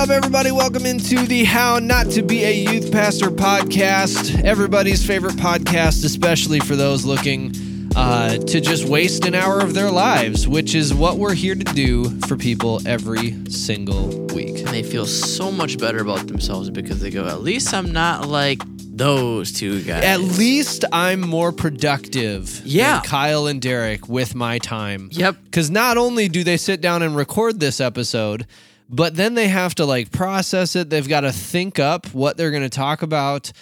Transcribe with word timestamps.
up, 0.00 0.08
everybody? 0.08 0.50
Welcome 0.50 0.86
into 0.86 1.26
the 1.26 1.44
How 1.44 1.78
Not 1.78 2.08
to 2.12 2.22
Be 2.22 2.42
a 2.44 2.54
Youth 2.54 2.90
Pastor 2.90 3.26
podcast, 3.30 4.42
everybody's 4.44 5.06
favorite 5.06 5.34
podcast, 5.34 6.06
especially 6.06 6.58
for 6.58 6.74
those 6.74 7.04
looking 7.04 7.52
uh, 7.94 8.38
to 8.38 8.62
just 8.62 8.86
waste 8.88 9.26
an 9.26 9.34
hour 9.34 9.60
of 9.60 9.74
their 9.74 9.90
lives, 9.90 10.48
which 10.48 10.74
is 10.74 10.94
what 10.94 11.18
we're 11.18 11.34
here 11.34 11.54
to 11.54 11.64
do 11.74 12.08
for 12.20 12.36
people 12.38 12.80
every 12.88 13.36
single 13.50 14.08
week. 14.28 14.60
And 14.60 14.68
they 14.68 14.82
feel 14.82 15.04
so 15.04 15.52
much 15.52 15.76
better 15.76 15.98
about 15.98 16.26
themselves 16.28 16.70
because 16.70 17.00
they 17.00 17.10
go, 17.10 17.26
at 17.26 17.42
least 17.42 17.74
I'm 17.74 17.92
not 17.92 18.26
like 18.26 18.62
those 18.66 19.52
two 19.52 19.82
guys. 19.82 20.02
At 20.02 20.20
least 20.20 20.86
I'm 20.92 21.20
more 21.20 21.52
productive 21.52 22.62
Yeah. 22.64 23.00
than 23.00 23.02
Kyle 23.02 23.46
and 23.46 23.60
Derek 23.60 24.08
with 24.08 24.34
my 24.34 24.56
time. 24.60 25.10
Yep. 25.12 25.36
Because 25.44 25.70
not 25.70 25.98
only 25.98 26.30
do 26.30 26.42
they 26.42 26.56
sit 26.56 26.80
down 26.80 27.02
and 27.02 27.14
record 27.14 27.60
this 27.60 27.82
episode, 27.82 28.46
but 28.90 29.14
then 29.16 29.34
they 29.34 29.48
have 29.48 29.74
to 29.76 29.86
like 29.86 30.10
process 30.10 30.76
it. 30.76 30.90
They've 30.90 31.08
got 31.08 31.20
to 31.20 31.32
think 31.32 31.78
up 31.78 32.06
what 32.12 32.36
they're 32.36 32.50
going 32.50 32.62
to 32.64 32.68
talk 32.68 33.02
about. 33.02 33.52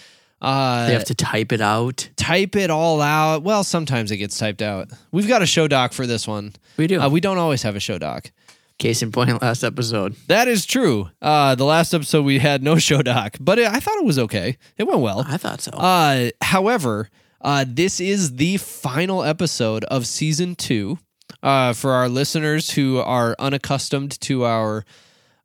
Uh, 0.41 0.87
They 0.87 0.93
have 0.93 1.05
to 1.07 1.15
type 1.15 1.53
it 1.53 1.61
out. 1.61 2.09
type 2.17 2.55
it 2.57 2.71
all 2.71 3.01
out. 3.01 3.43
Well, 3.43 3.65
sometimes 3.65 4.11
it 4.11 4.17
gets 4.19 4.39
typed 4.39 4.63
out. 4.63 4.89
We've 5.13 5.27
got 5.29 5.43
a 5.43 5.47
show 5.47 5.67
doc 5.69 5.93
for 5.93 6.07
this 6.07 6.27
one. 6.29 6.55
We 6.77 6.87
do. 6.87 7.01
Uh, 7.01 7.09
we 7.09 7.21
don't 7.21 7.39
always 7.39 7.63
have 7.63 7.75
a 7.77 7.81
show 7.81 7.99
doc. 7.99 8.31
Case 8.79 9.03
in 9.03 9.11
point, 9.11 9.43
last 9.43 9.65
episode. 9.65 10.15
That 10.29 10.47
is 10.47 10.65
true. 10.65 11.11
Uh, 11.21 11.57
the 11.57 11.65
last 11.65 11.93
episode 11.93 12.25
we 12.25 12.39
had 12.39 12.63
no 12.63 12.77
show 12.79 13.03
doc, 13.03 13.37
but 13.41 13.59
it, 13.59 13.67
I 13.67 13.81
thought 13.81 13.97
it 13.99 14.05
was 14.05 14.19
okay. 14.21 14.57
It 14.77 14.85
went 14.87 15.01
well. 15.01 15.25
I 15.27 15.37
thought 15.37 15.61
so. 15.61 15.73
Uh, 15.73 16.31
however, 16.41 17.11
uh, 17.41 17.65
this 17.67 17.99
is 17.99 18.37
the 18.37 18.57
final 18.59 19.25
episode 19.25 19.83
of 19.85 20.07
season 20.07 20.55
two. 20.55 20.99
Uh, 21.43 21.73
for 21.73 21.93
our 21.93 22.09
listeners 22.09 22.71
who 22.71 22.99
are 22.99 23.37
unaccustomed 23.39 24.19
to 24.21 24.45
our 24.45 24.85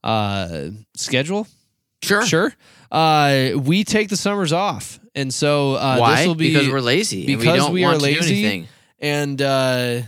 uh, 0.03 0.69
schedule, 0.95 1.47
sure. 2.01 2.25
sure. 2.25 2.53
Uh, 2.91 3.51
we 3.57 3.83
take 3.83 4.09
the 4.09 4.17
summers 4.17 4.53
off, 4.53 4.99
and 5.15 5.33
so 5.33 5.73
uh, 5.75 5.97
Why? 5.97 6.15
this 6.17 6.27
will 6.27 6.35
be 6.35 6.53
because 6.53 6.69
we're 6.69 6.79
lazy. 6.81 7.25
because 7.25 7.45
we, 7.45 7.57
don't 7.57 7.73
we 7.73 7.83
are 7.83 7.91
want 7.91 8.01
to 8.03 8.13
do 8.13 8.19
lazy. 8.19 8.35
anything. 8.45 8.67
and 8.99 9.41
uh, 9.41 10.01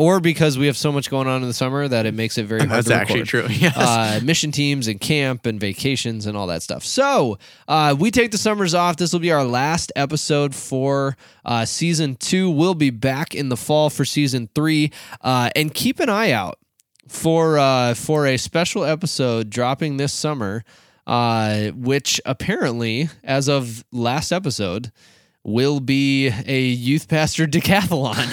or 0.00 0.20
because 0.20 0.56
we 0.56 0.66
have 0.66 0.76
so 0.76 0.92
much 0.92 1.10
going 1.10 1.26
on 1.26 1.42
in 1.42 1.48
the 1.48 1.52
summer 1.54 1.86
that 1.88 2.06
it 2.06 2.14
makes 2.14 2.38
it 2.38 2.46
very 2.46 2.60
hard 2.60 2.70
That's 2.70 2.86
to 2.88 2.94
actually 2.94 3.22
record. 3.22 3.46
true. 3.46 3.48
Yes. 3.60 3.76
uh, 3.76 4.20
mission 4.22 4.52
teams 4.52 4.86
and 4.86 5.00
camp 5.00 5.44
and 5.44 5.58
vacations 5.58 6.26
and 6.26 6.36
all 6.36 6.46
that 6.48 6.62
stuff. 6.62 6.84
So 6.84 7.38
uh, 7.66 7.96
we 7.98 8.12
take 8.12 8.30
the 8.30 8.38
summers 8.38 8.74
off. 8.74 8.96
This 8.96 9.12
will 9.12 9.18
be 9.20 9.32
our 9.32 9.42
last 9.44 9.90
episode 9.96 10.54
for 10.54 11.16
uh, 11.44 11.64
season 11.64 12.14
two. 12.14 12.48
We'll 12.48 12.74
be 12.76 12.90
back 12.90 13.34
in 13.34 13.48
the 13.48 13.56
fall 13.56 13.90
for 13.90 14.04
season 14.04 14.48
three, 14.54 14.92
uh, 15.20 15.50
and 15.56 15.74
keep 15.74 15.98
an 15.98 16.08
eye 16.08 16.30
out 16.30 16.57
for 17.08 17.58
uh, 17.58 17.94
for 17.94 18.26
a 18.26 18.36
special 18.36 18.84
episode 18.84 19.50
dropping 19.50 19.96
this 19.96 20.12
summer, 20.12 20.64
uh, 21.06 21.68
which 21.70 22.20
apparently, 22.24 23.08
as 23.24 23.48
of 23.48 23.84
last 23.92 24.30
episode, 24.32 24.92
will 25.44 25.80
be 25.80 26.28
a 26.46 26.60
youth 26.62 27.08
pastor 27.08 27.46
decathlon. 27.48 28.26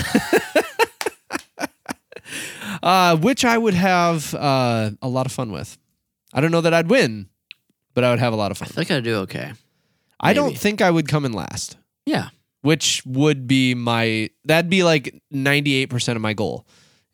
uh, 2.83 3.17
which 3.17 3.45
I 3.45 3.57
would 3.57 3.73
have 3.73 4.33
uh, 4.33 4.91
a 5.01 5.07
lot 5.07 5.25
of 5.25 5.31
fun 5.31 5.51
with. 5.51 5.77
I 6.33 6.41
don't 6.41 6.51
know 6.51 6.61
that 6.61 6.73
I'd 6.73 6.89
win, 6.89 7.29
but 7.93 8.03
I 8.03 8.09
would 8.09 8.19
have 8.19 8.33
a 8.33 8.35
lot 8.35 8.51
of 8.51 8.57
fun. 8.57 8.67
I 8.71 8.73
think 8.73 8.91
I'd 8.91 9.03
do 9.03 9.15
okay. 9.19 9.53
I 10.19 10.33
don't 10.33 10.57
think 10.57 10.81
I 10.81 10.89
would 10.91 11.07
come 11.07 11.25
in 11.25 11.33
last, 11.33 11.77
Yeah. 12.05 12.29
which 12.61 13.03
would 13.05 13.47
be 13.47 13.75
my 13.75 14.29
that'd 14.45 14.69
be 14.69 14.83
like 14.83 15.13
ninety 15.29 15.75
eight 15.75 15.89
percent 15.89 16.15
of 16.15 16.21
my 16.21 16.33
goal 16.33 16.65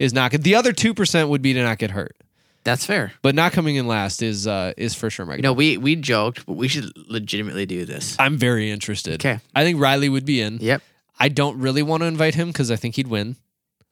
is 0.01 0.13
not 0.13 0.31
get 0.31 0.43
the 0.43 0.55
other 0.55 0.73
two 0.73 0.93
percent 0.93 1.29
would 1.29 1.41
be 1.41 1.53
to 1.53 1.61
not 1.63 1.77
get 1.77 1.91
hurt, 1.91 2.15
That's 2.63 2.85
fair. 2.85 3.13
but 3.21 3.35
not 3.35 3.51
coming 3.53 3.75
in 3.75 3.87
last 3.87 4.21
is 4.23 4.47
uh, 4.47 4.73
is 4.77 4.93
for 4.95 5.09
sure 5.09 5.25
my 5.25 5.35
You 5.35 5.41
know, 5.43 5.53
we 5.53 5.77
we 5.77 5.95
joked, 5.95 6.45
but 6.45 6.53
we 6.53 6.67
should 6.67 6.85
legitimately 7.07 7.65
do 7.65 7.85
this. 7.85 8.15
I'm 8.19 8.37
very 8.37 8.71
interested. 8.71 9.15
Okay. 9.15 9.39
I 9.55 9.63
think 9.63 9.79
Riley 9.79 10.09
would 10.09 10.25
be 10.25 10.41
in. 10.41 10.57
Yep. 10.59 10.81
I 11.19 11.29
don't 11.29 11.59
really 11.59 11.83
want 11.83 12.01
to 12.01 12.07
invite 12.07 12.35
him 12.35 12.47
because 12.47 12.71
I 12.71 12.75
think 12.77 12.95
he'd 12.95 13.07
win, 13.07 13.35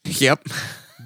Yep. 0.06 0.44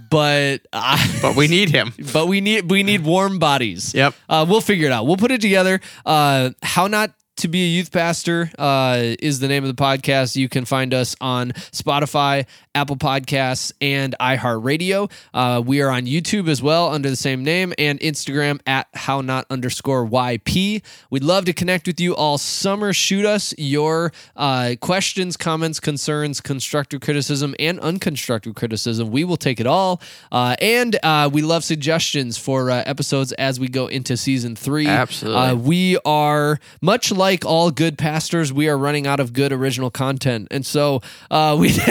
but 0.09 0.61
I, 0.71 1.19
But 1.21 1.35
we 1.35 1.47
need 1.47 1.69
him. 1.69 1.93
but 2.13 2.27
we 2.27 2.39
need 2.41 2.69
we 2.71 2.83
need 2.83 3.03
warm 3.03 3.39
bodies. 3.39 3.93
Yep. 3.93 4.13
Uh, 4.29 4.45
we'll 4.47 4.61
figure 4.61 4.87
it 4.87 4.91
out. 4.91 5.05
We'll 5.05 5.17
put 5.17 5.31
it 5.31 5.41
together. 5.41 5.81
Uh, 6.05 6.51
how 6.61 6.87
not 6.87 7.11
to 7.35 7.47
be 7.47 7.63
a 7.63 7.67
youth 7.67 7.91
pastor 7.91 8.51
uh, 8.59 9.15
is 9.19 9.39
the 9.39 9.47
name 9.47 9.63
of 9.63 9.75
the 9.75 9.81
podcast. 9.81 10.35
You 10.35 10.47
can 10.47 10.65
find 10.65 10.93
us 10.93 11.15
on 11.19 11.51
Spotify, 11.51 12.45
Apple 12.75 12.95
Podcasts, 12.95 13.71
and 13.81 14.15
iHeartRadio. 14.19 15.11
Uh, 15.33 15.61
we 15.65 15.81
are 15.81 15.89
on 15.89 16.03
YouTube 16.03 16.47
as 16.47 16.61
well 16.61 16.89
under 16.89 17.09
the 17.09 17.15
same 17.15 17.43
name 17.43 17.73
and 17.77 17.99
Instagram 18.01 18.59
at 18.67 18.87
how 18.93 19.21
not 19.21 19.45
underscore 19.49 20.05
YP. 20.07 20.83
We'd 21.09 21.23
love 21.23 21.45
to 21.45 21.53
connect 21.53 21.87
with 21.87 21.99
you 21.99 22.15
all 22.15 22.37
summer. 22.37 22.93
Shoot 22.93 23.25
us 23.25 23.53
your 23.57 24.11
uh, 24.35 24.75
questions, 24.79 25.35
comments, 25.35 25.79
concerns, 25.79 26.39
constructive 26.39 27.01
criticism, 27.01 27.55
and 27.57 27.79
unconstructive 27.79 28.55
criticism. 28.55 29.09
We 29.09 29.23
will 29.23 29.37
take 29.37 29.59
it 29.59 29.67
all. 29.67 30.01
Uh, 30.31 30.55
and 30.61 30.97
uh, 31.01 31.29
we 31.33 31.41
love 31.41 31.63
suggestions 31.63 32.37
for 32.37 32.69
uh, 32.69 32.83
episodes 32.85 33.31
as 33.33 33.59
we 33.59 33.69
go 33.69 33.87
into 33.87 34.17
season 34.17 34.55
three. 34.55 34.87
Absolutely. 34.87 35.41
Uh, 35.41 35.55
we 35.55 35.97
are 36.05 36.59
much 36.81 37.11
like 37.11 37.22
all 37.45 37.71
good 37.71 37.97
pastors. 37.97 38.51
We 38.53 38.67
are 38.69 38.77
running 38.77 39.07
out 39.07 39.19
of 39.19 39.33
good 39.33 39.51
original 39.51 39.89
content, 39.89 40.47
and 40.51 40.65
so 40.65 41.01
uh, 41.31 41.55
we. 41.59 41.73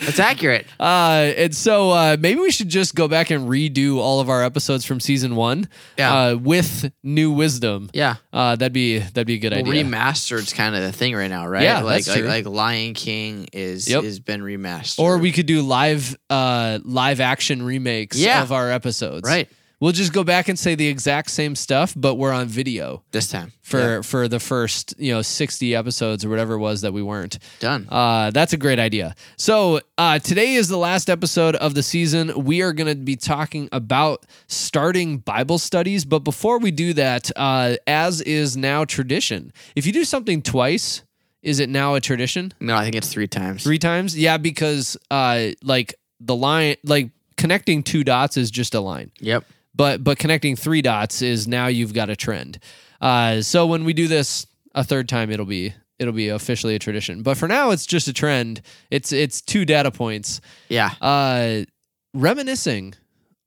That's 0.00 0.18
accurate. 0.18 0.66
Uh, 0.80 1.32
and 1.36 1.54
so 1.54 1.90
uh, 1.90 2.16
maybe 2.18 2.40
we 2.40 2.50
should 2.50 2.68
just 2.68 2.94
go 2.94 3.06
back 3.08 3.30
and 3.30 3.48
redo 3.48 3.98
all 3.98 4.20
of 4.20 4.28
our 4.28 4.42
episodes 4.42 4.84
from 4.84 5.00
season 5.00 5.36
one, 5.36 5.68
Yeah. 5.96 6.14
uh, 6.30 6.34
with 6.36 6.90
new 7.02 7.30
wisdom. 7.30 7.90
Yeah. 7.92 8.16
Uh, 8.32 8.56
that'd 8.56 8.72
be 8.72 8.98
that'd 8.98 9.26
be 9.26 9.34
a 9.34 9.38
good 9.38 9.52
Well, 9.52 9.60
idea. 9.68 9.84
remastered's 9.84 10.52
kind 10.52 10.74
of 10.74 10.82
the 10.82 10.92
thing 10.92 11.14
right 11.14 11.28
now, 11.28 11.46
right? 11.46 11.62
Yeah, 11.62 11.82
like 11.82 11.96
that's 12.04 12.08
like, 12.08 12.18
true. 12.20 12.28
like 12.28 12.46
Lion 12.46 12.94
King 12.94 13.48
is 13.52 13.88
Yep. 13.88 14.04
has 14.04 14.18
been 14.18 14.40
remastered. 14.40 14.98
or 15.00 15.18
we 15.18 15.30
could 15.30 15.46
do 15.46 15.62
live 15.62 16.16
uh, 16.30 16.78
live 16.84 17.20
action 17.20 17.62
remakes 17.62 18.16
Yeah. 18.18 18.42
of 18.42 18.50
our 18.52 18.70
episodes. 18.70 19.28
Right. 19.28 19.48
We'll 19.80 19.92
just 19.92 20.12
go 20.12 20.24
back 20.24 20.48
and 20.48 20.58
say 20.58 20.74
the 20.74 20.88
exact 20.88 21.30
same 21.30 21.54
stuff, 21.54 21.94
but 21.96 22.16
we're 22.16 22.32
on 22.32 22.48
video 22.48 23.04
this 23.12 23.28
time 23.28 23.52
for 23.62 23.78
Yeah. 23.78 24.00
for 24.02 24.26
the 24.26 24.40
first 24.40 24.94
you 24.98 25.12
know 25.12 25.22
sixty 25.22 25.74
episodes 25.76 26.24
or 26.24 26.28
whatever 26.30 26.54
it 26.54 26.58
was 26.58 26.80
that 26.80 26.92
we 26.92 27.00
weren't. 27.02 27.38
done. 27.60 27.86
Uh, 27.88 28.32
that's 28.32 28.52
a 28.52 28.56
great 28.56 28.80
idea. 28.80 29.14
So 29.36 29.80
uh, 29.96 30.18
today 30.18 30.54
is 30.54 30.66
the 30.66 30.76
last 30.78 31.08
episode 31.08 31.54
of 31.56 31.74
the 31.74 31.84
season. 31.84 32.32
We 32.44 32.60
are 32.62 32.72
going 32.72 32.88
to 32.88 32.96
be 32.96 33.14
talking 33.14 33.68
about 33.70 34.26
starting 34.48 35.18
Bible 35.18 35.58
studies. 35.58 36.04
But 36.04 36.20
before 36.20 36.58
we 36.58 36.72
do 36.72 36.92
that, 36.94 37.30
uh, 37.36 37.76
as 37.86 38.20
is 38.22 38.56
now 38.56 38.84
tradition, 38.84 39.52
if 39.76 39.86
you 39.86 39.92
do 39.92 40.02
something 40.04 40.42
twice, 40.42 41.02
is 41.42 41.60
it 41.60 41.68
now 41.68 41.94
a 41.94 42.00
tradition? 42.00 42.52
no, 42.58 42.74
I 42.74 42.82
think 42.82 42.96
it's 42.96 43.12
three 43.12 43.28
times. 43.28 43.62
Three 43.62 43.78
times? 43.78 44.18
Yeah, 44.18 44.38
because 44.38 44.96
uh, 45.08 45.50
like 45.62 45.94
the 46.18 46.34
line, 46.34 46.74
like 46.82 47.10
connecting 47.36 47.84
two 47.84 48.02
dots 48.02 48.36
is 48.36 48.50
just 48.50 48.74
a 48.74 48.80
line 48.80 49.12
Yep. 49.20 49.44
But 49.78 50.04
but 50.04 50.18
connecting 50.18 50.56
three 50.56 50.82
dots 50.82 51.22
is 51.22 51.48
now 51.48 51.68
you've 51.68 51.94
got 51.94 52.10
a 52.10 52.16
trend. 52.16 52.58
Uh, 53.00 53.40
so 53.40 53.64
when 53.64 53.84
we 53.84 53.94
do 53.94 54.08
this 54.08 54.46
a 54.74 54.84
third 54.84 55.08
time, 55.08 55.30
it'll 55.30 55.46
be 55.46 55.72
it'll 55.98 56.12
be 56.12 56.28
officially 56.28 56.74
a 56.74 56.78
tradition. 56.78 57.22
But 57.22 57.38
for 57.38 57.48
now, 57.48 57.70
it's 57.70 57.86
just 57.86 58.08
a 58.08 58.12
trend. 58.12 58.60
It's 58.90 59.12
it's 59.12 59.40
two 59.40 59.64
data 59.64 59.90
points. 59.90 60.40
Yeah. 60.68 60.90
Uh, 61.00 61.64
reminiscing 62.12 62.94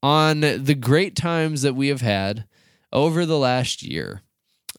on 0.02 0.40
the 0.40 0.74
great 0.74 1.14
times 1.14 1.62
that 1.62 1.74
we 1.74 1.88
have 1.88 2.00
had 2.00 2.46
over 2.92 3.26
the 3.26 3.38
last 3.38 3.82
year. 3.82 4.22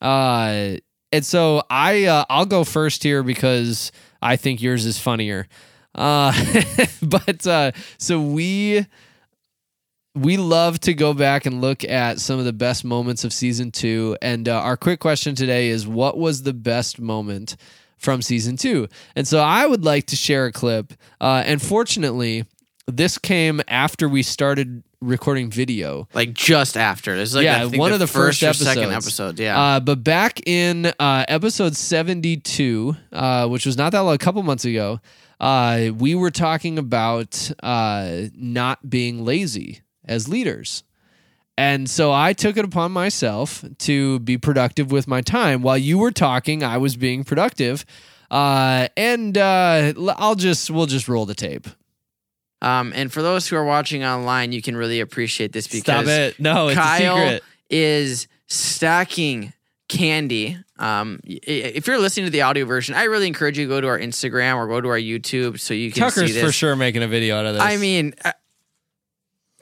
Uh, 0.01 0.77
and 1.11 1.25
so 1.25 1.61
I 1.69 2.05
uh, 2.05 2.25
I'll 2.29 2.47
go 2.47 2.63
first 2.63 3.03
here 3.03 3.21
because 3.21 3.91
I 4.21 4.37
think 4.37 4.59
yours 4.59 4.85
is 4.87 4.97
funnier. 4.97 5.47
Uh, 5.93 6.33
but 7.03 7.45
uh, 7.45 7.71
so 7.99 8.19
we 8.19 8.87
we 10.15 10.37
love 10.37 10.79
to 10.81 10.93
go 10.93 11.13
back 11.13 11.45
and 11.45 11.59
look 11.61 11.83
at 11.83 12.19
some 12.19 12.37
of 12.39 12.45
the 12.45 12.53
best 12.53 12.85
moments 12.85 13.23
of 13.23 13.33
season 13.33 13.71
two. 13.71 14.15
And 14.21 14.47
uh, 14.47 14.59
our 14.59 14.77
quick 14.77 14.99
question 14.99 15.33
today 15.33 15.69
is 15.69 15.87
what 15.87 16.17
was 16.17 16.43
the 16.43 16.53
best 16.53 16.99
moment 16.99 17.55
from 17.97 18.21
season 18.21 18.55
two? 18.55 18.87
And 19.15 19.27
so 19.27 19.39
I 19.39 19.65
would 19.65 19.83
like 19.83 20.05
to 20.07 20.15
share 20.15 20.45
a 20.45 20.51
clip. 20.51 20.93
Uh, 21.19 21.41
and 21.45 21.61
fortunately, 21.61 22.45
this 22.85 23.17
came 23.17 23.61
after 23.67 24.07
we 24.07 24.21
started 24.21 24.83
recording 25.01 25.49
video. 25.49 26.07
Like 26.13 26.33
just 26.33 26.77
after. 26.77 27.15
This 27.15 27.29
is 27.29 27.35
like 27.35 27.45
Yeah, 27.45 27.63
I 27.63 27.69
think 27.69 27.79
one 27.79 27.91
of 27.91 27.99
the 27.99 28.07
first 28.07 28.43
or 28.43 28.53
second 28.53 28.91
episodes. 28.91 29.07
episode. 29.07 29.39
Yeah. 29.39 29.59
Uh, 29.59 29.79
but 29.79 30.03
back 30.03 30.47
in 30.47 30.93
uh, 30.99 31.25
episode 31.27 31.75
72, 31.75 32.95
uh, 33.11 33.47
which 33.47 33.65
was 33.65 33.77
not 33.77 33.91
that 33.93 34.01
long, 34.01 34.13
a 34.13 34.19
couple 34.19 34.43
months 34.43 34.63
ago, 34.65 34.99
uh, 35.39 35.89
we 35.97 36.13
were 36.13 36.31
talking 36.31 36.77
about 36.77 37.51
uh, 37.63 38.21
not 38.35 38.87
being 38.87 39.25
lazy 39.25 39.81
as 40.05 40.27
leaders. 40.27 40.83
And 41.57 41.89
so 41.89 42.11
I 42.11 42.33
took 42.33 42.57
it 42.57 42.65
upon 42.65 42.91
myself 42.91 43.63
to 43.79 44.19
be 44.19 44.37
productive 44.37 44.91
with 44.91 45.07
my 45.07 45.21
time. 45.21 45.61
While 45.61 45.77
you 45.77 45.99
were 45.99 46.11
talking, 46.11 46.63
I 46.63 46.77
was 46.77 46.95
being 46.95 47.23
productive. 47.23 47.85
Uh, 48.31 48.87
and 48.97 49.37
uh, 49.37 49.93
I'll 50.17 50.35
just, 50.35 50.71
we'll 50.71 50.87
just 50.87 51.07
roll 51.07 51.27
the 51.27 51.35
tape. 51.35 51.67
Um, 52.63 52.93
and 52.95 53.11
for 53.11 53.21
those 53.21 53.47
who 53.47 53.55
are 53.55 53.65
watching 53.65 54.03
online, 54.03 54.51
you 54.51 54.61
can 54.61 54.75
really 54.75 54.99
appreciate 55.01 55.51
this 55.51 55.67
because 55.67 56.05
Stop 56.05 56.05
it. 56.07 56.39
No, 56.39 56.69
it's 56.69 56.79
Kyle 56.79 57.17
a 57.17 57.21
secret. 57.21 57.43
is 57.69 58.27
stacking 58.47 59.53
candy. 59.89 60.57
Um, 60.79 61.19
if 61.25 61.85
you're 61.85 61.99
listening 61.99 62.25
to 62.25 62.31
the 62.31 62.41
audio 62.41 62.65
version, 62.65 62.95
I 62.95 63.03
really 63.03 63.27
encourage 63.27 63.59
you 63.59 63.65
to 63.65 63.69
go 63.69 63.81
to 63.81 63.87
our 63.87 63.99
Instagram 63.99 64.55
or 64.55 64.67
go 64.67 64.81
to 64.81 64.87
our 64.87 64.97
YouTube 64.97 65.59
so 65.59 65.73
you 65.73 65.91
can 65.91 65.99
Tucker's 65.99 66.27
see 66.27 66.33
this. 66.33 66.43
for 66.43 66.51
sure 66.51 66.75
making 66.75 67.03
a 67.03 67.07
video 67.07 67.37
out 67.37 67.45
of 67.45 67.53
this. 67.55 67.61
I 67.61 67.77
mean, 67.77 68.15
uh, 68.23 68.31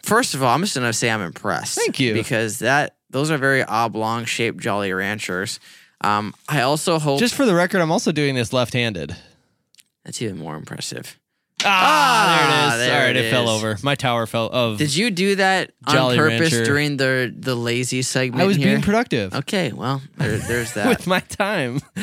first 0.04 0.34
of 0.34 0.44
all, 0.44 0.54
I'm 0.54 0.62
just 0.62 0.76
gonna 0.76 0.94
say 0.94 1.10
I'm 1.10 1.22
impressed. 1.22 1.76
Thank 1.78 2.00
you. 2.00 2.14
because 2.14 2.60
that 2.60 2.96
those 3.10 3.30
are 3.32 3.38
very 3.38 3.64
oblong 3.64 4.26
shaped 4.26 4.60
Jolly 4.60 4.92
Ranchers. 4.94 5.60
Um, 6.04 6.34
I 6.50 6.62
also 6.62 6.98
hope 7.00 7.20
just 7.20 7.36
for 7.36 7.46
the 7.46 7.54
record, 7.54 7.80
I'm 7.82 7.92
also 7.92 8.12
doing 8.12 8.34
this 8.36 8.52
left-handed. 8.54 9.16
that's 10.04 10.22
even 10.22 10.38
more 10.38 10.56
impressive. 10.56 11.18
Ah, 11.64 12.36
there 12.36 12.48
it 12.50 12.74
is. 12.74 12.88
there 12.88 13.00
All 13.02 13.06
right, 13.08 13.16
it 13.16 13.26
it, 13.26 13.30
fell 13.32 13.44
is. 13.44 13.64
over. 13.64 13.78
My 13.84 13.94
tower 13.94 14.26
fell. 14.26 14.48
Of 14.48 14.80
Did 14.80 14.96
you 14.96 15.12
do 15.12 15.36
that 15.36 15.72
on 15.86 15.94
Jolly 15.94 16.18
purpose 16.18 16.40
Rancher. 16.54 16.66
during 16.66 16.98
the 16.98 17.32
the 17.38 17.54
lazy 17.54 18.02
segment? 18.02 18.42
I 18.42 18.48
was 18.48 18.58
here? 18.58 18.66
being 18.68 18.82
productive 18.82 19.36
Okay, 19.36 19.72
well, 19.72 20.02
there, 20.18 20.38
there's 20.40 20.74
that. 20.76 20.88
with 20.88 21.06
my 21.06 21.20
time. 21.20 21.80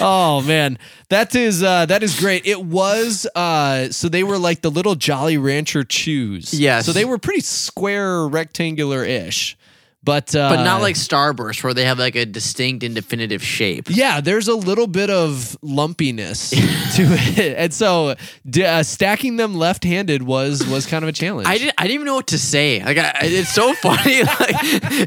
oh 0.00 0.42
man, 0.42 0.78
that 1.08 1.34
is 1.34 1.62
uh, 1.62 1.86
that 1.86 2.02
is 2.02 2.18
great. 2.18 2.46
It 2.46 2.64
was 2.64 3.26
uh, 3.34 3.90
so 3.90 4.08
they 4.08 4.24
were 4.24 4.38
like 4.38 4.62
the 4.62 4.70
little 4.70 4.94
Jolly 4.94 5.38
Rancher 5.38 5.84
chews. 5.84 6.54
Yes. 6.54 6.86
So 6.86 6.92
they 6.92 7.04
were 7.04 7.18
pretty 7.18 7.40
square, 7.40 8.26
rectangular 8.26 9.04
ish, 9.04 9.56
but 10.04 10.34
uh, 10.34 10.50
but 10.50 10.64
not 10.64 10.80
like 10.80 10.96
Starburst, 10.96 11.62
where 11.62 11.74
they 11.74 11.84
have 11.84 11.98
like 11.98 12.16
a 12.16 12.26
distinct 12.26 12.82
and 12.82 12.94
definitive 12.94 13.42
shape. 13.42 13.86
Yeah, 13.88 14.20
there's 14.20 14.48
a 14.48 14.54
little 14.54 14.86
bit 14.88 15.10
of 15.10 15.56
lumpiness 15.62 16.50
to 16.96 17.02
it, 17.04 17.56
and 17.56 17.72
so 17.72 18.16
d- 18.48 18.64
uh, 18.64 18.82
stacking 18.82 19.36
them 19.36 19.54
left-handed 19.54 20.22
was 20.22 20.66
was 20.66 20.86
kind 20.86 21.04
of 21.04 21.08
a 21.08 21.12
challenge. 21.12 21.46
I 21.46 21.58
didn't. 21.58 21.74
I 21.78 21.82
didn't 21.84 21.94
even 21.94 22.06
know 22.06 22.16
what 22.16 22.26
to 22.28 22.38
say. 22.38 22.82
Like, 22.84 22.98
I, 22.98 23.12
it's 23.22 23.52
so 23.52 23.74
funny. 23.74 24.22
Like, 24.42 24.56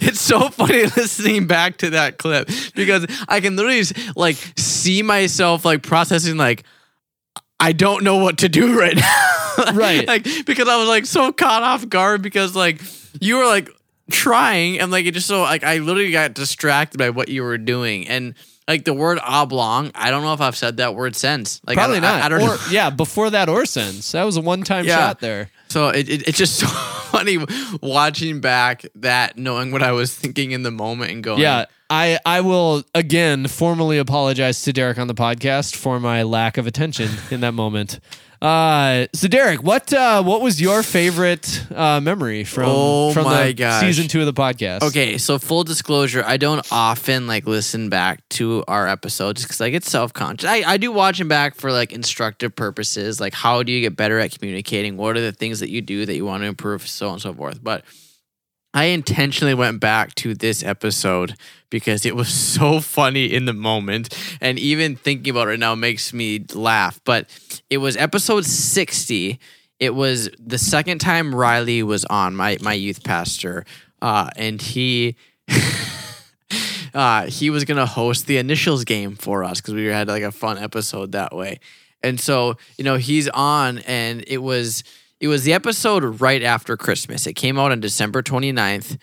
it's 0.02 0.22
so 0.22 0.50
funny 0.50 0.84
listening 0.84 1.48
back 1.48 1.78
to 1.78 1.90
that 1.92 2.18
clip 2.18 2.50
because 2.76 3.06
I 3.28 3.40
can 3.42 3.56
literally 3.56 3.84
like 4.16 4.38
see 4.56 5.02
myself 5.02 5.66
like 5.66 5.84
processing 5.84 6.38
like. 6.38 6.64
I 7.60 7.72
don't 7.72 8.04
know 8.04 8.18
what 8.18 8.40
to 8.40 8.50
do 8.50 8.78
right 8.80 8.96
now. 8.96 9.32
Right. 9.74 10.06
like 10.06 10.26
because 10.46 10.68
I 10.68 10.76
was 10.76 10.90
like 10.90 11.06
so 11.06 11.32
caught 11.32 11.64
off 11.64 11.88
guard 11.88 12.22
because 12.22 12.58
like 12.58 12.82
you 13.22 13.38
were 13.38 13.46
like 13.46 13.70
trying 14.12 14.80
and 14.80 14.92
like 14.92 15.06
it 15.06 15.12
just 15.14 15.28
so 15.28 15.42
like 15.42 15.64
I 15.64 15.78
literally 15.80 16.12
got 16.12 16.34
distracted 16.34 16.98
by 16.98 17.10
what 17.10 17.30
you 17.30 17.44
were 17.44 17.58
doing 17.58 18.08
and 18.08 18.36
like 18.68 18.84
the 18.84 18.94
word 18.94 19.20
oblong. 19.24 19.92
I 19.96 20.10
don't 20.12 20.24
know 20.24 20.34
if 20.34 20.42
I've 20.42 20.56
said 20.56 20.78
that 20.78 20.96
word 20.96 21.16
since. 21.16 21.62
Like 21.66 21.78
Probably 21.78 22.00
don't- 22.00 22.10
I- 22.10 22.26
I, 22.26 22.30
don't 22.30 22.42
or, 22.42 22.48
know. 22.48 22.58
Yeah, 22.72 22.90
before 22.90 23.30
that 23.30 23.48
or 23.50 23.66
since 23.66 24.12
that 24.14 24.24
was 24.24 24.38
a 24.38 24.42
one-time 24.42 24.86
Yeah. 24.86 24.98
shot 24.98 25.20
there. 25.20 25.50
So 25.70 25.90
it, 25.90 26.10
it, 26.10 26.28
it's 26.28 26.38
just 26.38 26.56
so 26.60 26.68
funny 26.68 27.38
watching 27.82 28.42
back 28.42 28.86
that, 28.96 29.38
knowing 29.38 29.72
what 29.72 29.84
I 29.84 29.92
was 29.92 30.14
thinking 30.14 30.52
in 30.52 30.64
the 30.64 30.72
moment 30.72 31.12
and 31.12 31.24
going, 31.24 31.42
Yeah, 31.42 31.66
I 31.90 32.20
I 32.26 32.42
will 32.42 32.84
again 32.94 33.48
formally 33.48 33.98
apologize 33.98 34.62
to 34.64 34.74
Derek 34.74 34.98
on 34.98 35.08
the 35.08 35.14
podcast 35.16 35.76
for 35.76 36.00
my 36.00 36.24
lack 36.24 36.58
of 36.58 36.66
attention 36.68 37.10
in 37.32 37.42
that 37.42 37.54
moment. 37.54 38.00
Uh, 38.42 39.08
so 39.14 39.28
Derek, 39.28 39.64
what 39.64 39.92
uh, 39.94 40.22
what 40.22 40.42
was 40.42 40.60
your 40.62 40.84
favorite 40.84 41.64
uh, 41.74 42.00
memory 42.02 42.44
from 42.44 42.66
Oh 42.68 43.14
from 43.14 43.24
my 43.24 43.48
the 43.48 43.54
gosh. 43.54 43.82
season 43.82 44.08
two 44.08 44.20
of 44.20 44.26
the 44.26 44.34
podcast? 44.34 44.84
Okay, 44.84 45.18
so 45.18 45.40
full 45.40 45.64
disclosure, 45.64 46.24
I 46.26 46.38
don't 46.38 46.66
often 46.72 47.28
like 47.28 47.48
listen 47.48 47.90
back 47.90 48.28
to 48.32 48.64
our 48.68 48.88
episodes 48.88 49.44
because 49.44 49.62
I 49.62 49.70
get 49.70 49.84
self 49.84 50.12
conscious. 50.12 50.50
I, 50.50 50.64
I 50.66 50.78
do 50.78 50.92
watch 50.92 51.18
them 51.18 51.28
back 51.28 51.56
for 51.56 51.72
like 51.72 51.94
instructive 51.94 52.56
purposes, 52.56 53.20
like 53.22 53.34
how 53.34 53.64
do 53.64 53.72
you 53.72 53.82
get 53.82 53.96
better 53.96 54.20
at 54.20 54.38
communicating? 54.38 54.98
What 54.98 55.16
are 55.18 55.22
the 55.22 55.32
things 55.32 55.62
that 55.62 55.70
you 55.70 55.82
do 55.82 56.06
that 56.06 56.16
you 56.16 56.26
want 56.26 56.44
to 56.44 56.48
improve, 56.48 56.86
so 56.88 57.08
on 57.08 57.14
and 57.14 57.22
so 57.22 57.34
forth. 57.34 57.64
But 57.64 57.84
I 58.76 58.86
intentionally 58.86 59.54
went 59.54 59.80
back 59.80 60.14
to 60.16 60.36
this 60.36 60.62
episode 60.62 61.36
because 61.70 62.06
it 62.06 62.14
was 62.14 62.28
so 62.56 62.82
funny 62.82 63.34
in 63.34 63.46
the 63.46 63.54
moment. 63.54 64.16
And 64.42 64.60
even 64.60 64.98
thinking 64.98 65.32
about 65.32 65.48
it 65.48 65.60
now 65.60 65.74
makes 65.74 66.14
me 66.14 66.46
laugh. 66.54 67.00
But 67.06 67.30
it 67.70 67.78
was 67.78 67.96
episode 67.96 68.46
60. 68.46 69.40
It 69.80 69.96
was 69.96 70.30
the 70.38 70.58
second 70.58 71.00
time 71.00 71.34
Riley 71.34 71.84
was 71.84 72.04
on, 72.06 72.36
my, 72.36 72.58
my 72.62 72.74
youth 72.74 73.04
pastor. 73.04 73.66
Uh, 74.02 74.30
and 74.36 74.62
he. 74.62 75.16
uh, 76.94 77.28
he 77.28 77.50
was 77.50 77.66
gonna 77.66 77.86
host 77.86 78.26
the 78.26 78.38
initials 78.38 78.84
game 78.84 79.16
for 79.16 79.44
us 79.44 79.62
because 79.62 79.74
we 79.74 79.86
had 79.86 80.08
like 80.08 80.24
a 80.24 80.32
fun 80.32 80.58
episode 80.58 81.12
that 81.14 81.36
way. 81.36 81.60
And 82.04 82.20
so, 82.20 82.58
you 82.78 82.84
know, 82.84 82.98
he's 82.98 83.28
on 83.30 83.80
and 83.80 84.24
it 84.28 84.38
was 84.40 84.84
it 85.26 85.28
was 85.28 85.44
the 85.44 85.54
episode 85.54 86.22
right 86.22 86.44
after 86.44 86.78
Christmas. 86.78 87.26
It 87.26 87.34
came 87.34 87.58
out 87.58 87.72
on 87.72 87.80
December 87.80 88.22
29th. 88.22 88.98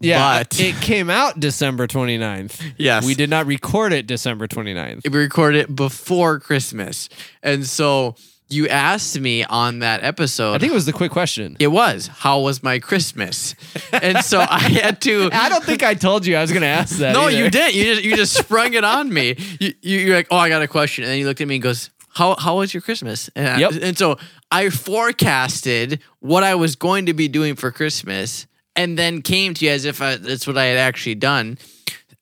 Yeah, 0.00 0.38
But- 0.38 0.58
it 0.58 0.74
came 0.80 1.10
out 1.10 1.38
December 1.38 1.86
29th. 1.86 2.72
Yes. 2.78 3.04
We 3.04 3.14
did 3.14 3.28
not 3.28 3.44
record 3.46 3.92
it 3.92 4.06
December 4.06 4.48
29th. 4.48 5.02
We 5.10 5.18
recorded 5.18 5.58
it 5.60 5.76
before 5.76 6.40
Christmas. 6.40 7.10
And 7.42 7.66
so 7.66 8.14
you 8.48 8.66
asked 8.68 9.20
me 9.20 9.44
on 9.44 9.80
that 9.80 10.02
episode 10.02 10.54
I 10.54 10.58
think 10.58 10.72
it 10.72 10.74
was 10.74 10.86
the 10.86 10.92
quick 10.94 11.12
question. 11.12 11.56
it 11.60 11.68
was, 11.68 12.06
how 12.06 12.40
was 12.40 12.62
my 12.62 12.78
Christmas? 12.78 13.54
and 13.92 14.24
so 14.24 14.40
I 14.48 14.58
had 14.60 15.02
to 15.02 15.28
I 15.32 15.50
don't 15.50 15.62
think 15.64 15.82
I 15.82 15.92
told 15.92 16.24
you 16.24 16.34
I 16.36 16.40
was 16.40 16.50
going 16.50 16.62
to 16.62 16.68
ask 16.68 16.96
that. 16.96 17.12
No, 17.12 17.28
either. 17.28 17.36
you 17.44 17.50
didn't. 17.50 17.74
You 17.74 17.84
just 17.84 18.02
you 18.04 18.16
just 18.16 18.32
sprung 18.38 18.72
it 18.72 18.82
on 18.84 19.12
me. 19.12 19.36
You, 19.60 19.74
you 19.82 19.98
you're 19.98 20.16
like, 20.16 20.28
oh, 20.30 20.36
I 20.38 20.48
got 20.48 20.62
a 20.62 20.68
question, 20.68 21.04
and 21.04 21.10
then 21.12 21.18
you 21.18 21.26
looked 21.26 21.42
at 21.42 21.46
me 21.46 21.56
and 21.56 21.62
goes, 21.62 21.90
how 22.14 22.36
how 22.38 22.58
was 22.58 22.74
your 22.74 22.80
Christmas? 22.80 23.30
And, 23.34 23.48
I- 23.48 23.58
Yep. 23.58 23.72
and 23.82 23.98
so 23.98 24.18
I 24.50 24.70
forecasted 24.70 26.00
what 26.20 26.42
I 26.44 26.54
was 26.54 26.76
going 26.76 27.06
to 27.06 27.14
be 27.14 27.28
doing 27.28 27.56
for 27.56 27.70
Christmas, 27.70 28.46
and 28.76 28.98
then 28.98 29.22
came 29.22 29.54
to 29.54 29.64
you 29.64 29.70
as 29.70 29.84
if 29.84 30.00
I, 30.02 30.16
that's 30.16 30.46
what 30.46 30.58
I 30.58 30.66
had 30.66 30.78
actually 30.78 31.14
done, 31.16 31.58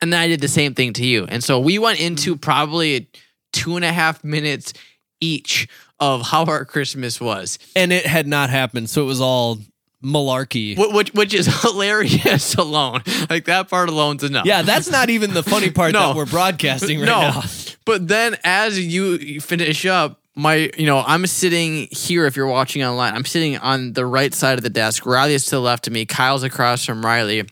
and 0.01 0.13
then 0.13 0.21
I 0.21 0.29
did 0.29 0.41
the 0.41 0.49
same 0.49 0.75
thing 0.75 0.93
to 0.95 1.05
you. 1.07 1.25
And 1.29 1.43
so 1.43 1.59
we 1.59 1.79
went 1.79 2.01
into 2.01 2.33
mm-hmm. 2.33 2.41
probably 2.41 3.09
two 3.53 3.77
and 3.77 3.85
a 3.85 3.93
half 3.93 4.23
minutes 4.23 4.73
each 5.21 5.69
of 6.01 6.23
how 6.23 6.45
our 6.45 6.65
Christmas 6.65 7.21
was, 7.21 7.59
And 7.75 7.93
it 7.93 8.07
had 8.07 8.27
not 8.27 8.51
happened, 8.51 8.89
so 8.89 9.03
it 9.03 9.07
was 9.07 9.21
all 9.21 9.59
malarkey. 10.05 10.77
which 10.95 11.13
which 11.13 11.35
is 11.35 11.47
hilarious 11.63 12.55
alone. 12.55 13.03
Like 13.29 13.47
that 13.47 13.69
part 13.69 13.89
alone's 13.89 14.23
enough. 14.23 14.47
Yeah, 14.47 14.63
that's 14.63 14.91
not 14.91 15.11
even 15.11 15.35
the 15.35 15.43
funny 15.43 15.71
part 15.71 15.93
No. 15.95 16.09
that 16.09 16.17
we're 16.17 16.27
broadcasting 16.27 17.01
right 17.01 17.07
no. 17.07 17.21
now. 17.21 17.43
But 17.89 18.07
then 18.07 18.37
as 18.45 18.79
you 18.79 19.41
finish 19.41 19.87
up, 19.87 20.21
my 20.37 20.71
you 20.77 20.85
know, 20.85 21.03
I'm 21.07 21.27
sitting 21.27 21.89
here 21.91 22.27
if 22.27 22.37
you're 22.37 22.47
watching 22.47 22.85
online. 22.85 23.15
I'm 23.15 23.25
sitting 23.25 23.57
on 23.57 23.95
the 23.95 24.05
right 24.05 24.35
side 24.35 24.59
of 24.59 24.63
the 24.63 24.69
desk. 24.69 25.07
Riley 25.07 25.33
is 25.33 25.47
to 25.47 25.53
the 25.53 25.61
left 25.61 25.87
of 25.87 25.95
me. 25.95 26.05
Kyle's 26.05 26.43
across 26.43 26.85
from 26.85 27.03
Riley. 27.05 27.45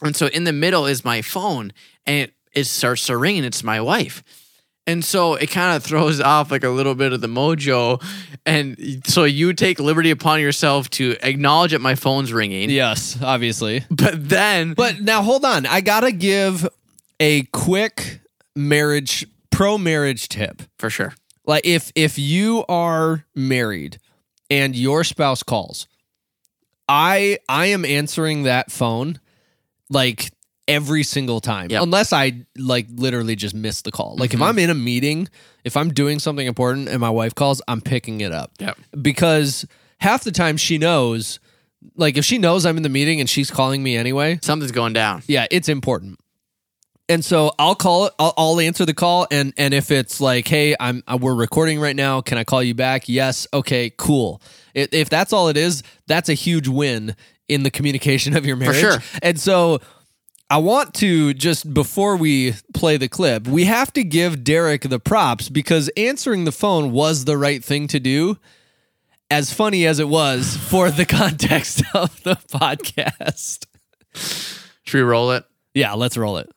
And 0.00 0.14
so 0.14 0.28
in 0.28 0.44
the 0.44 0.52
middle 0.52 0.86
is 0.86 1.04
my 1.04 1.20
phone 1.20 1.72
and 2.06 2.16
it, 2.16 2.34
it 2.52 2.64
starts 2.64 3.06
to 3.06 3.16
ring 3.16 3.38
and 3.38 3.44
it's 3.44 3.64
my 3.64 3.80
wife. 3.80 4.22
And 4.86 5.04
so 5.04 5.34
it 5.34 5.50
kind 5.50 5.76
of 5.76 5.82
throws 5.82 6.20
off 6.34 6.52
like 6.52 6.62
a 6.62 6.68
little 6.68 6.94
bit 6.94 7.12
of 7.12 7.20
the 7.20 7.26
mojo. 7.26 8.00
And 8.46 9.02
so 9.04 9.24
you 9.24 9.52
take 9.52 9.80
liberty 9.80 10.12
upon 10.12 10.40
yourself 10.40 10.90
to 10.90 11.16
acknowledge 11.22 11.72
that 11.72 11.80
my 11.80 11.96
phone's 11.96 12.32
ringing. 12.32 12.70
Yes, 12.70 13.18
obviously. 13.20 13.84
But 13.90 14.28
then 14.28 14.74
But 14.74 15.00
now 15.00 15.22
hold 15.22 15.44
on. 15.44 15.66
I 15.66 15.80
got 15.80 16.00
to 16.00 16.12
give 16.12 16.68
a 17.18 17.42
quick 17.46 18.20
marriage 18.54 19.26
pro 19.52 19.78
marriage 19.78 20.28
tip. 20.28 20.62
for 20.78 20.90
sure. 20.90 21.14
Like 21.46 21.64
if 21.66 21.92
if 21.94 22.18
you 22.18 22.64
are 22.68 23.24
married 23.34 23.98
and 24.50 24.74
your 24.76 25.04
spouse 25.04 25.42
calls, 25.42 25.86
I 26.88 27.38
I 27.48 27.66
am 27.66 27.84
answering 27.84 28.44
that 28.44 28.70
phone 28.70 29.20
like 29.90 30.30
every 30.68 31.02
single 31.02 31.40
time. 31.40 31.68
Yep. 31.70 31.82
Unless 31.82 32.12
I 32.12 32.44
like 32.56 32.86
literally 32.94 33.34
just 33.36 33.54
miss 33.54 33.82
the 33.82 33.90
call. 33.90 34.16
Like 34.16 34.30
Mhm. 34.30 34.34
if 34.34 34.42
I'm 34.42 34.58
in 34.58 34.70
a 34.70 34.74
meeting, 34.74 35.28
if 35.64 35.76
I'm 35.76 35.92
doing 35.92 36.18
something 36.18 36.46
important 36.46 36.88
and 36.88 37.00
my 37.00 37.10
wife 37.10 37.34
calls, 37.34 37.60
I'm 37.68 37.80
picking 37.80 38.20
it 38.20 38.32
up. 38.32 38.52
Yep. 38.60 38.78
Because 39.02 39.66
half 39.98 40.24
the 40.24 40.32
time 40.32 40.56
she 40.56 40.78
knows 40.78 41.40
like 41.96 42.16
if 42.16 42.24
she 42.24 42.38
knows 42.38 42.64
I'm 42.64 42.76
in 42.76 42.84
the 42.84 42.88
meeting 42.88 43.18
and 43.18 43.28
she's 43.28 43.50
calling 43.50 43.82
me 43.82 43.96
anyway, 43.96 44.38
Something's 44.42 44.70
going 44.70 44.92
down. 44.92 45.24
yeah, 45.26 45.46
it's 45.50 45.68
important. 45.68 46.20
And 47.12 47.22
so 47.22 47.52
I'll 47.58 47.74
call 47.74 48.06
it. 48.06 48.14
I'll, 48.18 48.32
I'll 48.38 48.60
answer 48.60 48.86
the 48.86 48.94
call, 48.94 49.26
and 49.30 49.52
and 49.58 49.74
if 49.74 49.90
it's 49.90 50.18
like, 50.18 50.48
hey, 50.48 50.74
I'm 50.80 51.02
uh, 51.06 51.18
we're 51.20 51.34
recording 51.34 51.78
right 51.78 51.94
now. 51.94 52.22
Can 52.22 52.38
I 52.38 52.44
call 52.44 52.62
you 52.62 52.74
back? 52.74 53.06
Yes. 53.06 53.46
Okay. 53.52 53.90
Cool. 53.90 54.40
If, 54.72 54.94
if 54.94 55.10
that's 55.10 55.30
all 55.30 55.48
it 55.48 55.58
is, 55.58 55.82
that's 56.06 56.30
a 56.30 56.34
huge 56.34 56.68
win 56.68 57.14
in 57.48 57.64
the 57.64 57.70
communication 57.70 58.34
of 58.38 58.46
your 58.46 58.56
marriage. 58.56 58.80
sure. 58.80 58.96
And 59.22 59.38
so 59.38 59.82
I 60.48 60.56
want 60.56 60.94
to 60.94 61.34
just 61.34 61.74
before 61.74 62.16
we 62.16 62.54
play 62.72 62.96
the 62.96 63.08
clip, 63.08 63.46
we 63.46 63.66
have 63.66 63.92
to 63.92 64.04
give 64.04 64.42
Derek 64.42 64.80
the 64.80 64.98
props 64.98 65.50
because 65.50 65.90
answering 65.98 66.44
the 66.44 66.52
phone 66.52 66.92
was 66.92 67.26
the 67.26 67.36
right 67.36 67.62
thing 67.62 67.88
to 67.88 68.00
do. 68.00 68.38
As 69.30 69.52
funny 69.52 69.84
as 69.84 69.98
it 69.98 70.08
was 70.08 70.56
for 70.70 70.90
the 70.90 71.04
context 71.04 71.82
of 71.94 72.22
the 72.22 72.36
podcast. 72.36 73.66
Should 74.14 74.96
we 74.96 75.02
roll 75.02 75.32
it? 75.32 75.44
Yeah, 75.74 75.92
let's 75.92 76.16
roll 76.16 76.38
it. 76.38 76.50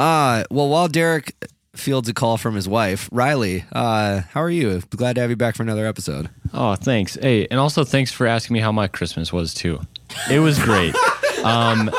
Uh, 0.00 0.44
well, 0.50 0.68
while 0.68 0.88
Derek 0.88 1.34
fields 1.74 2.08
a 2.08 2.14
call 2.14 2.38
from 2.38 2.54
his 2.54 2.66
wife, 2.66 3.06
Riley. 3.12 3.64
Uh, 3.70 4.22
how 4.30 4.42
are 4.42 4.50
you? 4.50 4.80
Glad 4.90 5.16
to 5.16 5.20
have 5.20 5.28
you 5.28 5.36
back 5.36 5.56
for 5.56 5.62
another 5.62 5.86
episode. 5.86 6.30
Oh, 6.54 6.74
thanks. 6.74 7.16
Hey, 7.20 7.46
and 7.50 7.60
also 7.60 7.84
thanks 7.84 8.10
for 8.10 8.26
asking 8.26 8.54
me 8.54 8.60
how 8.60 8.72
my 8.72 8.88
Christmas 8.88 9.30
was 9.30 9.52
too. 9.52 9.80
It 10.30 10.38
was 10.40 10.58
great. 10.58 10.94
um, 11.44 11.90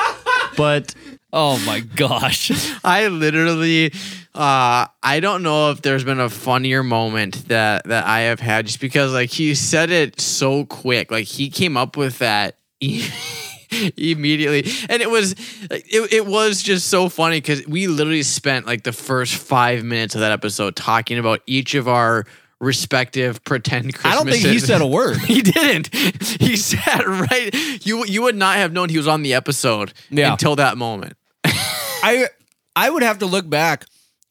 but 0.57 0.95
Oh 1.33 1.63
my 1.65 1.79
gosh. 1.79 2.51
I 2.83 3.07
literally, 3.07 3.93
uh, 4.35 4.87
I 5.03 5.19
don't 5.21 5.43
know 5.43 5.71
if 5.71 5.81
there's 5.81 6.03
been 6.03 6.19
a 6.19 6.29
funnier 6.29 6.83
moment 6.83 7.47
that 7.47 7.85
that 7.85 8.05
I 8.05 8.21
have 8.21 8.39
had, 8.39 8.65
just 8.65 8.81
because 8.81 9.13
like 9.13 9.29
he 9.29 9.55
said 9.55 9.91
it 9.91 10.19
so 10.19 10.65
quick, 10.65 11.09
like 11.11 11.27
he 11.27 11.49
came 11.49 11.77
up 11.77 11.95
with 11.95 12.19
that. 12.19 12.57
immediately 13.97 14.63
and 14.89 15.01
it 15.01 15.09
was 15.09 15.33
it, 15.69 16.11
it 16.13 16.25
was 16.25 16.61
just 16.61 16.87
so 16.89 17.09
funny 17.09 17.37
because 17.37 17.65
we 17.67 17.87
literally 17.87 18.23
spent 18.23 18.65
like 18.65 18.83
the 18.83 18.91
first 18.91 19.35
five 19.35 19.83
minutes 19.83 20.15
of 20.15 20.21
that 20.21 20.31
episode 20.31 20.75
talking 20.75 21.17
about 21.17 21.41
each 21.47 21.73
of 21.75 21.87
our 21.87 22.25
respective 22.59 23.43
pretend 23.43 23.93
Christmases. 23.93 24.05
I 24.19 24.23
don't 24.23 24.31
think 24.31 24.45
he 24.45 24.59
said 24.59 24.81
a 24.81 24.85
word. 24.99 25.17
He 25.17 25.41
didn't. 25.41 25.89
He 26.41 26.55
sat 26.57 27.07
right. 27.07 27.49
You 27.85 28.05
you 28.05 28.21
would 28.23 28.35
not 28.35 28.57
have 28.57 28.71
known 28.73 28.89
he 28.89 28.97
was 28.97 29.07
on 29.07 29.21
the 29.23 29.33
episode 29.33 29.93
Yeah. 30.09 30.31
until 30.33 30.55
that 30.57 30.77
moment. 30.77 31.15
I 31.43 32.27
I 32.75 32.89
would 32.89 33.03
have 33.03 33.19
to 33.19 33.25
look 33.25 33.49
back. 33.49 33.85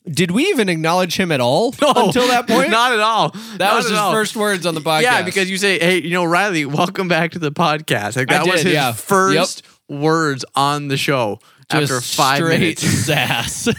Did 0.09 0.31
we 0.31 0.45
even 0.47 0.69
acknowledge 0.69 1.17
him 1.19 1.31
at 1.31 1.41
all 1.41 1.69
until 1.83 2.27
that 2.29 2.47
point? 2.49 2.71
Not 2.71 2.93
at 2.93 3.01
all. 3.01 3.31
that 3.31 3.59
Not 3.59 3.77
was 3.77 3.89
his 3.91 3.99
all. 3.99 4.13
first 4.13 4.35
words 4.35 4.65
on 4.67 4.75
the 4.75 4.81
podcast. 4.81 5.03
Yeah, 5.03 5.23
because 5.23 5.51
you 5.51 5.59
say, 5.59 5.79
"Hey, 5.79 6.01
you 6.03 6.11
know, 6.11 6.25
Riley, 6.25 6.65
welcome 6.65 7.07
back 7.07 7.33
to 7.33 7.39
the 7.39 7.53
podcast." 7.53 8.17
Like 8.17 8.29
that 8.29 8.47
was 8.47 8.63
his 8.63 8.73
yeah. 8.73 8.93
first 8.93 9.63
words 9.89 10.45
on 10.55 10.89
the 10.89 10.97
show 10.97 11.39
Just 11.71 11.93
after 11.93 12.01
five 12.01 12.37
straight 12.39 12.61
minutes. 12.61 12.83
sass. 12.83 13.69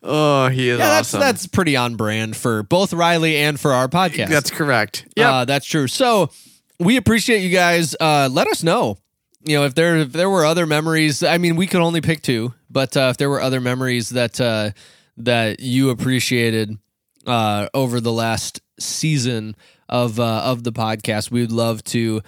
Oh, 0.00 0.48
he 0.48 0.68
is 0.70 0.78
Yeah, 0.78 0.86
that's 0.86 1.08
awesome. 1.10 1.20
that's 1.20 1.46
pretty 1.48 1.76
on 1.76 1.96
brand 1.96 2.36
for 2.36 2.62
both 2.62 2.92
Riley 2.92 3.36
and 3.36 3.58
for 3.58 3.72
our 3.72 3.88
podcast. 3.88 4.28
That's 4.28 4.50
correct. 4.50 5.06
Yeah, 5.16 5.38
Uh, 5.38 5.44
that's 5.44 5.66
true. 5.66 5.86
So 5.88 6.30
we 6.78 6.96
appreciate 6.96 7.40
you 7.42 7.50
guys. 7.50 7.96
Uh, 8.00 8.28
let 8.30 8.46
us 8.46 8.62
know. 8.62 8.96
You 9.44 9.58
know, 9.58 9.64
if 9.64 9.74
there 9.74 9.96
if 9.96 10.12
there 10.12 10.30
were 10.30 10.44
other 10.46 10.66
memories. 10.66 11.22
I 11.22 11.36
mean, 11.38 11.56
we 11.56 11.66
could 11.66 11.80
only 11.80 12.00
pick 12.00 12.22
two, 12.22 12.54
but 12.70 12.96
uh, 12.96 13.08
if 13.10 13.16
there 13.16 13.30
were 13.30 13.40
other 13.40 13.60
memories 13.60 14.10
that 14.10 14.40
uh, 14.40 14.70
that 15.16 15.60
you 15.60 15.90
appreciated 15.90 16.78
uh, 17.26 17.68
over 17.74 18.00
the 18.00 18.12
last 18.12 18.60
season 18.78 19.56
of 19.88 20.20
uh, 20.20 20.42
of 20.44 20.64
the 20.64 20.72
podcast, 20.72 21.30
we 21.30 21.40
would 21.40 21.52
love 21.52 21.82
to 21.84 22.22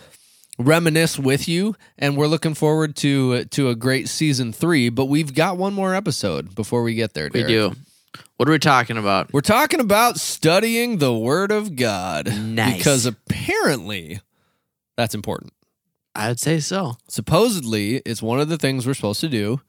reminisce 0.58 1.18
with 1.18 1.48
you. 1.48 1.74
And 1.98 2.16
we're 2.16 2.26
looking 2.26 2.54
forward 2.54 2.96
to 2.96 3.44
to 3.44 3.68
a 3.68 3.74
great 3.74 4.08
season 4.08 4.52
three. 4.52 4.88
But 4.88 5.06
we've 5.06 5.34
got 5.34 5.56
one 5.56 5.74
more 5.74 5.94
episode 5.94 6.54
before 6.54 6.82
we 6.82 6.94
get 6.94 7.14
there. 7.14 7.30
we 7.32 7.42
do. 7.42 7.72
What 8.36 8.48
are 8.48 8.52
we 8.52 8.58
talking 8.58 8.96
about? 8.96 9.32
We're 9.32 9.42
talking 9.42 9.80
about 9.80 10.18
studying 10.18 10.98
the 10.98 11.14
Word 11.14 11.52
of 11.52 11.76
God. 11.76 12.26
Nice. 12.40 12.78
Because 12.78 13.06
apparently 13.06 14.20
that's 14.96 15.14
important. 15.14 15.52
I'd 16.14 16.40
say 16.40 16.58
so. 16.58 16.96
Supposedly, 17.06 17.96
it's 17.98 18.22
one 18.22 18.40
of 18.40 18.48
the 18.48 18.58
things 18.58 18.86
we're 18.86 18.94
supposed 18.94 19.20
to 19.20 19.28
do 19.28 19.60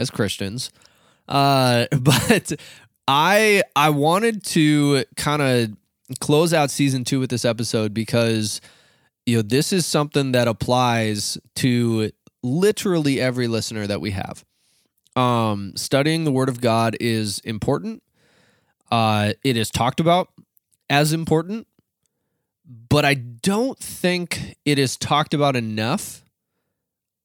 as 0.00 0.10
Christians. 0.10 0.70
Uh, 1.28 1.86
but 2.00 2.52
I 3.06 3.62
I 3.76 3.90
wanted 3.90 4.44
to 4.46 5.04
kind 5.16 5.42
of 5.42 5.76
close 6.18 6.52
out 6.52 6.70
season 6.70 7.04
two 7.04 7.20
with 7.20 7.30
this 7.30 7.44
episode 7.44 7.94
because 7.94 8.60
you 9.26 9.36
know 9.36 9.42
this 9.42 9.72
is 9.72 9.86
something 9.86 10.32
that 10.32 10.48
applies 10.48 11.38
to 11.56 12.10
literally 12.42 13.20
every 13.20 13.46
listener 13.46 13.86
that 13.86 14.00
we 14.00 14.10
have. 14.12 14.44
Um, 15.16 15.72
studying 15.76 16.24
the 16.24 16.32
Word 16.32 16.48
of 16.48 16.60
God 16.60 16.96
is 17.00 17.40
important. 17.40 18.02
Uh, 18.90 19.34
it 19.44 19.56
is 19.56 19.70
talked 19.70 20.00
about 20.00 20.28
as 20.88 21.12
important, 21.12 21.66
but 22.88 23.04
I 23.04 23.14
don't 23.14 23.78
think 23.78 24.56
it 24.64 24.78
is 24.78 24.96
talked 24.96 25.34
about 25.34 25.56
enough 25.56 26.24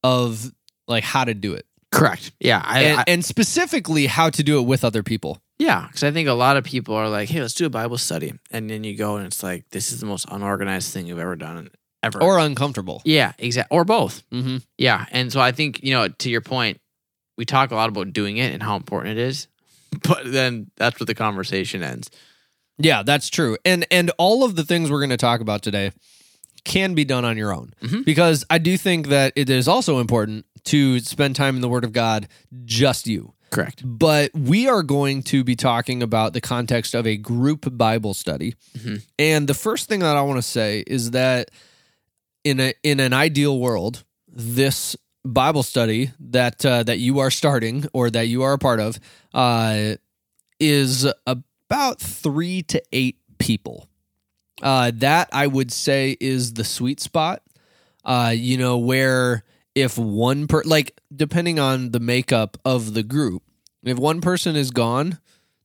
of 0.03 0.51
like 0.87 1.03
how 1.03 1.23
to 1.23 1.33
do 1.33 1.53
it, 1.53 1.64
Correct. 1.95 2.31
Yeah, 2.39 2.61
I, 2.63 2.81
and, 2.83 2.99
I- 2.99 3.03
and 3.07 3.25
specifically 3.25 4.05
how 4.07 4.29
to 4.29 4.43
do 4.43 4.59
it 4.59 4.63
with 4.63 4.83
other 4.83 5.01
people. 5.03 5.41
yeah, 5.59 5.87
because 5.87 6.03
I 6.03 6.11
think 6.11 6.27
a 6.27 6.33
lot 6.33 6.57
of 6.57 6.63
people 6.63 6.95
are 6.95 7.09
like, 7.09 7.29
"Hey, 7.29 7.41
let's 7.41 7.53
do 7.53 7.65
a 7.65 7.69
Bible 7.69 7.97
study," 7.97 8.33
and 8.51 8.69
then 8.69 8.83
you 8.83 8.95
go 8.95 9.15
and 9.17 9.25
it's 9.25 9.41
like, 9.43 9.69
"This 9.71 9.91
is 9.91 9.99
the 9.99 10.05
most 10.05 10.25
unorganized 10.29 10.93
thing 10.93 11.07
you've 11.07 11.19
ever 11.19 11.35
done 11.35 11.69
ever." 12.03 12.21
or 12.21 12.37
uncomfortable. 12.39 13.01
yeah, 13.05 13.31
exactly, 13.39 13.75
or 13.75 13.85
both. 13.85 14.23
Mm-hmm. 14.31 14.57
Yeah, 14.77 15.05
and 15.11 15.31
so 15.31 15.39
I 15.39 15.51
think 15.51 15.81
you 15.83 15.93
know, 15.93 16.07
to 16.09 16.29
your 16.29 16.41
point, 16.41 16.79
we 17.37 17.45
talk 17.45 17.71
a 17.71 17.75
lot 17.75 17.89
about 17.89 18.11
doing 18.13 18.37
it 18.37 18.53
and 18.53 18.61
how 18.61 18.75
important 18.75 19.17
it 19.17 19.21
is, 19.21 19.47
but 20.03 20.21
then 20.31 20.69
that's 20.77 20.99
where 20.99 21.05
the 21.05 21.15
conversation 21.15 21.81
ends. 21.83 22.09
Yeah, 22.77 23.03
that's 23.03 23.29
true. 23.29 23.57
And 23.63 23.85
and 23.89 24.11
all 24.17 24.43
of 24.43 24.55
the 24.57 24.63
things 24.65 24.91
we're 24.91 24.99
going 24.99 25.09
to 25.11 25.17
talk 25.17 25.39
about 25.39 25.61
today 25.63 25.91
can 26.65 26.93
be 26.95 27.05
done 27.05 27.23
on 27.23 27.37
your 27.37 27.53
own. 27.53 27.71
Mhm. 27.81 28.03
Because 28.03 28.43
I 28.49 28.57
do 28.57 28.75
think 28.77 29.07
that 29.07 29.31
it 29.35 29.49
is 29.49 29.67
also 29.67 29.99
important 29.99 30.45
to 30.65 30.99
spend 30.99 31.35
time 31.35 31.55
in 31.55 31.61
the 31.61 31.69
word 31.69 31.83
of 31.83 31.93
God 31.93 32.27
just 32.65 33.07
you. 33.07 33.33
Correct. 33.51 33.83
But 33.85 34.31
we 34.33 34.67
are 34.67 34.83
going 34.83 35.23
to 35.23 35.43
be 35.43 35.55
talking 35.55 36.03
about 36.03 36.33
the 36.33 36.41
context 36.41 36.93
of 36.93 37.07
a 37.07 37.15
group 37.15 37.65
Bible 37.77 38.13
study. 38.13 38.55
Mhm. 38.77 39.01
And 39.17 39.47
the 39.47 39.53
first 39.53 39.87
thing 39.87 40.01
that 40.01 40.17
I 40.17 40.21
want 40.23 40.37
to 40.37 40.41
say 40.41 40.83
is 40.87 41.11
that 41.11 41.51
in 42.43 42.59
a 42.59 42.73
in 42.83 42.99
an 42.99 43.13
ideal 43.13 43.59
world, 43.59 44.03
this 44.27 44.95
Bible 45.23 45.63
study 45.63 46.11
that 46.19 46.65
uh, 46.65 46.83
that 46.83 46.99
you 46.99 47.19
are 47.19 47.31
starting 47.31 47.85
or 47.93 48.09
that 48.09 48.27
you 48.27 48.43
are 48.43 48.53
a 48.53 48.59
part 48.59 48.79
of 48.79 48.99
uh, 49.33 49.95
is 50.59 51.07
about 51.25 51.99
three 51.99 52.61
to 52.63 52.81
eight 52.91 53.17
people. 53.37 53.87
Uh, 54.61 54.91
that 54.95 55.29
I 55.33 55.47
would 55.47 55.71
say 55.71 56.15
is 56.19 56.53
the 56.53 56.63
sweet 56.63 56.99
spot. 56.99 57.41
Uh, 58.03 58.33
you 58.35 58.57
know 58.57 58.77
where 58.77 59.43
if 59.75 59.97
one 59.97 60.47
per 60.47 60.63
like 60.63 60.99
depending 61.15 61.59
on 61.59 61.91
the 61.91 61.99
makeup 61.99 62.57
of 62.65 62.93
the 62.93 63.03
group, 63.03 63.43
if 63.83 63.97
one 63.99 64.21
person 64.21 64.55
is 64.55 64.71
gone, 64.71 65.19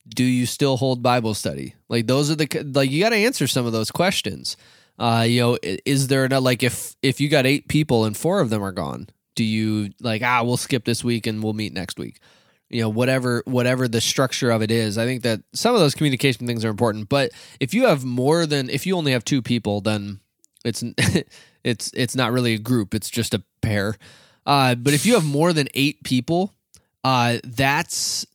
do 0.09 0.25
you 0.25 0.47
still 0.47 0.77
hold 0.77 1.03
Bible 1.03 1.35
study? 1.35 1.75
Like 1.89 2.07
those 2.07 2.31
are 2.31 2.35
the 2.35 2.71
like 2.75 2.91
you 2.91 3.03
got 3.03 3.11
to 3.11 3.17
answer 3.17 3.47
some 3.47 3.65
of 3.65 3.73
those 3.73 3.91
questions. 3.91 4.57
Uh, 4.99 5.25
you 5.27 5.41
know, 5.41 5.59
is 5.63 6.09
there 6.09 6.25
enough 6.25 6.43
like 6.43 6.63
if 6.63 6.97
if 7.03 7.21
you 7.21 7.29
got 7.29 7.47
eight 7.47 7.69
people 7.69 8.05
and 8.05 8.17
four 8.17 8.41
of 8.41 8.51
them 8.51 8.63
are 8.63 8.73
gone, 8.73 9.09
do 9.35 9.45
you 9.45 9.91
like 10.01 10.23
ah 10.23 10.43
we'll 10.43 10.57
skip 10.57 10.85
this 10.85 11.05
week 11.05 11.27
and 11.27 11.43
we'll 11.43 11.53
meet 11.53 11.73
next 11.73 11.99
week? 11.99 12.19
You 12.69 12.83
know, 12.83 12.89
whatever 12.89 13.43
whatever 13.47 13.89
the 13.89 14.01
structure 14.01 14.51
of 14.51 14.61
it 14.61 14.71
is, 14.71 14.99
I 14.99 15.05
think 15.05 15.23
that 15.23 15.41
some 15.55 15.75
of 15.75 15.81
those 15.81 15.95
communication 15.95 16.47
things 16.47 16.65
are 16.65 16.69
important. 16.71 17.09
But 17.09 17.31
if 17.61 17.73
you 17.73 17.87
have 17.87 18.05
more 18.05 18.45
than 18.45 18.69
if 18.69 18.87
you 18.87 18.97
only 18.97 19.13
have 19.13 19.25
two 19.25 19.41
people, 19.41 19.81
then 19.81 20.21
it's 20.65 20.85
it's 21.65 21.91
it's 21.95 22.15
not 22.17 22.33
really 22.33 22.55
a 22.55 22.59
group; 22.59 22.95
it's 22.95 23.11
just 23.11 23.35
a 23.35 23.43
pair. 23.63 23.97
Uh, 24.47 24.75
but 24.75 24.95
if 24.95 25.05
you 25.07 25.15
have 25.15 25.25
more 25.25 25.53
than 25.53 25.69
eight 25.75 26.03
people, 26.03 26.55
uh, 27.05 27.39
that's 27.45 28.27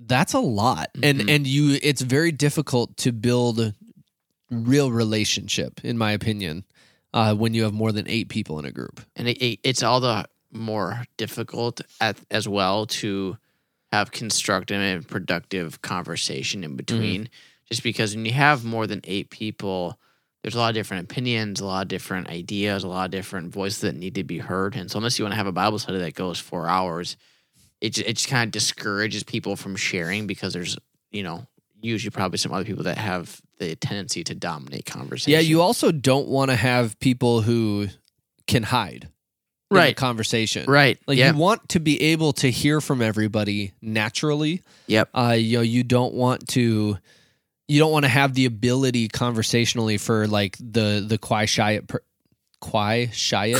that's 0.00 0.34
a 0.34 0.40
lot, 0.40 0.90
and 1.02 1.20
Mhm. 1.20 1.30
and 1.36 1.46
you 1.46 1.78
it's 1.82 2.02
very 2.02 2.32
difficult 2.32 2.96
to 2.98 3.12
build 3.12 3.74
real 4.50 4.92
relationship, 4.92 5.80
in 5.84 5.98
my 5.98 6.12
opinion, 6.12 6.64
uh, 7.12 7.34
when 7.34 7.52
you 7.54 7.64
have 7.64 7.72
more 7.72 7.92
than 7.92 8.06
eight 8.08 8.28
people 8.28 8.58
in 8.58 8.64
a 8.64 8.70
group. 8.70 9.00
and 9.16 9.28
it, 9.28 9.38
it- 9.42 9.60
it's 9.64 9.82
all 9.82 10.00
the 10.00 10.24
more 10.52 11.04
difficult 11.16 11.80
at, 12.00 12.16
as 12.30 12.46
well 12.48 12.86
to 12.86 13.36
have 13.92 14.10
constructive 14.12 14.80
and 14.80 15.06
productive 15.06 15.80
conversation 15.82 16.62
in 16.64 16.76
between 16.76 17.28
just 17.70 17.82
because 17.82 18.14
when 18.14 18.24
you 18.24 18.32
have 18.32 18.64
more 18.64 18.86
than 18.86 19.00
eight 19.04 19.30
people 19.30 19.98
there's 20.46 20.54
a 20.54 20.58
lot 20.58 20.68
of 20.68 20.74
different 20.74 21.10
opinions 21.10 21.60
a 21.60 21.66
lot 21.66 21.82
of 21.82 21.88
different 21.88 22.28
ideas 22.28 22.84
a 22.84 22.88
lot 22.88 23.06
of 23.06 23.10
different 23.10 23.52
voices 23.52 23.80
that 23.80 23.96
need 23.96 24.14
to 24.14 24.22
be 24.22 24.38
heard 24.38 24.76
and 24.76 24.88
so 24.88 24.96
unless 24.96 25.18
you 25.18 25.24
want 25.24 25.32
to 25.32 25.36
have 25.36 25.48
a 25.48 25.52
bible 25.52 25.76
study 25.78 25.98
that 25.98 26.14
goes 26.14 26.38
four 26.38 26.68
hours 26.68 27.16
it 27.80 27.90
just, 27.90 28.08
it 28.08 28.12
just 28.12 28.28
kind 28.28 28.46
of 28.46 28.52
discourages 28.52 29.24
people 29.24 29.56
from 29.56 29.74
sharing 29.74 30.28
because 30.28 30.52
there's 30.52 30.78
you 31.10 31.24
know 31.24 31.44
usually 31.80 32.10
probably 32.10 32.38
some 32.38 32.52
other 32.52 32.64
people 32.64 32.84
that 32.84 32.96
have 32.96 33.40
the 33.58 33.74
tendency 33.74 34.22
to 34.22 34.34
dominate 34.36 34.86
conversation 34.86 35.32
Yeah, 35.32 35.40
you 35.40 35.60
also 35.60 35.90
don't 35.90 36.28
want 36.28 36.50
to 36.52 36.56
have 36.56 36.98
people 37.00 37.42
who 37.42 37.88
can 38.46 38.62
hide 38.62 39.08
right 39.68 39.96
conversation. 39.96 40.64
right 40.70 40.96
Like 41.08 41.18
yeah 41.18 41.32
you 41.32 41.38
want 41.38 41.68
to 41.70 41.80
be 41.80 42.00
able 42.00 42.32
to 42.34 42.50
hear 42.50 42.80
from 42.80 43.02
everybody 43.02 43.72
naturally. 43.82 44.62
Yep. 44.86 45.08
Uh, 45.12 45.36
you 45.36 45.58
know, 45.58 45.62
you 45.62 45.82
don't 45.82 46.14
want 46.14 46.46
to, 46.50 46.98
you 47.68 47.78
don't 47.78 47.92
want 47.92 48.04
to 48.04 48.08
have 48.08 48.34
the 48.34 48.46
ability 48.46 49.08
conversationally 49.08 49.98
for 49.98 50.26
like 50.26 50.56
the 50.58 51.04
the 51.06 51.18
quiet, 51.18 51.48
shy, 51.48 51.80
quiet, 52.60 53.14
shy, 53.14 53.54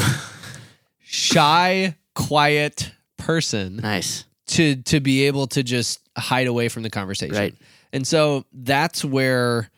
shy, 1.00 1.96
quiet 2.14 2.92
person 3.16 3.76
nice 3.76 4.24
to 4.46 4.76
to 4.82 5.00
be 5.00 5.26
able 5.26 5.46
to 5.48 5.62
just 5.62 6.00
hide 6.16 6.46
away 6.46 6.68
from 6.68 6.82
the 6.82 6.90
conversation. 6.90 7.36
Right. 7.36 7.54
And 7.92 8.06
so 8.06 8.44
that's 8.52 9.04
where 9.04 9.70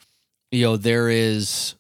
you 0.51 0.65
know 0.65 0.77
there 0.77 1.09
is 1.09 1.75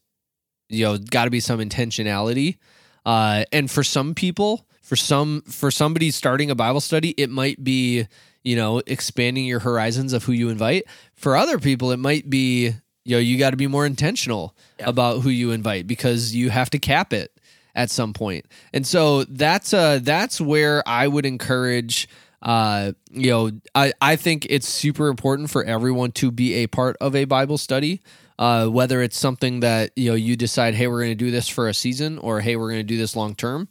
you 0.69 0.85
know 0.85 0.99
got 0.99 1.25
to 1.25 1.31
be 1.31 1.40
some 1.40 1.61
intentionality. 1.61 2.59
Uh 3.05 3.45
and 3.52 3.71
for 3.71 3.85
some 3.85 4.14
people, 4.14 4.67
for 4.83 4.97
some 4.97 5.43
for 5.43 5.71
somebody 5.71 6.11
starting 6.11 6.50
a 6.50 6.55
Bible 6.55 6.81
study, 6.81 7.11
it 7.11 7.28
might 7.31 7.62
be 7.62 8.07
you 8.45 8.57
know, 8.57 8.83
expanding 8.87 9.45
your 9.45 9.61
horizons 9.61 10.12
of 10.12 10.25
who 10.25 10.33
you 10.33 10.49
invite. 10.49 10.85
For 11.14 11.37
other 11.37 11.59
people, 11.59 11.90
it 11.92 11.99
might 11.99 12.30
be, 12.30 12.73
you 13.04 13.16
know, 13.16 13.18
you 13.18 13.38
got 13.38 13.50
to 13.50 13.57
be 13.57 13.66
more 13.66 13.85
intentional 13.87 14.57
Yeah. 14.78 14.88
about 14.88 15.21
who 15.23 15.30
you 15.30 15.50
invite 15.50 15.87
because 15.87 16.35
you 16.35 16.50
have 16.50 16.71
to 16.71 16.78
cap 16.78 17.12
it 17.12 17.33
at 17.75 17.90
some 17.90 18.12
point. 18.12 18.47
And 18.73 18.87
so 18.87 19.25
that's 19.25 19.73
uh 19.75 20.00
that's 20.02 20.40
where 20.40 20.83
I 20.88 21.07
would 21.09 21.26
encourage 21.26 22.09
uh 22.42 22.92
you 23.11 23.30
know 23.30 23.50
I 23.75 23.92
I 24.00 24.16
think 24.16 24.47
it's 24.49 24.68
super 24.68 25.09
important 25.09 25.50
for 25.50 25.64
everyone 25.64 26.12
to 26.12 26.30
be 26.30 26.54
a 26.54 26.66
part 26.68 26.97
of 27.00 27.14
a 27.16 27.25
Bible 27.25 27.59
study. 27.59 28.00
Uh, 28.40 28.68
whether 28.68 29.02
it's 29.02 29.18
something 29.18 29.59
that 29.61 29.90
you 29.97 30.09
know 30.09 30.14
you 30.14 30.37
decide, 30.37 30.75
hey, 30.76 30.87
we're 30.87 31.00
going 31.00 31.11
to 31.11 31.16
do 31.16 31.33
this 31.33 31.49
for 31.49 31.66
a 31.68 31.75
season, 31.75 32.18
or 32.18 32.40
hey, 32.40 32.54
we're 32.54 32.68
going 32.71 32.78
to 32.78 32.85
do 32.85 32.97
this 32.97 33.16
long 33.16 33.35
term. 33.35 33.66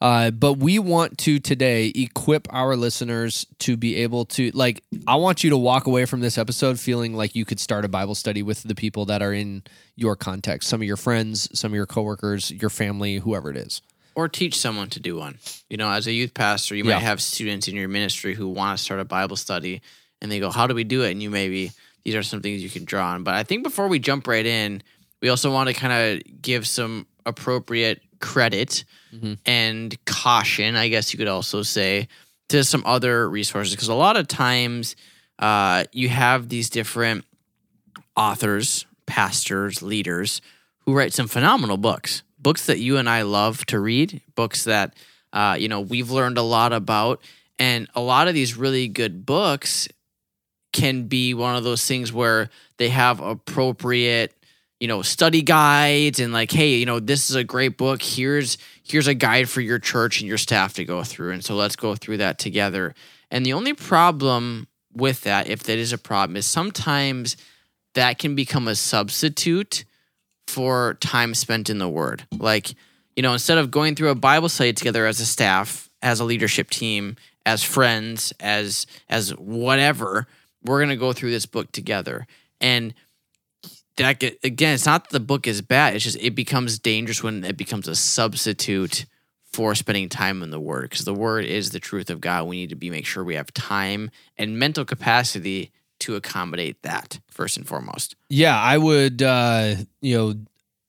Uh, 0.00 0.30
but 0.30 0.54
we 0.54 0.78
want 0.78 1.18
to 1.18 1.40
today 1.40 1.88
equip 1.94 2.46
our 2.54 2.76
listeners 2.76 3.46
to 3.58 3.76
be 3.76 3.96
able 3.96 4.24
to 4.24 4.50
like. 4.54 4.84
I 5.08 5.16
want 5.16 5.42
you 5.42 5.50
to 5.50 5.56
walk 5.56 5.86
away 5.86 6.04
from 6.04 6.20
this 6.20 6.38
episode 6.38 6.78
feeling 6.78 7.14
like 7.14 7.34
you 7.34 7.44
could 7.44 7.58
start 7.58 7.84
a 7.84 7.88
Bible 7.88 8.14
study 8.14 8.42
with 8.42 8.62
the 8.62 8.76
people 8.76 9.04
that 9.06 9.22
are 9.22 9.32
in 9.32 9.64
your 9.96 10.14
context, 10.14 10.68
some 10.68 10.80
of 10.80 10.86
your 10.86 10.96
friends, 10.96 11.48
some 11.58 11.72
of 11.72 11.76
your 11.76 11.86
coworkers, 11.86 12.50
your 12.52 12.70
family, 12.70 13.16
whoever 13.16 13.50
it 13.50 13.56
is. 13.56 13.80
or 14.14 14.28
teach 14.28 14.58
someone 14.58 14.88
to 14.90 14.98
do 14.98 15.14
one. 15.16 15.38
You 15.70 15.76
know, 15.76 15.88
as 15.92 16.08
a 16.08 16.12
youth 16.12 16.34
pastor, 16.34 16.74
you 16.74 16.82
Yeah. 16.84 16.94
might 16.94 17.02
have 17.02 17.22
students 17.22 17.68
in 17.68 17.76
your 17.76 17.86
ministry 17.86 18.34
who 18.34 18.48
want 18.48 18.76
to 18.76 18.82
start 18.84 18.98
a 18.98 19.04
Bible 19.04 19.36
study 19.36 19.80
and 20.20 20.30
they 20.32 20.40
go, 20.40 20.50
How 20.50 20.66
do 20.66 20.74
we 20.74 20.82
do 20.82 21.02
it? 21.04 21.12
And 21.12 21.22
you 21.22 21.30
maybe, 21.30 21.70
these 22.04 22.16
are 22.16 22.24
some 22.24 22.40
things 22.42 22.60
you 22.60 22.68
can 22.68 22.84
draw 22.84 23.10
on. 23.10 23.22
But 23.22 23.34
I 23.34 23.44
think 23.44 23.62
before 23.62 23.86
we 23.86 24.00
jump 24.00 24.26
right 24.26 24.44
in, 24.44 24.82
we 25.22 25.28
also 25.28 25.52
want 25.52 25.68
to 25.68 25.72
kind 25.74 25.92
of 26.18 26.42
give 26.42 26.66
some 26.66 27.06
appropriate 27.26 28.02
credit 28.20 28.84
Mhm. 29.14 29.38
and 29.46 30.04
caution, 30.04 30.76
I 30.76 30.88
guess 30.88 31.12
you 31.12 31.18
could 31.18 31.28
also 31.28 31.62
say, 31.62 32.08
to 32.48 32.64
some 32.64 32.82
other 32.86 33.28
resources. 33.28 33.74
Because 33.74 33.88
a 33.88 33.94
lot 33.94 34.16
of 34.16 34.26
times 34.28 34.96
uh, 35.38 35.84
you 35.92 36.08
have 36.08 36.48
these 36.48 36.68
different 36.68 37.24
authors, 38.16 38.86
pastors, 39.06 39.82
leaders 39.82 40.40
who 40.80 40.92
write 40.94 41.12
some 41.12 41.28
phenomenal 41.28 41.76
books, 41.76 42.22
books 42.38 42.66
that 42.66 42.78
you 42.78 42.96
and 42.96 43.08
I 43.08 43.22
love 43.22 43.64
to 43.66 43.78
read, 43.78 44.20
books 44.34 44.64
that 44.64 44.94
uh, 45.32 45.56
you 45.58 45.68
know 45.68 45.80
we've 45.80 46.10
learned 46.10 46.38
a 46.38 46.42
lot 46.42 46.72
about, 46.72 47.20
and 47.58 47.86
a 47.94 48.00
lot 48.00 48.28
of 48.28 48.34
these 48.34 48.56
really 48.56 48.88
good 48.88 49.26
books 49.26 49.88
can 50.72 51.04
be 51.04 51.34
one 51.34 51.56
of 51.56 51.64
those 51.64 51.84
things 51.86 52.12
where 52.12 52.50
they 52.78 52.88
have 52.88 53.20
appropriate 53.20 54.34
you 54.80 54.88
know 54.88 55.02
study 55.02 55.42
guides 55.42 56.20
and 56.20 56.32
like 56.32 56.50
hey 56.50 56.76
you 56.76 56.86
know 56.86 57.00
this 57.00 57.30
is 57.30 57.36
a 57.36 57.44
great 57.44 57.76
book. 57.76 58.02
Here's 58.02 58.58
here's 58.82 59.06
a 59.06 59.14
guide 59.14 59.48
for 59.48 59.60
your 59.60 59.78
church 59.78 60.20
and 60.20 60.28
your 60.28 60.38
staff 60.38 60.74
to 60.74 60.84
go 60.84 61.02
through. 61.02 61.32
And 61.32 61.44
so 61.44 61.54
let's 61.54 61.76
go 61.76 61.94
through 61.94 62.18
that 62.18 62.38
together. 62.38 62.94
And 63.30 63.44
the 63.44 63.52
only 63.52 63.74
problem 63.74 64.68
with 64.92 65.22
that 65.22 65.48
if 65.48 65.62
that 65.64 65.78
is 65.78 65.92
a 65.92 65.98
problem 65.98 66.36
is 66.36 66.46
sometimes 66.46 67.36
that 67.94 68.18
can 68.18 68.34
become 68.34 68.68
a 68.68 68.74
substitute 68.74 69.84
for 70.46 70.94
time 71.00 71.34
spent 71.34 71.68
in 71.68 71.78
the 71.78 71.88
word. 71.88 72.26
Like 72.36 72.74
you 73.16 73.22
know 73.22 73.32
instead 73.32 73.58
of 73.58 73.70
going 73.70 73.94
through 73.94 74.10
a 74.10 74.14
bible 74.14 74.48
study 74.48 74.72
together 74.72 75.06
as 75.06 75.20
a 75.20 75.26
staff 75.26 75.90
as 76.02 76.20
a 76.20 76.24
leadership 76.24 76.70
team 76.70 77.16
as 77.44 77.64
friends 77.64 78.32
as 78.40 78.86
as 79.08 79.30
whatever 79.30 80.26
we're 80.64 80.78
going 80.78 80.90
to 80.90 80.96
go 80.96 81.12
through 81.12 81.30
this 81.30 81.46
book 81.46 81.70
together. 81.72 82.26
And 82.60 82.94
that 84.06 84.18
get, 84.18 84.38
again 84.42 84.74
it's 84.74 84.86
not 84.86 85.04
that 85.04 85.12
the 85.12 85.20
book 85.20 85.46
is 85.46 85.62
bad 85.62 85.94
it's 85.94 86.04
just 86.04 86.18
it 86.20 86.34
becomes 86.34 86.78
dangerous 86.78 87.22
when 87.22 87.44
it 87.44 87.56
becomes 87.56 87.88
a 87.88 87.94
substitute 87.94 89.06
for 89.44 89.74
spending 89.74 90.08
time 90.08 90.42
in 90.42 90.50
the 90.50 90.60
word 90.60 90.90
because 90.90 91.04
the 91.04 91.14
word 91.14 91.44
is 91.44 91.70
the 91.70 91.80
truth 91.80 92.10
of 92.10 92.20
god 92.20 92.46
we 92.46 92.56
need 92.56 92.70
to 92.70 92.76
be 92.76 92.90
make 92.90 93.06
sure 93.06 93.24
we 93.24 93.34
have 93.34 93.52
time 93.54 94.10
and 94.36 94.58
mental 94.58 94.84
capacity 94.84 95.72
to 96.00 96.16
accommodate 96.16 96.82
that 96.82 97.20
first 97.28 97.56
and 97.56 97.66
foremost 97.66 98.14
Yeah, 98.28 98.58
I 98.58 98.78
would. 98.78 99.22
Uh, 99.22 99.76
you 100.00 100.16
know, 100.16 100.34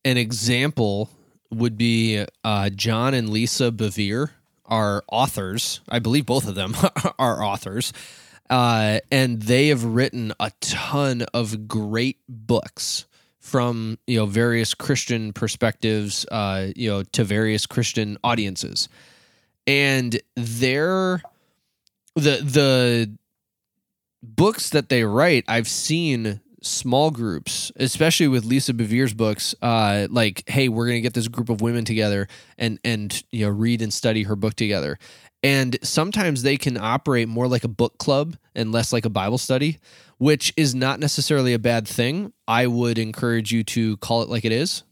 an 0.06 0.18
example 0.18 1.10
would 1.52 1.78
be 1.78 2.26
uh, 2.44 2.70
John 2.70 3.14
and 3.14 3.30
Lisa 3.30 3.72
Bevere 3.72 4.32
are 4.66 5.04
authors. 5.12 5.82
I 5.90 6.00
believe 6.00 6.26
both 6.26 6.48
of 6.48 6.56
them 6.56 6.76
are 7.20 7.44
authors, 7.44 7.92
uh, 8.50 9.00
and 9.12 9.42
they 9.42 9.70
have 9.70 9.84
written 9.84 10.34
a 10.40 10.52
ton 10.60 11.24
of 11.34 11.68
great 11.68 12.18
books 12.28 13.06
from 13.40 13.98
you 14.06 14.18
know 14.18 14.26
various 14.26 14.74
Christian 14.74 15.34
perspectives, 15.34 16.26
uh, 16.32 16.68
you 16.76 16.90
know, 16.90 17.04
to 17.04 17.24
various 17.24 17.66
Christian 17.66 18.18
audiences, 18.24 18.90
and 19.66 20.20
they're 20.36 21.22
the 22.16 22.42
the 22.44 23.12
books 24.22 24.70
that 24.72 24.90
they 24.90 25.04
write, 25.04 25.46
I've 25.48 25.68
seen 25.68 26.42
small 26.62 27.10
groups, 27.12 27.72
especially 27.78 28.28
with 28.28 28.44
Lisa 28.44 28.74
Bevere's 28.74 29.14
books, 29.14 29.56
uh, 29.62 30.08
like, 30.10 30.44
hey, 30.48 30.68
we're 30.68 30.88
gonna 30.88 31.02
get 31.02 31.14
this 31.14 31.28
group 31.28 31.50
of 31.50 31.62
women 31.62 31.86
together 31.86 32.28
and 32.58 32.80
and 32.84 33.24
you 33.32 33.46
know 33.46 33.52
read 33.52 33.82
and 33.82 33.94
study 33.94 34.24
her 34.24 34.36
book 34.36 34.56
together. 34.56 34.98
And 35.42 35.78
sometimes 35.82 36.44
they 36.44 36.58
can 36.58 36.78
operate 36.78 37.30
more 37.30 37.48
like 37.48 37.64
a 37.64 37.70
book 37.70 37.98
club 37.98 38.36
and 38.56 38.74
less 38.74 38.92
like 38.92 39.06
a 39.06 39.10
Bible 39.10 39.38
study, 39.38 39.80
which 40.20 40.54
is 40.56 40.76
not 40.76 41.00
necessarily 41.00 41.54
a 41.54 41.60
bad 41.60 41.88
thing. 41.88 42.32
I 42.48 42.68
would 42.68 43.00
encourage 43.00 43.52
you 43.52 43.64
to 43.64 43.98
call 43.98 44.22
it 44.22 44.30
like 44.30 44.46
it 44.46 44.52
is. 44.52 44.84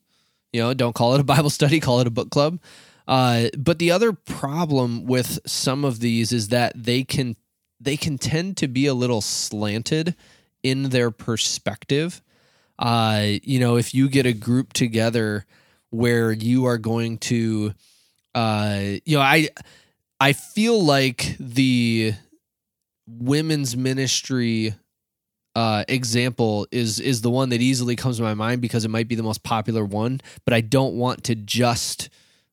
You 0.52 0.62
know, 0.62 0.74
don't 0.74 0.96
call 0.96 1.14
it 1.14 1.22
a 1.22 1.24
Bible 1.36 1.52
study, 1.52 1.80
call 1.80 2.00
it 2.00 2.08
a 2.08 2.12
book 2.12 2.32
club. 2.32 2.60
Uh, 3.08 3.50
but 3.58 3.78
the 3.78 3.92
other 3.92 4.14
problem 4.14 5.06
with 5.06 5.40
some 5.46 5.86
of 5.86 6.00
these 6.00 6.32
is 6.32 6.48
that 6.50 6.74
they 6.76 7.04
can 7.04 7.36
they 7.80 7.96
can 7.96 8.18
tend 8.18 8.58
to 8.58 8.68
be 8.68 8.88
a 8.88 8.94
little 8.94 9.22
slanted 9.22 10.16
in 10.64 10.90
their 10.90 11.12
perspective. 11.12 12.22
Uh, 12.80 13.24
you 13.44 13.60
know, 13.60 13.78
if 13.78 13.94
you 13.94 14.10
get 14.10 14.26
a 14.26 14.34
group 14.34 14.74
together 14.74 15.46
where 15.92 16.32
you 16.32 16.66
are 16.66 16.78
going 16.78 17.18
to, 17.18 17.74
uh, 18.34 18.82
you 19.06 19.18
know, 19.18 19.22
I 19.22 19.50
I 20.20 20.34
feel 20.34 20.84
like 20.84 21.36
the 21.40 22.14
women's 23.08 23.78
ministry 23.78 24.74
uh, 25.58 25.84
example 25.88 26.68
is 26.72 27.00
is 27.00 27.22
the 27.22 27.32
one 27.32 27.50
that 27.50 27.62
easily 27.62 27.96
comes 27.96 28.18
to 28.18 28.24
my 28.24 28.36
mind 28.36 28.62
because 28.62 28.86
it 28.86 28.90
might 28.90 29.08
be 29.08 29.16
the 29.16 29.24
most 29.24 29.42
popular 29.42 29.84
one, 29.84 30.22
but 30.46 30.54
I 30.54 30.62
don't 30.62 30.94
want 30.94 31.24
to 31.24 31.36
just 31.36 32.10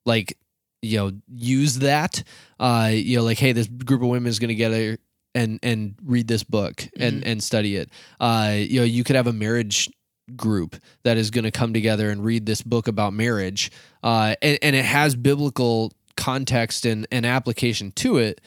like 0.06 0.38
you 0.80 0.96
know 0.96 1.12
use 1.28 1.80
that 1.80 2.22
uh 2.60 2.90
you 2.92 3.18
know 3.18 3.22
like 3.22 3.38
hey 3.38 3.52
this 3.52 3.66
group 3.66 4.00
of 4.00 4.08
women 4.08 4.26
is 4.26 4.38
going 4.38 4.48
to 4.48 4.54
get 4.54 4.72
a 4.72 4.96
and 5.34 5.58
and 5.62 5.96
read 6.02 6.28
this 6.28 6.44
book 6.44 6.88
and 6.98 7.22
and 7.26 7.42
study 7.42 7.76
it. 7.76 7.90
Uh 8.20 8.54
you 8.56 8.80
know 8.80 8.86
you 8.86 9.04
could 9.04 9.16
have 9.16 9.26
a 9.26 9.34
marriage 9.34 9.90
group 10.34 10.74
that 11.02 11.18
is 11.18 11.30
going 11.30 11.44
to 11.44 11.50
come 11.50 11.74
together 11.74 12.08
and 12.08 12.24
read 12.24 12.46
this 12.46 12.62
book 12.62 12.88
about 12.88 13.12
marriage 13.12 13.70
uh 14.02 14.34
and, 14.40 14.58
and 14.62 14.74
it 14.74 14.84
has 14.86 15.14
biblical 15.14 15.92
context 16.16 16.86
and 16.86 17.06
and 17.12 17.26
application 17.26 17.92
to 17.92 18.16
it 18.16 18.40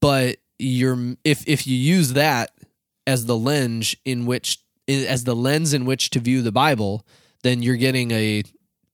but 0.00 0.38
you're 0.58 1.14
if 1.22 1.46
if 1.46 1.64
you 1.64 1.76
use 1.76 2.14
that 2.14 2.50
as 3.06 3.26
the 3.26 3.36
lens 3.36 3.94
in 4.04 4.26
which 4.26 4.58
as 4.88 5.24
the 5.24 5.34
lens 5.34 5.72
in 5.74 5.84
which 5.84 6.10
to 6.10 6.20
view 6.20 6.42
the 6.42 6.52
bible 6.52 7.06
then 7.42 7.62
you're 7.62 7.76
getting 7.76 8.10
a 8.10 8.42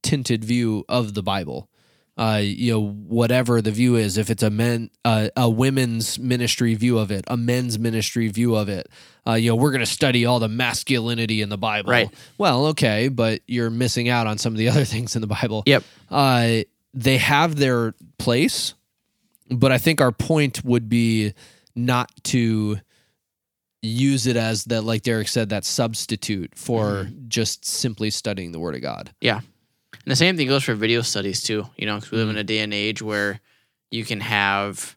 tinted 0.03 0.45
view 0.45 0.85
of 0.89 1.15
the 1.15 1.23
bible 1.23 1.69
uh, 2.17 2.41
you 2.43 2.73
know, 2.73 2.89
whatever 2.89 3.63
the 3.63 3.71
view 3.71 3.97
is, 3.97 4.19
if 4.19 4.29
it's 4.29 4.43
a 4.43 4.51
men, 4.51 4.91
uh, 5.05 5.29
a 5.37 5.49
women's 5.49 6.19
ministry 6.19 6.75
view 6.75 6.99
of 6.99 7.11
it, 7.11 7.25
a 7.29 7.37
men's 7.37 7.79
ministry 7.79 8.29
view 8.29 8.55
of 8.55 8.69
it, 8.69 8.89
uh, 9.27 9.33
you 9.33 9.51
know, 9.51 9.57
we're 9.57 9.71
going 9.71 9.81
to 9.81 9.87
study 9.87 10.27
all 10.27 10.39
the 10.39 10.49
masculinity 10.49 11.41
in 11.41 11.49
the 11.49 11.57
Bible. 11.57 11.91
Right. 11.91 12.11
Well, 12.37 12.67
okay, 12.67 13.09
but 13.09 13.41
you're 13.47 13.71
missing 13.71 14.09
out 14.09 14.27
on 14.27 14.37
some 14.37 14.53
of 14.53 14.59
the 14.59 14.69
other 14.71 14.85
things 14.85 15.17
in 15.17 15.23
the 15.23 15.27
Bible. 15.27 15.63
Yep. 15.67 15.85
Uh, 16.11 16.59
they 16.93 17.17
have 17.17 17.57
their 17.57 17.95
place, 18.19 18.75
but 19.51 19.73
I 19.73 19.79
think 19.79 20.03
our 20.03 20.13
point 20.13 20.63
would 20.65 20.91
be 20.91 21.33
not 21.75 22.11
to 22.25 22.79
use 23.83 24.27
it 24.27 24.37
as 24.37 24.65
that, 24.65 24.83
like 24.83 25.03
Derek 25.03 25.29
said, 25.29 25.49
that 25.51 25.65
substitute 25.65 26.53
for 26.57 27.11
just 27.29 27.65
simply 27.65 28.11
studying 28.11 28.53
the 28.53 28.61
Word 28.61 28.75
of 28.77 28.83
God. 28.83 29.11
Yeah. 29.21 29.41
And 29.93 30.11
the 30.11 30.17
same 30.17 30.37
thing 30.37 30.49
goes 30.49 30.65
for 30.65 30.75
video 30.75 31.03
studies 31.03 31.43
too. 31.43 31.67
You 31.77 31.87
know, 31.87 31.99
'cause 32.01 32.11
we 32.11 32.19
live 32.19 32.31
in 32.31 32.37
a 32.37 32.45
day 32.45 32.59
and 32.61 32.73
age 32.73 33.03
where 33.03 33.41
you 33.91 34.05
can 34.05 34.21
have 34.21 34.97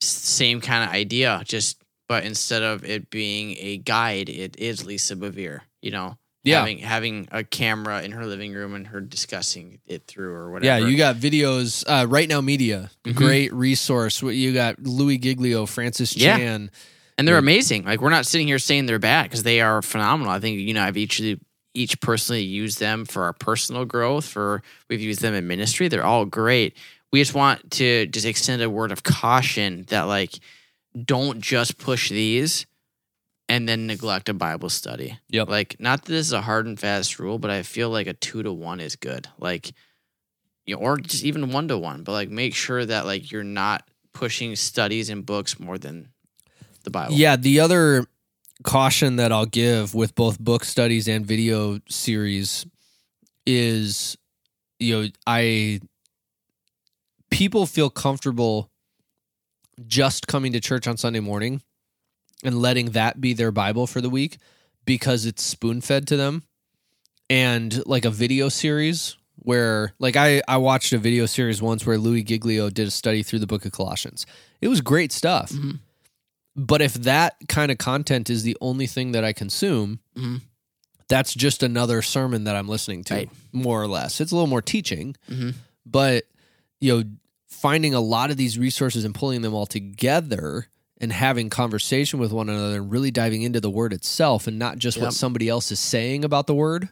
same 0.00 0.60
kind 0.60 0.84
of 0.84 0.90
idea, 0.94 1.42
just 1.46 1.78
but 2.08 2.24
instead 2.24 2.62
of 2.62 2.84
it 2.84 3.08
being 3.10 3.56
a 3.58 3.78
guide, 3.78 4.28
it 4.28 4.56
is 4.58 4.84
Lisa 4.84 5.16
Bevere. 5.16 5.60
You 5.80 5.90
know, 5.90 6.18
Yeah. 6.44 6.58
having 6.60 6.78
having 6.78 7.28
a 7.32 7.42
camera 7.42 8.02
in 8.02 8.12
her 8.12 8.26
living 8.26 8.52
room 8.52 8.74
and 8.74 8.86
her 8.88 9.00
discussing 9.00 9.80
it 9.86 10.06
through 10.06 10.32
or 10.34 10.50
whatever. 10.52 10.80
Yeah, 10.80 10.86
you 10.86 10.96
got 10.98 11.16
videos. 11.16 11.82
Uh, 11.86 12.06
right 12.06 12.28
now, 12.28 12.42
media, 12.42 12.90
Mhm. 13.06 13.14
great 13.14 13.52
resource. 13.54 14.22
What 14.22 14.34
you 14.36 14.52
got 14.52 14.82
Louis 14.82 15.16
Giglio, 15.18 15.64
Francis 15.64 16.14
Yeah. 16.14 16.36
And 17.16 17.26
they're 17.28 17.36
Yeah. 17.36 17.40
amazing. 17.40 17.84
Like 17.84 18.00
we're 18.00 18.10
not 18.10 18.26
sitting 18.26 18.46
here 18.46 18.58
saying 18.58 18.86
they're 18.86 18.98
bad 18.98 19.24
because 19.24 19.42
they 19.44 19.60
are 19.60 19.82
phenomenal. 19.82 20.32
I 20.32 20.40
think 20.40 20.58
you 20.58 20.74
know 20.74 20.82
I've 20.82 20.96
each 20.96 21.20
each 21.74 22.00
personally 22.00 22.42
used 22.42 22.78
them 22.78 23.04
for 23.04 23.24
our 23.24 23.32
personal 23.32 23.84
growth. 23.84 24.26
For 24.26 24.62
we've 24.88 25.00
used 25.00 25.20
them 25.20 25.34
in 25.34 25.46
ministry. 25.46 25.88
They're 25.88 26.04
all 26.04 26.24
great. 26.24 26.76
We 27.12 27.20
just 27.20 27.34
want 27.34 27.70
to 27.72 28.06
just 28.06 28.26
extend 28.26 28.62
a 28.62 28.70
word 28.70 28.90
of 28.90 29.02
caution 29.02 29.84
that 29.88 30.02
like 30.02 30.32
don't 31.04 31.40
just 31.40 31.78
push 31.78 32.10
these 32.10 32.66
and 33.48 33.68
then 33.68 33.86
neglect 33.86 34.28
a 34.28 34.34
Bible 34.34 34.70
study. 34.70 35.18
Yep. 35.28 35.48
Like, 35.48 35.76
not 35.78 36.04
that 36.04 36.10
this 36.12 36.26
is 36.26 36.32
a 36.32 36.40
hard 36.40 36.66
and 36.66 36.80
fast 36.80 37.18
rule, 37.18 37.38
but 37.38 37.50
I 37.50 37.62
feel 37.62 37.90
like 37.90 38.06
a 38.06 38.14
two 38.14 38.42
to 38.42 38.52
one 38.52 38.80
is 38.80 38.96
good. 38.96 39.28
Like, 39.38 39.72
you 40.66 40.74
know, 40.74 40.80
or 40.80 40.96
just 40.96 41.24
even 41.24 41.52
one 41.52 41.68
to 41.68 41.76
one, 41.76 42.04
but 42.04 42.12
like 42.12 42.30
make 42.30 42.54
sure 42.54 42.84
that 42.86 43.04
like 43.04 43.30
you're 43.30 43.44
not 43.44 43.86
pushing 44.14 44.56
studies 44.56 45.10
and 45.10 45.26
books 45.26 45.60
more 45.60 45.76
than 45.76 46.08
the 46.84 46.90
Bible. 46.90 47.14
Yeah, 47.14 47.36
the 47.36 47.60
other 47.60 48.06
caution 48.62 49.16
that 49.16 49.32
I'll 49.32 49.46
give 49.46 49.94
with 49.94 50.14
both 50.14 50.38
book 50.38 50.64
studies 50.64 51.08
and 51.08 51.26
video 51.26 51.80
series 51.88 52.66
is 53.46 54.16
you 54.78 55.02
know, 55.02 55.08
I 55.26 55.80
people 57.30 57.66
feel 57.66 57.90
comfortable 57.90 58.70
just 59.86 60.26
coming 60.26 60.52
to 60.52 60.60
church 60.60 60.86
on 60.86 60.96
Sunday 60.96 61.20
morning 61.20 61.62
and 62.44 62.60
letting 62.60 62.90
that 62.90 63.20
be 63.20 63.32
their 63.32 63.50
Bible 63.50 63.86
for 63.86 64.00
the 64.00 64.10
week 64.10 64.38
because 64.84 65.26
it's 65.26 65.42
spoon 65.42 65.80
fed 65.80 66.06
to 66.08 66.16
them. 66.16 66.42
And 67.30 67.84
like 67.86 68.04
a 68.04 68.10
video 68.10 68.48
series 68.50 69.16
where 69.36 69.94
like 69.98 70.14
I, 70.16 70.42
I 70.46 70.58
watched 70.58 70.92
a 70.92 70.98
video 70.98 71.26
series 71.26 71.60
once 71.60 71.84
where 71.86 71.98
Louis 71.98 72.22
Giglio 72.22 72.70
did 72.70 72.86
a 72.86 72.90
study 72.90 73.22
through 73.22 73.40
the 73.40 73.46
book 73.46 73.64
of 73.64 73.72
Colossians. 73.72 74.26
It 74.60 74.68
was 74.68 74.80
great 74.80 75.10
stuff. 75.10 75.50
Mhm. 75.50 75.80
But 76.56 76.80
if 76.82 76.94
that 76.94 77.36
kind 77.48 77.70
of 77.72 77.78
content 77.78 78.30
is 78.30 78.42
the 78.44 78.56
only 78.60 78.86
thing 78.86 79.12
that 79.12 79.24
I 79.24 79.32
consume, 79.32 79.98
Mhm. 80.16 80.40
that's 81.08 81.34
just 81.34 81.62
another 81.62 82.00
sermon 82.02 82.44
that 82.44 82.54
I'm 82.56 82.68
listening 82.68 83.04
to, 83.04 83.14
Right. 83.14 83.30
more 83.52 83.82
or 83.82 83.88
less. 83.88 84.20
It's 84.20 84.30
a 84.32 84.34
little 84.34 84.46
more 84.48 84.62
teaching, 84.62 85.16
Mhm. 85.30 85.54
but 85.84 86.24
you 86.80 86.96
know, 86.96 87.04
finding 87.48 87.94
a 87.94 88.00
lot 88.00 88.30
of 88.30 88.36
these 88.36 88.58
resources 88.58 89.04
and 89.04 89.14
pulling 89.14 89.40
them 89.42 89.54
all 89.54 89.64
together 89.66 90.68
and 91.00 91.12
having 91.12 91.48
conversation 91.50 92.18
with 92.20 92.30
one 92.30 92.48
another 92.50 92.76
and 92.76 92.90
really 92.90 93.10
diving 93.10 93.42
into 93.42 93.60
the 93.60 93.70
word 93.70 93.92
itself 93.92 94.46
and 94.46 94.58
not 94.58 94.78
just 94.78 94.98
Yep. 94.98 95.04
what 95.06 95.14
somebody 95.14 95.48
else 95.48 95.72
is 95.72 95.80
saying 95.80 96.24
about 96.24 96.46
the 96.46 96.54
word. 96.54 96.90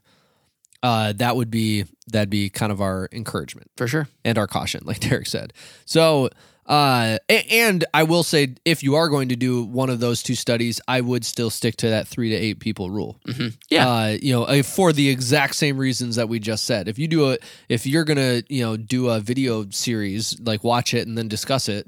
Uh, 0.83 1.13
that 1.13 1.37
would 1.37 1.51
be 1.51 1.85
that'd 2.09 2.31
be 2.31 2.49
kind 2.51 2.73
of 2.73 2.81
our 2.81 3.09
encouragement 3.13 3.71
For 3.77 3.87
sure. 3.87 4.09
and 4.25 4.37
our 4.39 4.47
caution, 4.49 4.83
like 4.85 5.01
Derek 5.01 5.27
said. 5.29 5.53
So, 5.85 6.31
uh, 6.73 7.19
and 7.29 7.85
I 7.93 8.03
will 8.05 8.23
say, 8.23 8.55
if 8.65 8.83
you 8.83 8.95
are 8.95 9.09
going 9.11 9.29
to 9.29 9.37
do 9.37 9.63
one 9.63 9.91
of 9.91 10.01
those 10.01 10.23
two 10.23 10.35
studies, 10.35 10.81
I 10.89 11.03
would 11.03 11.23
still 11.25 11.51
stick 11.51 11.77
to 11.77 11.91
that 11.91 12.09
three 12.09 12.31
to 12.31 12.35
eight 12.35 12.61
people 12.61 12.89
rule. 12.91 13.19
hmm 13.27 13.49
Yeah. 13.69 13.87
Uh, 13.89 14.17
you 14.23 14.33
know, 14.33 14.63
for 14.63 14.93
the 14.95 15.09
exact 15.11 15.55
same 15.57 15.77
reasons 15.77 16.17
that 16.17 16.29
we 16.31 16.39
just 16.39 16.65
said. 16.65 16.89
If 16.89 16.99
you 16.99 17.09
do 17.09 17.31
a, 17.33 17.37
if 17.69 17.87
you're 17.87 18.05
gonna, 18.05 18.43
you 18.49 18.63
know, 18.65 18.77
do 18.79 19.11
a 19.11 19.21
video 19.21 19.67
series, 19.71 20.41
like 20.41 20.65
watch 20.65 20.95
it 20.95 21.07
and 21.07 21.19
then 21.19 21.29
discuss 21.29 21.69
it. 21.69 21.87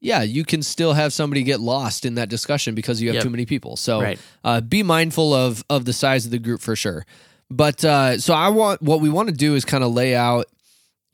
Yeah, 0.00 0.22
you 0.22 0.44
can 0.44 0.62
still 0.62 0.92
have 0.94 1.12
somebody 1.12 1.42
get 1.44 1.60
lost 1.60 2.04
in 2.04 2.16
that 2.16 2.28
discussion 2.28 2.74
because 2.74 3.00
you 3.00 3.08
have 3.08 3.14
Yep. 3.16 3.22
too 3.24 3.30
many 3.30 3.46
people. 3.46 3.76
So, 3.76 4.00
Right. 4.02 4.18
uh, 4.44 4.60
be 4.60 4.82
mindful 4.82 5.32
of 5.32 5.64
of 5.70 5.84
the 5.86 5.92
size 5.92 6.24
of 6.26 6.32
the 6.32 6.38
group 6.40 6.60
for 6.60 6.74
sure. 6.76 7.06
But 7.50 7.84
uh, 7.84 8.18
so 8.18 8.34
I 8.34 8.48
want 8.48 8.82
what 8.82 9.00
we 9.00 9.08
want 9.08 9.28
to 9.28 9.34
do 9.34 9.54
is 9.54 9.64
kind 9.64 9.82
of 9.84 9.92
lay 9.94 10.14
out. 10.14 10.46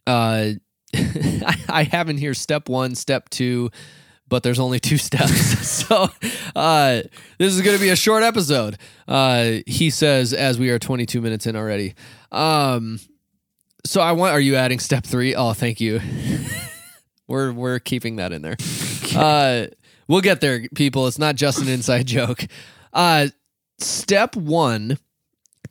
Uh, 0.07 0.53
I, 1.69 1.89
have 1.91 2.09
in 2.09 2.17
here 2.17 2.35
step 2.35 2.69
one, 2.69 2.95
step 2.95 3.29
two, 3.29 3.71
but 4.29 4.43
there's 4.43 4.59
only 4.59 4.81
two 4.81 4.99
steps. 4.99 5.69
so 5.87 6.09
uh, 6.57 7.03
this 7.39 7.55
is 7.55 7.63
going 7.63 7.77
to 7.77 7.83
be 7.83 7.91
a 7.91 7.97
short 7.97 8.23
episode. 8.23 8.79
Uh, 9.07 9.59
he 9.67 9.91
says 9.91 10.33
as 10.33 10.59
we 10.59 10.71
are 10.71 10.79
22 10.79 11.21
minutes 11.21 11.47
in 11.47 11.57
already. 11.57 11.95
Um, 12.33 13.01
so 13.85 14.01
I 14.01 14.13
want. 14.13 14.33
Are 14.33 14.41
you 14.41 14.57
adding 14.57 14.79
step 14.79 15.05
three? 15.05 15.35
Oh, 15.35 15.53
thank 15.53 15.81
you. 15.81 16.01
we're 17.27 17.53
we're 17.53 17.79
keeping 17.79 18.17
that 18.17 18.33
in 18.33 18.43
there. 18.43 18.57
Uh, 19.17 19.69
we'll 20.09 20.21
get 20.21 20.41
there, 20.41 20.67
people. 20.75 21.07
It's 21.07 21.19
not 21.19 21.37
just 21.37 21.61
an 21.61 21.69
inside 21.69 22.07
joke. 22.07 22.45
Uh, 22.93 23.29
step 23.79 24.37
one 24.37 24.99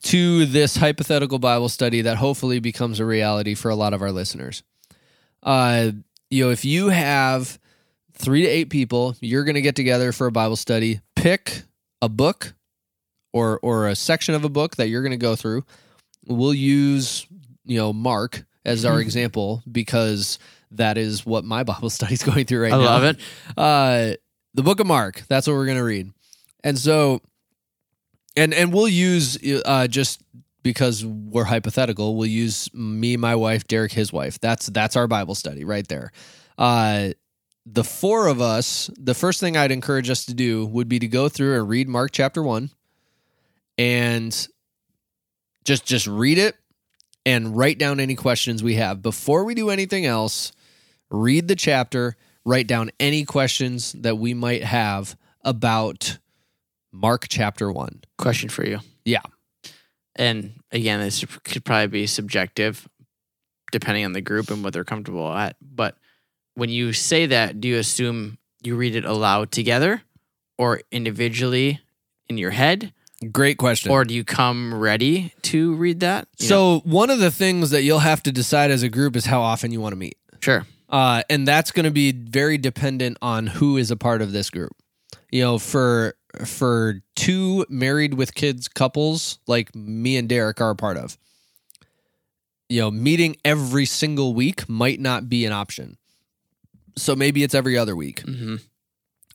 to 0.04 0.46
this 0.46 0.78
hypothetical 0.78 1.40
Bible 1.40 1.70
study 1.70 2.02
that 2.02 2.18
hopefully 2.18 2.60
becomes 2.60 3.00
a 3.00 3.06
reality 3.06 3.56
for 3.56 3.70
a 3.70 3.76
lot 3.76 3.94
of 3.94 4.02
our 4.02 4.12
listeners. 4.12 4.64
Uh, 5.48 5.92
you 6.30 6.44
know, 6.44 6.52
if 6.52 6.66
you 6.66 6.90
have 6.90 7.58
three 8.14 8.42
to 8.42 8.48
eight 8.48 8.70
people, 8.70 9.16
you're 9.22 9.46
going 9.46 9.56
to 9.56 9.62
get 9.62 9.76
together 9.78 10.12
for 10.12 10.28
a 10.28 10.32
Bible 10.32 10.58
study. 10.58 11.00
Pick 11.16 11.64
a 12.02 12.10
book 12.10 12.54
or 13.32 13.60
or 13.64 13.88
a 13.88 13.96
section 13.96 14.36
of 14.36 14.44
a 14.44 14.50
book 14.50 14.76
that 14.76 14.90
you're 14.90 15.02
going 15.02 15.12
to 15.12 15.18
go 15.18 15.36
through. 15.38 15.64
We'll 16.28 16.54
use 16.54 17.26
you 17.66 17.78
know 17.78 17.94
Mark 17.94 18.44
as 18.66 18.84
our 18.84 19.00
example 19.08 19.64
because 19.72 20.38
that 20.72 20.98
is 20.98 21.26
what 21.26 21.46
my 21.46 21.64
Bible 21.72 21.90
study 21.90 22.14
is 22.14 22.24
going 22.24 22.46
through 22.46 22.64
right 22.64 22.74
I 22.74 22.78
now 22.78 22.84
I 22.84 22.86
love 22.86 23.04
it. 23.06 23.20
uh 23.56 24.14
the 24.54 24.64
book 24.64 24.80
of 24.80 24.88
mark 24.88 25.24
that's 25.30 25.48
what 25.48 25.54
we're 25.54 25.66
going 25.66 25.78
to 25.78 25.84
read 25.84 26.12
and 26.64 26.78
so 26.80 27.22
and 28.36 28.54
and 28.54 28.74
we'll 28.74 28.88
use 28.88 29.38
uh 29.66 29.88
just 29.88 30.20
because 30.64 31.06
we're 31.06 31.46
hypothetical 31.46 32.16
we'll 32.16 32.28
use 32.28 32.70
me 32.74 33.18
my 33.18 33.36
wife 33.36 33.68
derek 33.68 33.92
his 33.92 34.12
wife 34.12 34.40
that's 34.40 34.68
that's 34.68 34.96
our 34.96 35.08
bible 35.08 35.36
study 35.36 35.64
right 35.64 35.88
there 35.88 36.12
uh 36.58 37.10
the 37.66 37.84
four 37.84 38.28
of 38.28 38.42
us 38.42 38.90
the 38.98 39.14
first 39.14 39.40
thing 39.40 39.56
i'd 39.58 39.72
encourage 39.72 40.10
us 40.10 40.26
to 40.26 40.34
do 40.34 40.66
would 40.66 40.88
be 40.88 41.00
to 41.00 41.08
go 41.08 41.30
through 41.30 41.58
and 41.58 41.70
read 41.70 41.88
mark 41.88 42.12
chapter 42.12 42.42
1 42.44 42.70
and 43.78 44.48
just 45.64 45.86
just 45.86 46.08
read 46.08 46.38
it 46.38 46.56
and 47.26 47.58
write 47.58 47.78
down 47.78 48.00
any 48.00 48.16
questions 48.16 48.64
we 48.64 48.76
have 48.76 49.02
before 49.02 49.44
we 49.44 49.54
do 49.54 49.70
anything 49.70 50.06
else 50.06 50.52
read 51.10 51.48
the 51.48 51.56
chapter 51.56 52.16
write 52.48 52.68
down 52.68 52.90
any 53.00 53.26
questions 53.26 53.92
that 53.92 54.18
we 54.18 54.34
might 54.34 54.64
have 54.64 55.18
about 55.44 56.18
Mark 56.92 57.28
chapter 57.30 57.72
1. 57.72 58.02
Question 58.18 58.50
for 58.50 58.66
you. 58.66 58.80
Yeah. 59.06 59.22
And 60.18 60.54
again, 60.72 61.00
this 61.00 61.24
could 61.44 61.66
probably 61.66 61.88
be 61.88 62.08
subjective 62.08 62.88
depending 63.72 64.06
on 64.06 64.14
the 64.14 64.22
group 64.22 64.50
and 64.50 64.64
what 64.64 64.74
they're 64.74 64.84
comfortable 64.84 65.32
at. 65.32 65.56
But 65.62 65.98
when 66.56 66.70
you 66.70 66.94
say 66.94 67.26
that, 67.28 67.60
do 67.60 67.68
you 67.68 67.78
assume 67.78 68.38
you 68.64 68.76
read 68.76 68.96
it 68.96 69.06
aloud 69.06 69.52
together 69.52 70.02
or 70.58 70.82
individually 70.92 71.82
in 72.30 72.38
your 72.38 72.52
head? 72.52 72.94
Great 73.32 73.58
question. 73.58 73.92
Or 73.92 74.06
do 74.06 74.14
you 74.14 74.24
come 74.24 74.74
ready 74.74 75.34
to 75.44 75.74
read 75.76 76.02
that? 76.02 76.28
You 76.38 76.46
know? 76.46 76.50
so, 76.50 76.82
one 76.84 77.10
of 77.10 77.20
the 77.20 77.32
things 77.32 77.72
that 77.72 77.82
you'll 77.82 78.00
have 78.00 78.22
to 78.24 78.32
decide 78.32 78.70
as 78.70 78.84
a 78.84 78.90
group 78.90 79.16
is 79.16 79.26
how 79.26 79.42
often 79.42 79.72
you 79.72 79.82
want 79.82 79.94
to 79.94 79.98
meet. 79.98 80.18
sure. 80.40 80.66
Uh, 80.90 81.22
and 81.30 81.46
that's 81.46 81.72
going 81.72 81.84
to 81.84 81.92
be 81.92 82.14
very 82.14 82.58
dependent 82.58 83.18
on 83.22 83.46
who 83.48 83.76
is 83.76 83.92
a 83.92 83.98
part 83.98 84.22
of 84.22 84.32
this 84.32 84.50
group. 84.50 84.72
You 85.32 85.42
know, 85.42 85.58
for 85.58 86.16
for 86.46 87.02
two 87.16 87.66
married 87.70 88.14
with 88.14 88.36
kids 88.36 88.68
couples 88.68 89.40
like 89.48 89.74
me 89.76 90.18
and 90.18 90.30
Derek 90.30 90.62
are 90.62 90.72
a 90.72 90.76
part 90.76 90.98
of. 90.98 91.18
You 92.70 92.82
know, 92.82 92.92
meeting 92.92 93.38
every 93.46 93.86
single 93.86 94.34
week 94.34 94.68
might 94.68 95.00
not 95.00 95.30
be 95.30 95.46
an 95.46 95.54
option. 95.54 95.98
So 96.98 97.16
maybe 97.16 97.44
it's 97.44 97.56
every 97.56 97.78
other 97.78 97.96
week, 97.96 98.22
hmm 98.22 98.58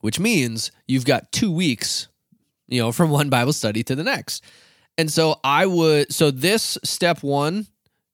which 0.00 0.18
means 0.18 0.72
you've 0.88 1.04
got 1.04 1.30
2 1.30 1.52
weeks, 1.52 2.08
you 2.66 2.82
know, 2.82 2.90
from 2.90 3.10
one 3.10 3.30
Bible 3.30 3.52
study 3.52 3.84
to 3.84 3.94
the 3.94 4.02
next. 4.02 4.42
And 4.98 5.08
so 5.10 5.38
I 5.44 5.64
would 5.64 6.12
so 6.12 6.32
this 6.32 6.76
step 6.82 7.22
1 7.22 7.68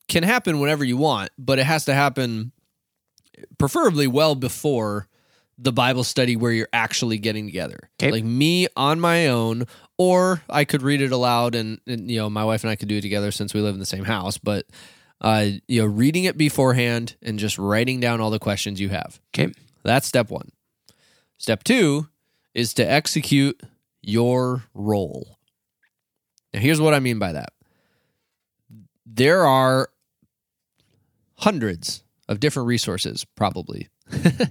can 0.07 0.22
happen 0.22 0.61
whenever 0.61 0.85
you 0.85 0.98
want, 0.98 1.31
but 1.38 1.59
it 1.59 1.64
has 1.64 1.87
to 1.87 1.94
happen 1.94 2.53
preferably 3.59 4.07
well 4.07 4.35
before 4.35 5.09
the 5.59 5.73
Bible 5.73 6.05
study 6.05 6.37
where 6.37 6.53
you're 6.53 6.68
actually 6.73 7.18
getting 7.18 7.47
together. 7.47 7.90
'Kay. 7.99 8.12
Like 8.12 8.25
me 8.25 8.68
on 8.77 9.01
my 9.01 9.27
own, 9.27 9.66
or 9.97 10.42
I 10.49 10.64
could 10.64 10.83
read 10.83 11.01
it 11.01 11.11
aloud 11.11 11.55
and, 11.55 11.81
and 11.87 12.11
you 12.11 12.18
know, 12.18 12.31
my 12.31 12.44
wife 12.44 12.62
and 12.62 12.71
I 12.71 12.77
could 12.77 12.88
do 12.88 12.99
it 12.99 13.03
together 13.03 13.31
since 13.33 13.53
we 13.53 13.61
live 13.61 13.75
in 13.75 13.81
the 13.81 13.87
same 13.87 14.05
house. 14.05 14.38
But 14.38 14.66
uh, 15.21 15.47
you 15.66 15.81
know, 15.83 15.87
reading 15.87 16.25
it 16.25 16.38
beforehand 16.38 17.16
and 17.23 17.38
just 17.38 17.59
writing 17.59 17.99
down 17.99 18.21
all 18.21 18.31
the 18.31 18.38
questions 18.38 18.81
you 18.81 18.88
have. 18.90 19.21
Okay. 19.35 19.53
That's 19.83 20.07
step 20.07 20.31
one. 20.31 20.51
Step 21.38 21.64
two 21.64 22.09
is 22.55 22.75
to 22.75 22.88
execute 22.88 23.61
your 24.03 24.64
role. 24.75 25.38
Now, 26.55 26.61
here's 26.61 26.81
what 26.81 26.94
I 26.94 27.01
mean 27.01 27.18
by 27.18 27.33
that 27.33 27.53
there 29.07 29.47
are 29.47 29.88
hundreds 31.37 32.03
of 32.29 32.40
different 32.40 32.66
resources, 32.66 33.25
probably. 33.25 33.88
Oh, 34.12 34.47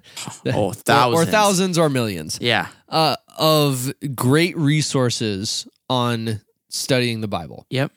Or- 0.55 0.73
thousands. 0.73 1.27
Or, 1.27 1.31
thousands 1.31 1.77
or 1.77 1.89
millions 1.89 2.37
Yeah. 2.41 2.67
uh, 2.89 3.15
of 3.37 3.91
great 4.15 4.57
resources 4.57 5.67
on 5.89 6.41
studying 6.69 7.21
the 7.21 7.27
Bible. 7.27 7.65
Yep. 7.69 7.91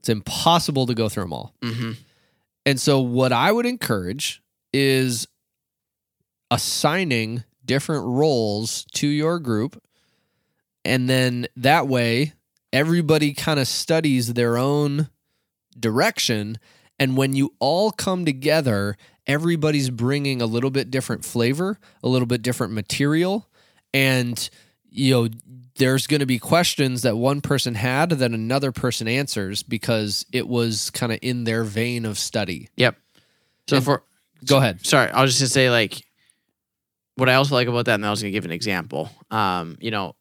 It's 0.00 0.08
impossible 0.08 0.86
to 0.86 0.94
go 0.94 1.08
through 1.08 1.24
them 1.24 1.32
all. 1.32 1.54
hmm 1.62 1.92
And 2.64 2.80
so, 2.80 3.00
what 3.00 3.32
I 3.32 3.50
would 3.52 3.66
encourage 3.66 4.42
is 4.72 5.26
assigning 6.50 7.44
different 7.64 8.04
roles 8.04 8.84
to 8.94 9.06
your 9.08 9.38
group. 9.38 9.82
And 10.84 11.08
then 11.08 11.48
that 11.56 11.88
way, 11.88 12.34
everybody 12.72 13.32
kind 13.34 13.58
of 13.58 13.66
studies 13.66 14.34
their 14.34 14.56
own 14.56 15.08
direction. 15.78 16.58
And 16.98 17.16
when 17.16 17.34
you 17.34 17.54
all 17.58 17.90
come 17.90 18.24
together, 18.24 18.96
everybody's 19.26 19.90
bringing 19.90 20.40
a 20.42 20.46
little 20.46 20.70
bit 20.70 20.90
different 20.90 21.24
flavor, 21.24 21.78
a 22.02 22.08
little 22.08 22.26
bit 22.26 22.42
different 22.42 22.72
material. 22.72 23.48
and 23.94 24.50
you 24.90 25.12
know 25.12 25.28
there's 25.76 26.06
going 26.06 26.20
to 26.20 26.26
be 26.26 26.38
questions 26.38 27.02
that 27.02 27.16
one 27.16 27.40
person 27.42 27.74
had 27.74 28.08
that 28.10 28.30
another 28.32 28.72
person 28.72 29.06
answers 29.06 29.62
because 29.62 30.24
it 30.32 30.48
was 30.48 30.88
kind 30.90 31.12
of 31.12 31.18
in 31.20 31.44
their 31.44 31.64
vein 31.64 32.06
of 32.06 32.18
study. 32.18 32.68
Yep. 32.76 32.96
So 33.68 33.76
And- 33.76 33.84
for 33.84 34.02
Go 34.46 34.56
ahead. 34.56 34.84
sorry, 34.86 35.10
I 35.10 35.20
was 35.20 35.32
just 35.32 35.40
gonna 35.42 35.48
say 35.50 35.70
like 35.70 36.02
what 37.16 37.28
I 37.28 37.34
also 37.34 37.54
like 37.54 37.68
about 37.68 37.84
that, 37.86 37.94
and 37.94 38.06
I 38.06 38.10
was 38.10 38.22
gonna 38.22 38.30
give 38.32 38.44
an 38.46 38.50
example. 38.52 39.10
Um, 39.30 39.76
you 39.80 39.90
know, 39.90 40.14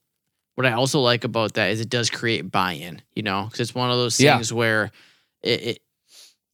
what 0.55 0.65
I 0.65 0.71
also 0.73 0.99
like 1.01 1.23
about 1.23 1.53
that 1.55 1.71
is 1.71 1.79
it 1.81 1.89
does 1.89 2.09
create 2.09 2.49
buy-in. 2.51 3.01
You 3.15 3.23
know, 3.23 3.45
because 3.45 3.59
it's 3.61 3.75
one 3.75 3.91
of 3.91 3.97
those 3.97 4.19
Yeah. 4.19 4.35
things 4.35 4.51
where 4.53 4.91
it, 5.41 5.61
it 5.63 5.79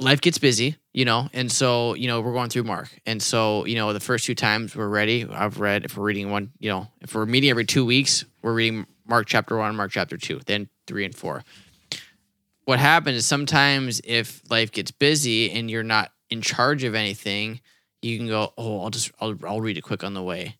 life 0.01 0.19
gets 0.19 0.37
busy. 0.37 0.75
You 0.93 1.05
know, 1.05 1.29
and 1.31 1.49
so 1.49 1.93
you 1.93 2.07
know 2.07 2.19
we're 2.19 2.33
going 2.33 2.49
through 2.49 2.63
Mark, 2.63 2.89
and 3.05 3.21
so 3.21 3.65
you 3.65 3.75
know 3.75 3.93
the 3.93 4.01
first 4.01 4.25
two 4.25 4.35
times 4.35 4.75
we're 4.75 4.89
ready. 4.89 5.25
I've 5.25 5.61
read 5.61 5.85
if 5.85 5.95
we're 5.95 6.03
reading 6.03 6.29
one, 6.29 6.51
you 6.59 6.69
know, 6.69 6.87
if 6.99 7.15
we're 7.15 7.25
meeting 7.25 7.49
every 7.49 7.63
two 7.63 7.85
weeks, 7.85 8.25
we're 8.41 8.53
reading 8.53 8.85
Mark 9.07 9.27
chapter 9.27 9.55
one, 9.55 9.73
Mark 9.77 9.91
chapter 9.91 10.17
two, 10.17 10.41
then 10.45 10.67
three 10.87 11.05
and 11.05 11.15
four. 11.15 11.45
What 12.65 12.79
happens 12.79 13.17
is 13.17 13.25
sometimes 13.25 14.01
if 14.03 14.41
life 14.49 14.71
gets 14.73 14.91
busy 14.91 15.49
and 15.51 15.71
you're 15.71 15.83
not 15.83 16.11
in 16.29 16.41
charge 16.41 16.83
of 16.83 16.93
anything, 16.93 17.61
you 18.01 18.17
can 18.17 18.27
go, 18.27 18.53
oh, 18.57 18.81
I'll 18.83 18.89
just 18.89 19.11
I'll, 19.21 19.37
I'll 19.47 19.61
read 19.61 19.77
it 19.77 19.81
quick 19.81 20.03
on 20.03 20.13
the 20.13 20.23
way, 20.23 20.57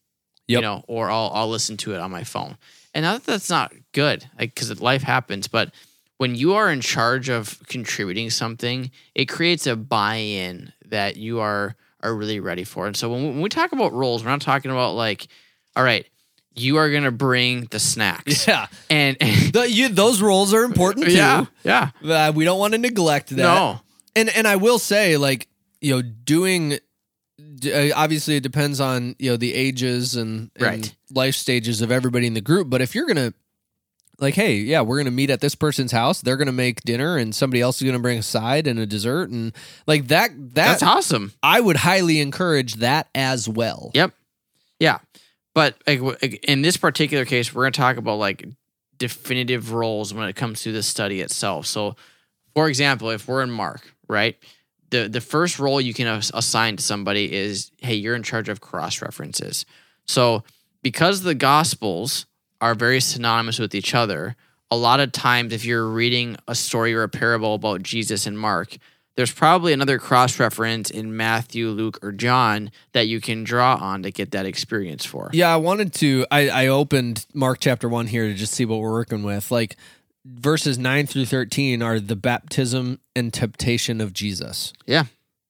you 0.48 0.62
know, 0.62 0.84
or 0.88 1.12
I'll 1.12 1.30
I'll 1.34 1.50
listen 1.50 1.76
to 1.78 1.94
it 1.94 2.00
on 2.00 2.10
my 2.10 2.24
phone. 2.24 2.58
And 2.94 3.04
not 3.04 3.24
that 3.24 3.32
that's 3.32 3.50
not 3.50 3.74
good, 3.92 4.30
like 4.40 4.56
because 4.56 4.82
life 4.82 5.02
happens, 5.02 5.50
but 5.50 5.74
when 6.22 6.36
you 6.36 6.54
are 6.54 6.70
in 6.72 6.82
charge 6.82 7.30
of 7.30 7.60
contributing 7.68 8.30
something, 8.30 8.92
it 9.16 9.26
creates 9.26 9.66
a 9.66 9.76
buy-in 9.76 10.72
that 10.86 11.18
you 11.18 11.40
are 11.40 11.76
are 12.04 12.16
really 12.16 12.40
ready 12.40 12.64
for. 12.64 12.86
And 12.86 12.96
so 12.96 13.10
when 13.12 13.22
we, 13.24 13.28
when 13.30 13.42
we 13.42 13.50
talk 13.50 13.72
about 13.72 13.92
roles, 13.92 14.24
we're 14.24 14.30
not 14.30 14.42
talking 14.42 14.70
about 14.70 14.94
like, 14.94 15.28
all 15.76 15.84
right, 15.84 16.06
you 16.54 16.78
are 16.78 16.92
gonna 16.92 17.10
bring 17.12 17.66
the 17.72 17.80
snacks, 17.80 18.48
Yeah. 18.48 18.68
and, 18.90 19.18
and 19.20 19.54
The, 19.54 19.68
you, 19.72 19.90
those 19.90 20.22
roles 20.22 20.54
are 20.54 20.64
important 20.64 21.08
too. 21.08 21.14
yeah, 21.14 21.46
yeah, 21.64 21.90
Uh, 22.04 22.32
we 22.36 22.46
don't 22.46 22.60
want 22.60 22.74
to 22.74 22.78
neglect 22.78 23.30
that. 23.30 23.38
no, 23.38 23.82
and 24.16 24.30
and 24.30 24.48
I 24.48 24.58
will 24.58 24.78
say, 24.78 25.18
like 25.18 25.48
you 25.80 25.96
know, 25.96 26.02
doing 26.04 26.74
uh, 27.66 27.90
obviously 27.96 28.36
it 28.36 28.44
depends 28.44 28.80
on 28.80 29.16
you 29.18 29.32
know 29.32 29.38
the 29.38 29.54
ages 29.56 30.16
and, 30.16 30.52
and 30.56 30.64
Right. 30.64 30.96
life 31.10 31.34
stages 31.36 31.82
of 31.82 31.92
everybody 31.92 32.28
in 32.28 32.36
the 32.36 32.42
group. 32.42 32.70
But 32.70 32.82
if 32.82 32.94
you're 32.94 33.08
gonna 33.08 33.34
like, 34.22 34.36
hey, 34.36 34.56
yeah, 34.56 34.82
we're 34.82 34.98
gonna 34.98 35.12
meet 35.12 35.32
at 35.32 35.42
this 35.42 35.56
person's 35.56 35.92
house. 35.92 36.22
They're 36.22 36.38
gonna 36.38 36.52
make 36.52 36.82
dinner, 36.82 37.18
and 37.18 37.34
somebody 37.34 37.60
else 37.60 37.82
is 37.82 37.86
gonna 37.86 38.00
bring 38.00 38.20
a 38.20 38.24
side 38.24 38.68
and 38.68 38.80
a 38.80 38.86
dessert, 38.86 39.30
and 39.30 39.52
like 39.88 40.08
that. 40.08 40.32
That 40.32 40.54
that's 40.54 40.84
awesome. 40.84 41.34
I 41.42 41.60
would 41.60 41.78
highly 41.78 42.20
encourage 42.22 42.76
that 42.76 43.10
as 43.16 43.50
well. 43.50 43.92
Yep. 43.96 44.14
Yeah. 44.80 45.00
But 45.54 45.76
like, 45.86 46.00
in 46.46 46.62
this 46.62 46.78
particular 46.78 47.26
case, 47.26 47.54
we're 47.54 47.70
to 47.70 47.78
talk 47.78 47.98
about 47.98 48.20
like 48.20 48.48
definitive 48.98 49.74
roles 49.74 50.14
when 50.14 50.30
it 50.30 50.36
comes 50.36 50.62
to 50.62 50.72
the 50.72 50.84
study 50.84 51.22
itself. 51.22 51.66
So, 51.66 51.96
for 52.54 52.70
example, 52.70 53.10
if 53.10 53.28
we're 53.28 53.42
in 53.42 53.52
Mark, 53.52 53.92
right? 54.08 54.38
The 54.92 55.08
the 55.10 55.22
first 55.22 55.60
role 55.60 55.82
you 55.82 55.94
can 55.94 56.08
assign 56.34 56.78
to 56.78 56.84
somebody 56.84 57.34
is, 57.34 57.72
hey, 57.80 57.96
you're 57.96 58.16
in 58.16 58.24
charge 58.24 58.50
of 58.50 58.62
cross 58.62 59.02
references. 59.02 59.66
So, 60.06 60.44
because 60.84 61.22
the 61.22 61.36
gospels 61.36 62.26
are 62.62 62.76
very 62.76 63.02
synonymous 63.02 63.60
with 63.60 63.76
each 63.76 63.94
other, 63.94 64.36
a 64.70 64.78
lot 64.78 65.00
of 65.00 65.12
times 65.12 65.52
if 65.52 65.66
you're 65.66 65.88
reading 65.88 66.38
a 66.48 66.56
story 66.56 66.94
or 66.94 67.04
a 67.04 67.10
parable 67.10 67.56
about 67.56 67.84
Jesus 67.84 68.26
in 68.26 68.38
Mark, 68.38 68.78
there's 69.16 69.32
probably 69.32 69.74
another 69.74 70.00
cross 70.00 70.40
reference 70.40 70.90
in 70.90 71.18
Matthew, 71.18 71.68
Luke, 71.68 72.00
or 72.02 72.14
John 72.14 72.72
that 72.94 73.08
you 73.08 73.20
can 73.20 73.44
draw 73.44 73.76
on 73.76 74.04
to 74.04 74.12
get 74.12 74.32
that 74.32 74.46
experience 74.46 75.06
for. 75.06 75.30
Yeah, 75.34 75.54
I 75.54 75.58
wanted 75.58 75.94
to. 75.96 76.26
I, 76.32 76.50
I 76.50 76.68
opened 76.68 77.26
Mark 77.34 77.60
chapter 77.60 77.90
one 77.90 78.08
here 78.08 78.28
to 78.28 78.34
just 78.34 78.54
see 78.54 78.64
what 78.64 78.80
we're 78.80 78.94
working 78.94 79.24
with. 79.24 79.52
Like 79.52 79.76
verses 80.24 80.78
nine 80.78 81.08
through 81.08 81.26
thirteen 81.26 81.82
are 81.84 82.00
the 82.00 82.16
baptism 82.16 83.00
and 83.14 83.34
temptation 83.34 84.00
of 84.00 84.14
Jesus. 84.14 84.72
Yeah. 84.86 85.06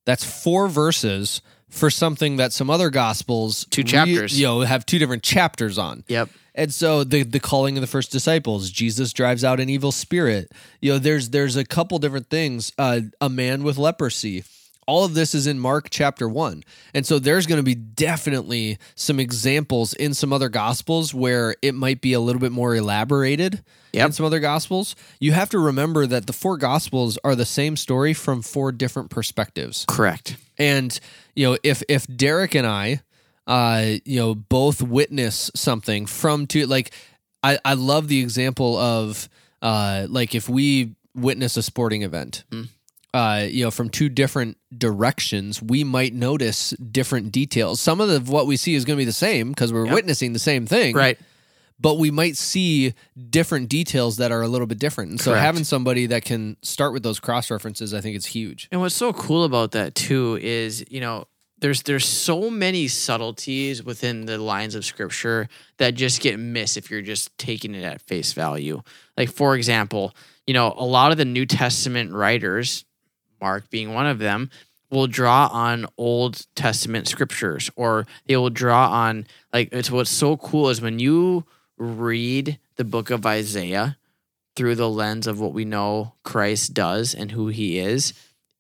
That's 0.06 0.24
four 0.24 0.68
verses 0.68 1.44
for 1.72 1.90
something 1.90 2.36
that 2.38 2.54
some 2.54 2.70
other 2.70 2.90
gospels 2.92 3.66
Two 3.72 3.82
re- 3.82 3.88
chapters. 3.88 4.40
you 4.40 4.46
know, 4.46 4.60
have 4.62 4.86
two 4.86 5.00
different 5.00 5.24
chapters 5.24 5.78
on. 5.80 6.04
Yep. 6.08 6.30
And 6.54 6.74
so 6.74 7.04
the 7.06 7.24
the 7.24 7.40
calling 7.40 7.78
of 7.78 7.82
the 7.82 7.88
first 7.88 8.12
disciples, 8.12 8.70
Jesus 8.70 9.14
drives 9.14 9.44
out 9.44 9.60
an 9.62 9.70
evil 9.70 9.92
spirit. 9.94 10.52
You 10.82 10.92
know, 10.94 11.00
there's 11.00 11.30
there's 11.30 11.56
a 11.56 11.64
couple 11.66 11.98
different 11.98 12.30
things. 12.30 12.74
Uh, 12.78 13.02
a 13.22 13.30
man 13.30 13.64
with 13.64 13.78
leprosy. 13.78 14.44
All 14.88 15.06
of 15.06 15.14
this 15.14 15.36
is 15.36 15.48
in 15.48 15.60
Mark 15.60 15.90
chapter 15.90 16.28
one, 16.28 16.64
and 16.94 17.06
so 17.06 17.20
there's 17.20 17.46
going 17.46 17.60
to 17.60 17.64
be 17.64 17.76
definitely 17.76 18.78
some 18.96 19.20
examples 19.20 19.94
in 19.94 20.14
some 20.14 20.34
other 20.34 20.50
gospels 20.50 21.14
where 21.14 21.56
it 21.62 21.76
might 21.76 22.02
be 22.02 22.14
a 22.14 22.20
little 22.20 22.40
bit 22.40 22.52
more 22.52 22.76
elaborated. 22.76 23.64
Yep. 23.94 24.06
In 24.06 24.12
some 24.14 24.26
other 24.26 24.40
gospels, 24.40 24.96
you 25.20 25.34
have 25.34 25.50
to 25.50 25.60
remember 25.60 26.08
that 26.08 26.26
the 26.26 26.34
four 26.34 26.58
gospels 26.58 27.20
are 27.24 27.36
the 27.36 27.46
same 27.46 27.76
story 27.76 28.14
from 28.14 28.42
four 28.42 28.72
different 28.72 29.10
perspectives. 29.10 29.86
Correct. 29.88 30.38
And 30.58 30.98
you 31.36 31.50
know, 31.50 31.58
if 31.64 31.84
if 31.90 32.08
Derek 32.08 32.56
and 32.56 32.66
I, 32.66 33.02
uh, 33.48 33.98
you 34.06 34.20
know, 34.20 34.34
both 34.36 34.82
witness 34.82 35.52
something 35.56 36.06
from 36.06 36.48
two, 36.48 36.68
like 36.68 36.94
I 37.44 37.60
I 37.66 37.74
love 37.74 38.08
the 38.08 38.20
example 38.20 38.78
of 38.78 39.28
uh, 39.62 40.08
like 40.10 40.36
if 40.36 40.48
we 40.50 40.96
witness 41.16 41.58
a 41.58 41.64
sporting 41.64 42.04
event. 42.04 42.44
Hmm. 42.52 42.64
Uh, 43.14 43.46
you 43.50 43.62
know, 43.64 43.72
from 43.72 43.90
two 43.90 44.08
different 44.08 44.58
directions, 44.78 45.62
we 45.62 45.84
might 45.84 46.14
notice 46.14 46.70
different 46.92 47.32
details. 47.32 47.82
Some 47.82 48.00
of 48.00 48.08
the, 48.08 48.32
what 48.32 48.48
we 48.48 48.56
see 48.56 48.74
is 48.74 48.86
going 48.86 48.96
to 48.98 49.02
be 49.02 49.06
the 49.06 49.12
same 49.12 49.50
because 49.50 49.74
we're 49.74 49.86
Yep. 49.86 49.94
witnessing 49.96 50.32
the 50.32 50.40
same 50.40 50.66
thing, 50.66 50.96
Right. 50.96 51.20
but 51.78 51.96
we 51.98 52.10
might 52.10 52.38
see 52.38 52.94
different 53.30 53.68
details 53.68 54.16
that 54.18 54.32
are 54.32 54.42
a 54.42 54.48
little 54.48 54.66
bit 54.68 54.80
different. 54.80 55.12
And 55.12 55.20
so 55.20 55.32
Correct. 55.32 55.44
having 55.44 55.64
somebody 55.66 56.06
that 56.06 56.24
can 56.24 56.56
start 56.62 56.94
with 56.94 57.04
those 57.04 57.20
cross 57.20 57.52
references, 57.52 57.94
I 57.94 58.00
think 58.00 58.16
it's 58.16 58.28
huge. 58.28 58.70
And 58.72 58.80
what's 58.80 58.96
so 58.96 59.12
cool 59.12 59.44
about 59.44 59.72
that 59.72 59.94
too 59.94 60.40
is, 60.42 60.86
you 60.90 61.02
know, 61.02 61.28
there's 61.60 61.84
there's 61.84 62.06
so 62.08 62.50
many 62.50 62.88
subtleties 62.88 63.84
within 63.84 64.26
the 64.26 64.38
lines 64.38 64.74
of 64.74 64.84
scripture 64.86 65.48
that 65.78 65.96
just 65.96 66.22
get 66.22 66.40
missed 66.40 66.76
if 66.78 66.90
you're 66.90 67.02
just 67.04 67.38
taking 67.38 67.76
it 67.76 67.84
at 67.84 68.02
face 68.02 68.32
value. 68.34 68.82
Like 69.18 69.30
for 69.30 69.56
example, 69.56 70.16
you 70.48 70.54
know, 70.54 70.74
a 70.78 70.86
lot 70.86 71.12
of 71.12 71.18
the 71.18 71.26
New 71.26 71.46
Testament 71.46 72.14
writers, 72.14 72.84
Mark 73.42 73.70
being 73.70 73.94
one 73.94 74.06
of 74.06 74.20
them, 74.20 74.50
will 74.92 75.08
draw 75.08 75.48
on 75.48 75.88
Old 75.98 76.46
Testament 76.54 77.08
scriptures 77.08 77.72
or 77.76 78.06
they 78.28 78.36
will 78.36 78.50
draw 78.50 78.90
on 78.90 79.26
like 79.54 79.70
it's 79.72 79.90
what's 79.90 80.12
so 80.12 80.38
cool 80.38 80.70
is 80.70 80.82
when 80.82 81.00
you 81.00 81.46
read 81.78 82.60
the 82.76 82.84
book 82.84 83.10
of 83.10 83.26
Isaiah 83.26 83.98
through 84.56 84.76
the 84.76 84.90
lens 84.90 85.28
of 85.28 85.40
what 85.40 85.54
we 85.54 85.66
know 85.66 86.14
Christ 86.24 86.74
does 86.74 87.16
and 87.16 87.32
who 87.32 87.48
he 87.48 87.80
is, 87.80 88.14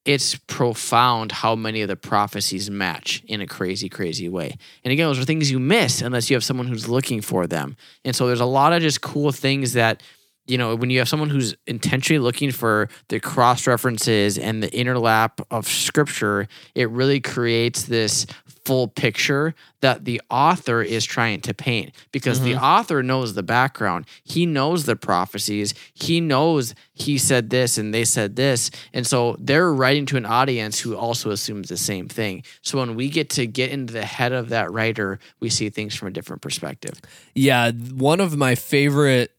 it's 0.06 0.36
profound 0.36 1.32
how 1.32 1.56
many 1.56 1.82
of 1.82 1.89
the 1.89 1.96
prophecies 1.96 2.72
match 2.72 3.22
in 3.28 3.41
a 3.41 3.48
crazy, 3.48 3.89
crazy 3.89 4.30
way. 4.30 4.58
And 4.84 4.91
again, 4.91 5.08
those 5.08 5.20
are 5.20 5.26
things 5.26 5.52
you 5.52 5.60
miss 5.60 6.02
unless 6.02 6.30
you 6.30 6.36
have 6.36 6.44
someone 6.44 6.67
who's 6.67 6.89
looking 6.89 7.22
for 7.22 7.46
them. 7.46 7.76
And 8.04 8.15
so 8.15 8.26
there's 8.26 8.39
a 8.39 8.46
lot 8.46 8.74
of 8.74 8.82
just 8.82 9.02
cool 9.02 9.32
things 9.32 9.74
that, 9.74 10.02
you 10.48 10.58
know, 10.58 10.76
when 10.76 10.90
you 10.90 11.00
have 11.00 11.08
someone 11.08 11.30
who's 11.30 11.56
intentionally 11.68 12.20
looking 12.20 12.52
for 12.52 12.90
the 13.10 13.20
cross 13.20 13.68
references 13.68 14.38
and 14.38 14.62
the 14.62 14.70
interlap 14.70 15.44
of 15.52 15.68
scripture, 15.68 16.48
it 16.76 16.90
really 16.90 17.20
creates 17.20 17.84
this 17.84 18.26
full 18.66 18.88
picture 18.88 19.56
that 19.82 20.06
the 20.06 20.22
author 20.30 20.82
is 20.82 21.04
trying 21.04 21.42
to 21.42 21.54
paint 21.54 21.94
because 22.12 22.42
the 22.42 22.54
mm-hmm. 22.54 22.64
author 22.64 23.02
knows 23.02 23.34
the 23.34 23.44
background. 23.44 24.06
He 24.24 24.46
knows 24.46 24.86
the 24.86 24.96
prophecies. 24.96 25.74
He 25.94 26.22
knows 26.22 26.76
he 26.94 27.18
said 27.18 27.50
this 27.50 27.78
and 27.78 27.94
they 27.94 28.06
said 28.06 28.36
this. 28.36 28.70
And 28.94 29.06
so 29.06 29.36
they're 29.40 29.74
writing 29.74 30.06
to 30.08 30.18
an 30.18 30.26
audience 30.26 30.80
who 30.80 30.96
also 30.96 31.32
assumes 31.32 31.70
the 31.70 31.78
same 31.78 32.08
thing. 32.08 32.44
So 32.62 32.78
when 32.78 32.96
we 32.96 33.10
get 33.10 33.30
to 33.32 33.48
get 33.48 33.72
into 33.72 33.94
the 33.94 34.06
head 34.06 34.32
of 34.32 34.50
that 34.50 34.72
writer, 34.72 35.20
we 35.40 35.50
see 35.50 35.70
things 35.70 35.96
from 35.96 36.10
a 36.10 36.12
different 36.12 36.42
perspective. 36.42 37.02
Yeah, 37.34 37.72
one 37.72 38.20
of 38.20 38.38
my 38.38 38.56
favorite 38.56 39.32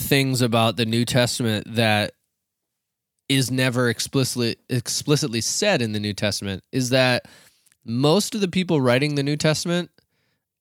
things 0.00 0.42
about 0.42 0.76
the 0.76 0.86
New 0.86 1.04
Testament 1.04 1.74
that 1.74 2.12
is 3.28 3.50
never 3.50 3.88
explicitly 3.88 4.56
explicitly 4.70 5.40
said 5.40 5.82
in 5.82 5.92
the 5.92 6.00
New 6.00 6.14
Testament 6.14 6.64
is 6.72 6.90
that 6.90 7.26
most 7.84 8.34
of 8.34 8.40
the 8.40 8.48
people 8.48 8.80
writing 8.80 9.14
the 9.14 9.22
New 9.22 9.36
Testament 9.36 9.90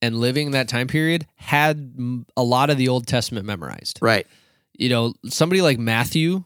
and 0.02 0.18
living 0.18 0.52
that 0.52 0.68
time 0.68 0.88
period 0.88 1.28
had 1.36 1.94
a 2.36 2.44
lot 2.44 2.70
of 2.70 2.78
the 2.78 2.88
Old 2.88 3.08
Testament 3.08 3.46
memorized. 3.46 4.00
Right. 4.02 4.28
You 4.74 4.90
know, 4.90 5.14
somebody 5.26 5.62
like 5.62 5.80
Matthew 5.80 6.44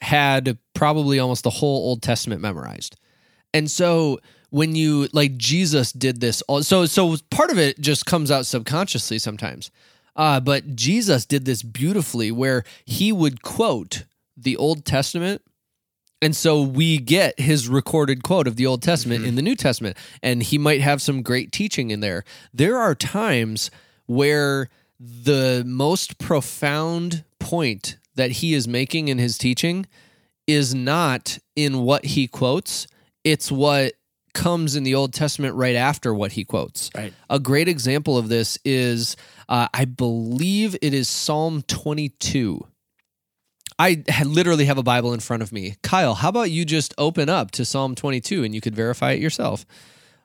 had 0.00 0.58
probably 0.74 1.18
almost 1.18 1.44
the 1.44 1.50
whole 1.50 1.88
Old 1.88 2.02
Testament 2.02 2.40
memorized. 2.40 2.96
And 3.52 3.70
so 3.70 4.20
when 4.50 4.74
you 4.74 5.08
like 5.12 5.36
Jesus 5.36 5.92
did 5.92 6.20
this 6.20 6.42
all 6.42 6.62
so 6.62 6.86
so 6.86 7.16
part 7.30 7.50
of 7.50 7.58
it 7.58 7.80
just 7.80 8.04
comes 8.06 8.30
out 8.30 8.46
subconsciously 8.46 9.18
sometimes. 9.18 9.70
Uh, 10.14 10.40
but 10.40 10.76
Jesus 10.76 11.24
did 11.24 11.44
this 11.44 11.62
beautifully 11.62 12.30
where 12.30 12.64
he 12.84 13.12
would 13.12 13.42
quote 13.42 14.04
the 14.36 14.56
Old 14.56 14.84
Testament. 14.84 15.42
And 16.20 16.36
so 16.36 16.62
we 16.62 16.98
get 16.98 17.40
his 17.40 17.68
recorded 17.68 18.22
quote 18.22 18.46
of 18.46 18.56
the 18.56 18.66
Old 18.66 18.82
Testament 18.82 19.24
in 19.24 19.34
the 19.34 19.42
New 19.42 19.56
Testament. 19.56 19.96
And 20.22 20.42
he 20.42 20.58
might 20.58 20.80
have 20.80 21.02
some 21.02 21.22
great 21.22 21.50
teaching 21.50 21.90
in 21.90 22.00
there. 22.00 22.24
There 22.52 22.78
are 22.78 22.94
times 22.94 23.70
where 24.06 24.68
the 25.00 25.64
most 25.66 26.18
profound 26.18 27.24
point 27.40 27.96
that 28.14 28.30
he 28.32 28.54
is 28.54 28.68
making 28.68 29.08
in 29.08 29.18
his 29.18 29.36
teaching 29.36 29.86
is 30.46 30.74
not 30.74 31.38
in 31.56 31.80
what 31.80 32.04
he 32.04 32.26
quotes, 32.28 32.86
it's 33.24 33.50
what 33.50 33.94
comes 34.34 34.76
in 34.76 34.82
the 34.82 34.94
Old 34.94 35.12
Testament 35.12 35.54
right 35.54 35.76
after 35.76 36.12
what 36.14 36.32
he 36.32 36.44
quotes. 36.44 36.90
Right. 36.94 37.12
A 37.30 37.38
great 37.38 37.68
example 37.68 38.16
of 38.16 38.28
this 38.28 38.58
is, 38.64 39.16
uh, 39.48 39.68
I 39.72 39.84
believe 39.84 40.76
it 40.82 40.94
is 40.94 41.08
Psalm 41.08 41.62
22. 41.62 42.66
I 43.78 44.04
literally 44.24 44.66
have 44.66 44.78
a 44.78 44.82
Bible 44.82 45.12
in 45.12 45.20
front 45.20 45.42
of 45.42 45.52
me. 45.52 45.76
Kyle, 45.82 46.14
how 46.14 46.28
about 46.28 46.50
you 46.50 46.64
just 46.64 46.94
open 46.98 47.28
up 47.28 47.50
to 47.52 47.64
Psalm 47.64 47.94
22 47.94 48.44
and 48.44 48.54
you 48.54 48.60
could 48.60 48.76
verify 48.76 49.12
it 49.12 49.20
yourself? 49.20 49.66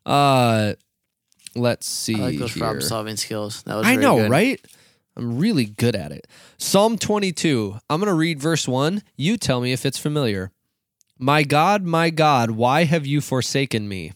Uh, 0.05 0.73
let's 1.55 1.87
see. 1.87 2.15
I 2.15 2.19
like 2.19 2.39
those 2.39 2.53
here. 2.53 2.61
problem 2.61 2.81
solving 2.81 3.17
skills. 3.17 3.63
That 3.63 3.75
was 3.75 3.87
I 3.87 3.95
know, 3.95 4.17
good. 4.17 4.31
right? 4.31 4.61
I'm 5.15 5.39
really 5.39 5.65
good 5.65 5.95
at 5.95 6.11
it. 6.11 6.27
Psalm 6.57 6.97
22. 6.97 7.77
I'm 7.89 7.99
going 7.99 8.07
to 8.07 8.13
read 8.13 8.39
verse 8.39 8.67
1. 8.67 9.01
You 9.15 9.37
tell 9.37 9.59
me 9.59 9.73
if 9.73 9.85
it's 9.85 9.97
familiar. 9.97 10.51
My 11.19 11.43
God, 11.43 11.83
my 11.83 12.09
God, 12.09 12.51
why 12.51 12.83
have 12.83 13.05
you 13.05 13.21
forsaken 13.21 13.87
me? 13.87 14.13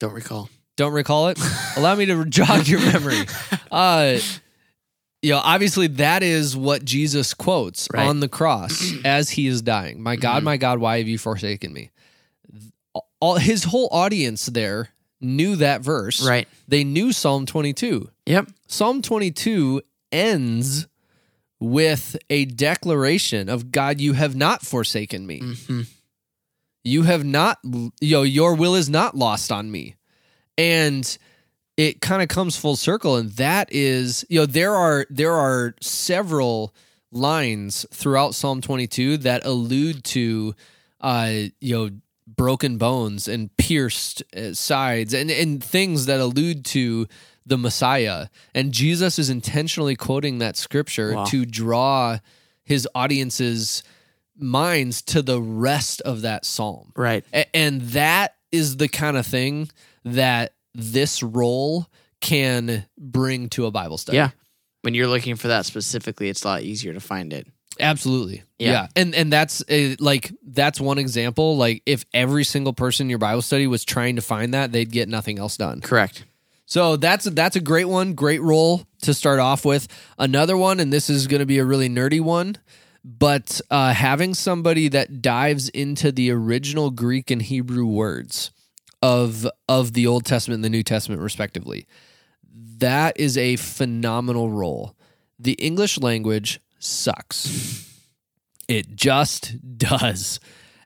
Don't 0.00 0.12
recall. 0.12 0.48
Don't 0.76 0.92
recall 0.92 1.28
it? 1.28 1.38
Allow 1.76 1.94
me 1.94 2.06
to 2.06 2.24
jog 2.24 2.66
your 2.66 2.80
memory. 2.92 3.20
Uh, 3.70 4.18
you 5.22 5.30
know, 5.30 5.38
obviously 5.42 5.86
that 5.86 6.22
is 6.22 6.56
what 6.56 6.84
Jesus 6.84 7.32
quotes 7.34 7.88
Right. 7.94 8.06
on 8.06 8.20
the 8.20 8.28
cross 8.28 8.92
as 9.04 9.30
he 9.30 9.46
is 9.46 9.62
dying. 9.62 10.02
My 10.02 10.16
God, 10.16 10.42
Mhm. 10.42 10.46
my 10.46 10.56
God, 10.56 10.78
why 10.80 10.98
have 10.98 11.08
you 11.08 11.18
forsaken 11.18 11.72
me? 11.72 11.90
All 13.20 13.36
his 13.36 13.64
whole 13.64 13.88
audience 13.92 14.46
there 14.46 14.88
knew 15.20 15.56
that 15.56 15.80
verse. 15.80 16.26
Right. 16.26 16.46
They 16.68 16.84
knew 16.84 17.12
Psalm 17.12 17.46
22. 17.46 18.10
Yep. 18.26 18.48
Psalm 18.66 19.00
22 19.00 19.80
ends 20.12 20.86
with 21.60 22.16
a 22.28 22.44
declaration 22.44 23.48
of 23.48 23.70
God, 23.72 24.00
you 24.00 24.12
have 24.12 24.34
not 24.36 24.62
forsaken 24.62 25.26
me. 25.26 25.40
hmm 25.40 25.82
You 26.84 27.02
have 27.04 27.24
not, 27.24 27.58
you 27.64 27.90
know, 28.16 28.22
your 28.22 28.54
will 28.54 28.74
is 28.74 28.88
not 28.90 29.16
lost 29.16 29.50
on 29.50 29.70
me. 29.70 29.96
And 30.58 31.16
it 31.76 32.00
kind 32.00 32.22
of 32.22 32.28
comes 32.28 32.56
full 32.56 32.76
circle. 32.76 33.16
And 33.16 33.30
that 33.32 33.68
is, 33.72 34.24
you 34.28 34.40
know, 34.40 34.46
there 34.46 34.74
are, 34.74 35.06
there 35.10 35.32
are 35.32 35.74
several 35.80 36.74
lines 37.10 37.86
throughout 37.92 38.34
Psalm 38.34 38.60
22 38.60 39.16
that 39.18 39.44
allude 39.44 40.04
to, 40.04 40.54
uh, 41.00 41.32
you 41.60 41.74
know, 41.74 41.90
broken 42.26 42.78
bones 42.78 43.28
and 43.28 43.54
pierced 43.56 44.22
uh, 44.36 44.52
sides 44.54 45.12
and, 45.14 45.30
and 45.30 45.62
things 45.62 46.06
that 46.06 46.20
allude 46.20 46.64
to 46.66 47.06
the 47.46 47.58
Messiah. 47.58 48.28
And 48.54 48.72
Jesus 48.72 49.18
is 49.18 49.28
intentionally 49.30 49.96
quoting 49.96 50.38
that 50.38 50.56
scripture 50.56 51.14
Wow. 51.14 51.24
to 51.26 51.44
draw 51.44 52.18
his 52.64 52.88
audience's 52.94 53.82
minds 54.36 55.02
to 55.02 55.22
the 55.22 55.40
rest 55.40 56.00
of 56.02 56.22
that 56.22 56.44
psalm. 56.44 56.92
Right. 56.96 57.24
A- 57.32 57.54
and 57.56 57.80
that 57.82 58.34
is 58.52 58.76
the 58.76 58.88
kind 58.88 59.16
of 59.16 59.26
thing 59.26 59.70
that 60.04 60.54
this 60.74 61.22
role 61.22 61.86
can 62.20 62.86
bring 62.98 63.48
to 63.50 63.66
a 63.66 63.70
Bible 63.70 63.98
study. 63.98 64.16
Yeah. 64.16 64.30
When 64.82 64.94
you're 64.94 65.08
looking 65.08 65.36
for 65.36 65.48
that 65.48 65.66
specifically, 65.66 66.28
it's 66.28 66.44
a 66.44 66.48
lot 66.48 66.62
easier 66.62 66.92
to 66.92 67.00
find 67.00 67.32
it. 67.32 67.46
Absolutely. 67.80 68.42
Yeah. 68.58 68.70
Yeah. 68.70 68.86
And 68.96 69.14
and 69.14 69.32
that's 69.32 69.64
a, 69.68 69.96
like 69.96 70.32
that's 70.46 70.80
one 70.80 70.98
example 70.98 71.56
like 71.56 71.82
if 71.86 72.04
every 72.14 72.44
single 72.44 72.72
person 72.72 73.06
in 73.06 73.10
your 73.10 73.18
Bible 73.18 73.42
study 73.42 73.66
was 73.66 73.84
trying 73.84 74.16
to 74.16 74.22
find 74.22 74.54
that, 74.54 74.72
they'd 74.72 74.90
get 74.90 75.08
nothing 75.08 75.38
else 75.38 75.56
done. 75.56 75.80
Correct. 75.80 76.24
So 76.66 76.96
that's 76.96 77.24
that's 77.24 77.56
a 77.56 77.60
great 77.60 77.86
one, 77.86 78.14
great 78.14 78.40
role 78.42 78.86
to 79.02 79.12
start 79.12 79.40
off 79.40 79.64
with. 79.64 79.88
Another 80.18 80.56
one 80.56 80.80
and 80.80 80.92
this 80.92 81.10
is 81.10 81.26
going 81.26 81.40
to 81.40 81.46
be 81.46 81.58
a 81.58 81.64
really 81.64 81.88
nerdy 81.88 82.20
one, 82.20 82.56
but 83.04 83.60
uh, 83.70 83.92
having 83.92 84.32
somebody 84.32 84.88
that 84.88 85.20
dives 85.20 85.68
into 85.68 86.10
the 86.10 86.30
original 86.30 86.90
Greek 86.90 87.30
and 87.30 87.42
Hebrew 87.42 87.86
words 87.86 88.50
of 89.02 89.46
of 89.68 89.92
the 89.92 90.06
Old 90.06 90.24
Testament 90.24 90.56
and 90.56 90.64
the 90.64 90.70
New 90.70 90.82
Testament 90.82 91.20
respectively. 91.20 91.86
That 92.78 93.18
is 93.20 93.36
a 93.36 93.56
phenomenal 93.56 94.50
role. 94.50 94.96
The 95.38 95.52
English 95.54 95.98
language 95.98 96.60
sucks. 96.78 97.90
It 98.68 98.96
just 98.96 99.76
does. 99.76 100.40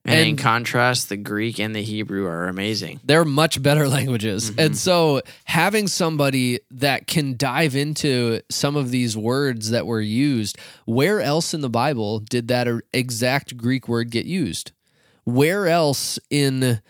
And, 0.09 0.29
in 0.31 0.37
contrast, 0.37 1.09
the 1.09 1.17
Greek 1.17 1.59
and 1.59 1.75
the 1.75 1.83
Hebrew 1.83 2.27
are 2.27 2.49
amazing. 2.49 3.01
They're 3.05 3.25
much 3.25 3.63
better 3.63 3.89
languages. 3.99 4.51
Mhm. 4.51 4.65
And 4.65 4.77
so 4.77 5.23
having 5.45 5.89
somebody 5.89 6.61
that 6.71 7.07
can 7.07 7.37
dive 7.37 7.77
into 7.77 8.41
some 8.51 8.77
of 8.77 8.91
these 8.91 9.17
words 9.17 9.71
that 9.71 9.87
were 9.87 10.01
used, 10.01 10.59
where 10.87 11.21
else 11.21 11.55
in 11.55 11.61
the 11.61 11.71
Bible 11.71 12.21
did 12.21 12.49
that 12.49 12.69
exact 12.93 13.57
Greek 13.57 13.89
word 13.89 14.11
get 14.11 14.27
used? 14.27 14.73
Where 15.25 15.67
else 15.67 16.19
in 16.31 16.81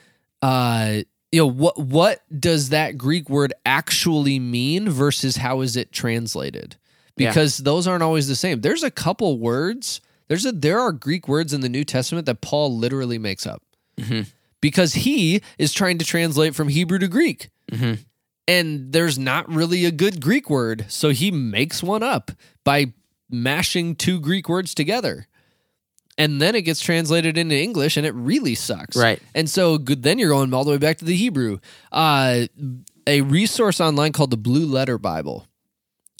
uh 0.42 1.02
you 1.33 1.40
know 1.40 1.46
what 1.46 1.78
what 1.78 2.22
does 2.40 2.68
that 2.70 2.96
Greek 2.96 3.28
word 3.28 3.52
actually 3.66 4.38
mean 4.38 4.88
versus 4.88 5.37
how 5.37 5.61
is 5.61 5.76
it 5.76 5.92
translated? 5.92 6.76
Yeah. 7.16 7.31
Because 7.31 7.59
those 7.59 7.88
aren't 7.88 8.04
always 8.04 8.28
the 8.28 8.37
same. 8.37 8.61
There's 8.61 8.85
a 8.85 8.90
couple 8.90 9.38
words. 9.38 10.00
There's 10.28 10.44
a 10.46 10.52
there 10.52 10.78
are 10.80 10.92
Greek 10.92 11.26
words 11.28 11.52
in 11.52 11.60
the 11.60 11.68
New 11.68 11.84
Testament 11.84 12.26
that 12.26 12.40
Paul 12.40 12.76
literally 12.76 13.18
makes 13.18 13.46
up 13.46 13.62
Mhm. 13.98 14.26
because 14.60 14.94
he 14.94 15.40
is 15.58 15.72
trying 15.72 15.98
to 15.98 16.04
translate 16.04 16.54
from 16.54 16.68
Hebrew 16.68 16.98
to 16.98 17.08
Greek. 17.08 17.50
Mhm. 17.72 17.98
And 18.46 18.92
there's 18.92 19.18
not 19.18 19.52
really 19.52 19.84
a 19.84 19.90
good 19.90 20.20
Greek 20.20 20.48
word. 20.48 20.86
So 20.88 21.10
he 21.10 21.30
makes 21.30 21.82
one 21.82 22.02
up 22.02 22.30
by 22.64 22.92
mashing 23.30 23.94
two 23.96 24.20
Greek 24.20 24.48
words 24.48 24.74
together. 24.74 25.26
And 26.16 26.40
then 26.42 26.54
it 26.54 26.62
gets 26.62 26.80
translated 26.80 27.36
into 27.38 27.54
English 27.56 27.96
and 27.96 28.04
it 28.06 28.14
really 28.14 28.54
sucks. 28.54 28.96
Right. 28.96 29.20
And 29.34 29.48
so 29.48 29.78
good, 29.78 30.02
then 30.02 30.18
you're 30.18 30.30
going 30.30 30.52
all 30.52 30.64
the 30.64 30.72
way 30.72 30.78
back 30.78 30.98
to 30.98 31.04
the 31.04 31.14
Hebrew. 31.14 31.58
Uh, 31.92 32.46
a 33.06 33.20
resource 33.20 33.80
online 33.80 34.12
called 34.12 34.30
the 34.30 34.36
Blue 34.36 34.66
Letter 34.66 34.98
Bible. 34.98 35.46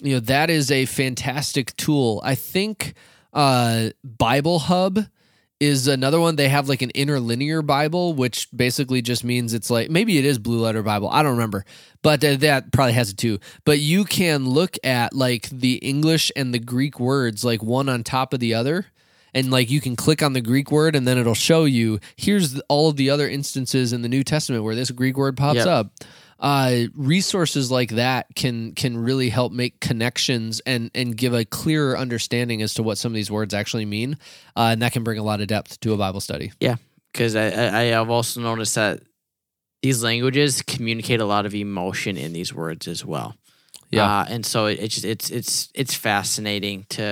You 0.01 0.13
know, 0.13 0.19
that 0.21 0.49
is 0.49 0.71
a 0.71 0.85
fantastic 0.85 1.75
tool. 1.75 2.21
I 2.23 2.35
think 2.35 2.93
uh, 3.33 3.89
Bible 4.03 4.59
Hub 4.59 4.99
is 5.59 5.87
another 5.87 6.19
one. 6.19 6.35
They 6.37 6.47
have 6.47 6.69
like 6.69 6.81
an 6.81 6.91
interlinear 6.95 7.61
Bible, 7.61 8.13
which 8.13 8.47
basically 8.55 9.01
just 9.01 9.23
means 9.23 9.53
it's 9.53 9.69
like 9.69 9.89
maybe 9.89 10.17
it 10.17 10.25
is 10.25 10.39
Blue 10.39 10.59
Letter 10.61 10.81
Bible. 10.83 11.09
I 11.09 11.21
don't 11.21 11.33
remember, 11.33 11.65
but 12.01 12.23
uh, 12.23 12.37
that 12.37 12.71
probably 12.71 12.93
has 12.93 13.09
it 13.11 13.17
too. 13.17 13.39
But 13.65 13.79
you 13.79 14.05
can 14.05 14.47
look 14.49 14.77
at 14.83 15.13
like 15.13 15.49
the 15.49 15.75
English 15.75 16.31
and 16.35 16.53
the 16.53 16.59
Greek 16.59 16.99
words 16.99 17.43
like 17.43 17.61
one 17.61 17.89
on 17.89 18.03
top 18.03 18.33
of 18.33 18.39
the 18.39 18.53
other. 18.53 18.85
And 19.31 19.51
like 19.51 19.69
you 19.69 19.79
can 19.79 19.95
click 19.95 20.23
on 20.23 20.33
the 20.33 20.41
Greek 20.41 20.71
word 20.71 20.95
and 20.95 21.07
then 21.07 21.19
it'll 21.19 21.35
show 21.35 21.65
you 21.65 21.99
here's 22.15 22.59
all 22.61 22.89
of 22.89 22.95
the 22.95 23.11
other 23.11 23.29
instances 23.29 23.93
in 23.93 24.01
the 24.01 24.09
New 24.09 24.23
Testament 24.23 24.63
where 24.63 24.73
this 24.73 24.89
Greek 24.89 25.17
word 25.17 25.37
pops 25.37 25.57
Yep. 25.57 25.67
up. 25.67 25.91
Uh, 26.39 26.83
resources 26.95 27.69
like 27.69 27.91
that 27.91 28.27
can 28.33 28.71
can 28.73 28.97
really 28.97 29.27
help 29.27 29.51
make 29.51 29.81
connections 29.81 30.61
and 30.65 30.89
and 30.95 31.17
give 31.17 31.33
a 31.33 31.43
clearer 31.43 31.97
understanding 31.97 32.61
as 32.61 32.73
to 32.73 32.81
what 32.81 32.97
some 32.97 33.11
of 33.11 33.15
these 33.15 33.29
words 33.29 33.53
actually 33.53 33.85
mean, 33.85 34.17
uh, 34.55 34.69
and 34.71 34.81
that 34.81 34.93
can 34.93 35.03
bring 35.03 35.17
a 35.17 35.23
lot 35.23 35.41
of 35.41 35.47
depth 35.47 35.79
to 35.81 35.91
a 35.93 35.97
Bible 35.97 36.21
study. 36.21 36.53
Yeah, 36.61 36.77
because 37.11 37.35
I, 37.35 37.47
I, 37.47 37.83
have 37.87 38.09
also 38.09 38.39
noticed 38.39 38.75
that 38.75 39.01
these 39.81 40.01
languages 40.01 40.61
communicate 40.61 41.19
a 41.19 41.25
lot 41.25 41.45
of 41.45 41.53
emotion 41.53 42.15
in 42.15 42.31
these 42.31 42.53
words 42.53 42.87
as 42.87 43.03
well. 43.03 43.35
Yeah. 43.91 44.19
Uh, 44.19 44.25
and 44.29 44.45
so 44.45 44.67
it, 44.67 44.79
it's 44.79 45.03
it's 45.03 45.29
it's 45.29 45.69
it's 45.73 45.93
fascinating 45.93 46.85
to, 46.89 47.03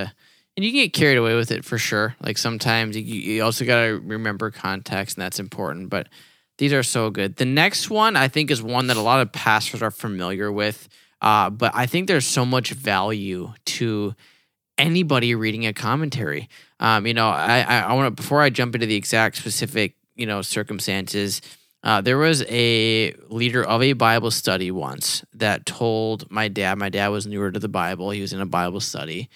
and 0.56 0.66
you 0.66 0.72
can 0.72 0.82
get 0.82 0.94
carried 0.94 1.18
away 1.18 1.36
with 1.36 1.52
it 1.52 1.66
for 1.66 1.78
sure. 1.78 2.16
Like 2.22 2.38
sometimes 2.38 2.96
you, 2.96 3.04
you 3.04 3.44
also 3.44 3.66
got 3.66 3.86
to 3.86 4.00
remember 4.00 4.52
context, 4.52 5.18
and 5.18 5.24
that's 5.24 5.40
important. 5.40 5.90
But 5.90 6.08
these 6.58 6.74
are 6.74 6.84
so 6.84 7.10
good. 7.10 7.36
The 7.36 7.46
next 7.46 7.90
one 7.90 8.16
I 8.16 8.28
think 8.28 8.52
is 8.52 8.62
one 8.62 8.88
that 8.88 8.98
a 8.98 9.02
lot 9.02 9.22
of 9.22 9.32
pastors 9.32 9.82
are 9.82 9.92
familiar 9.92 10.52
with. 10.52 10.90
Uh, 11.22 11.50
but 11.50 11.72
I 11.74 11.86
think 11.88 12.08
there's 12.08 12.28
so 12.28 12.46
much 12.46 12.72
value 12.72 13.54
to 13.66 14.16
anybody 14.78 15.34
reading 15.36 15.66
a 15.66 15.74
commentary. 15.74 16.50
Um, 16.80 17.08
you 17.08 17.14
know, 17.14 17.30
I 17.30 17.62
I, 17.62 17.80
I 17.80 17.94
want 17.94 18.16
to 18.16 18.22
before 18.22 18.42
I 18.42 18.50
jump 18.50 18.76
into 18.76 18.88
the 18.88 18.96
exact 18.96 19.38
specific 19.38 19.96
you 20.16 20.26
know 20.26 20.42
circumstances. 20.42 21.42
Uh, 21.84 22.02
there 22.02 22.18
was 22.18 22.44
a 22.50 23.14
leader 23.30 23.64
of 23.64 23.82
a 23.82 23.94
Bible 23.94 24.32
study 24.32 24.72
once 24.72 25.24
that 25.34 25.66
told 25.66 26.30
my 26.30 26.48
dad. 26.48 26.78
My 26.78 26.90
dad 26.90 27.10
was 27.10 27.26
newer 27.26 27.52
to 27.52 27.60
the 27.60 27.70
Bible. 27.70 28.10
He 28.10 28.22
was 28.22 28.34
in 28.34 28.42
a 28.42 28.46
Bible 28.46 28.80
study, 28.80 29.30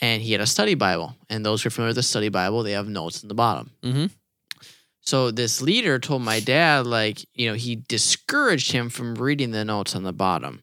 and 0.00 0.20
he 0.20 0.32
had 0.32 0.40
a 0.40 0.46
study 0.46 0.74
Bible. 0.74 1.14
And 1.30 1.46
those 1.46 1.62
who 1.62 1.68
are 1.68 1.70
familiar 1.70 1.90
with 1.90 1.96
the 1.96 2.02
study 2.02 2.28
Bible, 2.28 2.62
they 2.62 2.72
have 2.72 2.88
notes 2.88 3.22
in 3.22 3.28
the 3.28 3.34
bottom. 3.34 3.70
Mm-hmm. 3.82 4.06
So 5.08 5.30
this 5.30 5.62
leader 5.62 5.98
told 5.98 6.20
my 6.20 6.38
dad, 6.38 6.86
like, 6.86 7.26
you 7.32 7.48
know, 7.48 7.54
he 7.54 7.76
discouraged 7.76 8.72
him 8.72 8.90
from 8.90 9.14
reading 9.14 9.52
the 9.52 9.64
notes 9.64 9.96
on 9.96 10.02
the 10.02 10.12
bottom 10.12 10.60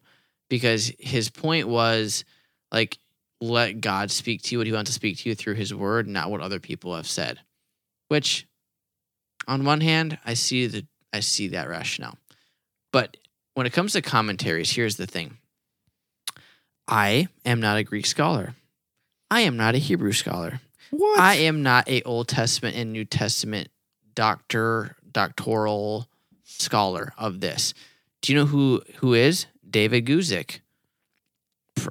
because 0.51 0.91
his 0.99 1.31
point 1.31 1.67
was, 1.67 2.23
like, 2.71 2.99
let 3.41 3.81
God 3.81 4.11
speak 4.11 4.43
to 4.43 4.51
you 4.51 4.59
what 4.59 4.67
he 4.67 4.73
wants 4.73 4.89
to 4.89 4.93
speak 4.93 5.17
to 5.17 5.29
you 5.29 5.33
through 5.33 5.55
his 5.55 5.73
word, 5.73 6.07
not 6.07 6.29
what 6.29 6.41
other 6.41 6.59
people 6.59 6.95
have 6.95 7.07
said. 7.07 7.39
Which, 8.09 8.45
on 9.47 9.65
one 9.65 9.81
hand, 9.81 10.19
I 10.23 10.35
see 10.35 10.67
the 10.67 10.85
I 11.11 11.21
see 11.21 11.47
that 11.47 11.67
rationale. 11.67 12.19
But 12.93 13.17
when 13.55 13.65
it 13.65 13.73
comes 13.73 13.93
to 13.93 14.03
commentaries, 14.03 14.69
here's 14.69 14.97
the 14.97 15.07
thing. 15.07 15.39
I 16.87 17.29
am 17.45 17.61
not 17.61 17.77
a 17.77 17.83
Greek 17.83 18.05
scholar. 18.05 18.53
I 19.31 19.41
am 19.41 19.57
not 19.57 19.73
a 19.73 19.79
Hebrew 19.79 20.13
scholar. 20.13 20.61
What? 20.91 21.19
I 21.19 21.33
am 21.33 21.63
not 21.63 21.89
a 21.89 22.03
Old 22.03 22.27
Testament 22.27 22.75
and 22.75 22.93
New 22.93 23.05
Testament 23.05 23.69
doctor, 24.15 24.95
doctoral 25.11 26.07
scholar 26.43 27.13
of 27.17 27.39
this. 27.41 27.73
Do 28.21 28.33
you 28.33 28.39
know 28.39 28.45
who 28.45 28.81
who 28.97 29.13
is 29.13 29.45
David 29.69 30.05
Guzik? 30.05 30.59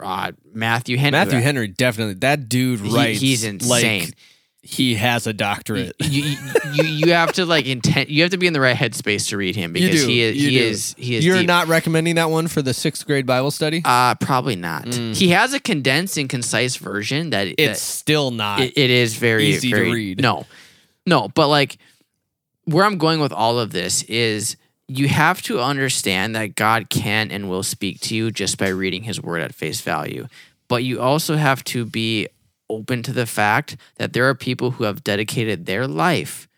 Uh, 0.00 0.32
Matthew 0.52 0.96
Henry. 0.96 1.12
Matthew 1.12 1.40
Henry 1.40 1.68
definitely. 1.68 2.14
That 2.14 2.48
dude 2.48 2.80
He- 2.80 3.14
he's 3.14 3.44
insane. 3.44 4.00
Like 4.06 4.14
he 4.62 4.94
has 4.94 5.26
a 5.26 5.34
doctorate. 5.34 5.94
you, 6.00 6.36
you, 6.72 6.84
you, 6.84 7.12
have 7.12 7.34
to 7.34 7.44
like 7.44 7.66
intent. 7.66 8.08
You 8.08 8.22
have 8.22 8.30
to 8.30 8.38
be 8.38 8.46
in 8.46 8.54
the 8.54 8.60
right 8.62 8.74
headspace 8.74 9.28
to 9.28 9.36
read 9.36 9.54
him 9.54 9.74
because 9.74 10.02
he 10.02 10.22
is 10.22 10.36
you 10.36 10.48
he 10.48 10.58
do. 10.58 10.64
is 10.64 10.94
he 10.96 11.16
is. 11.16 11.24
You're 11.26 11.36
deep. 11.38 11.46
not 11.46 11.68
recommending 11.68 12.14
that 12.14 12.30
one 12.30 12.48
for 12.48 12.62
the 12.62 12.72
sixth 12.72 13.06
grade 13.06 13.26
Bible 13.26 13.50
study? 13.50 13.82
Uh, 13.84 14.14
probably 14.14 14.56
not. 14.56 14.86
Mm. 14.86 15.14
He 15.14 15.28
has 15.28 15.52
a 15.52 15.60
condensed 15.60 16.16
and 16.16 16.30
concise 16.30 16.76
version 16.76 17.28
that 17.30 17.48
it's 17.48 17.58
that- 17.58 17.76
still 17.78 18.30
not. 18.30 18.60
it, 18.60 18.72
it 18.78 18.88
is 18.88 19.16
very 19.16 19.44
easy 19.48 19.70
to 19.70 19.82
read. 19.82 20.22
No, 20.22 20.46
no, 21.06 21.28
but 21.28 21.48
like 21.48 21.76
where 22.64 22.84
I'm 22.84 22.98
going 22.98 23.20
with 23.20 23.32
all 23.32 23.58
of 23.58 23.72
this 23.72 24.02
is 24.04 24.56
you 24.88 25.08
have 25.08 25.40
to 25.42 25.60
understand 25.60 26.34
that 26.36 26.54
God 26.56 26.90
can 26.90 27.30
and 27.30 27.48
will 27.48 27.62
speak 27.62 28.00
to 28.02 28.14
you 28.14 28.30
just 28.30 28.58
by 28.58 28.68
reading 28.68 29.04
His 29.04 29.20
Word 29.20 29.40
at 29.40 29.54
face 29.54 29.80
value, 29.80 30.26
but 30.68 30.84
you 30.84 31.00
also 31.00 31.36
have 31.36 31.64
to 31.64 31.84
be 31.84 32.28
open 32.70 33.02
to 33.02 33.12
the 33.12 33.26
fact 33.26 33.76
that 33.96 34.12
there 34.12 34.28
are 34.28 34.34
people 34.34 34.72
who 34.72 34.84
have 34.84 35.04
dedicated 35.04 35.66
their 35.66 35.86
life 35.86 36.48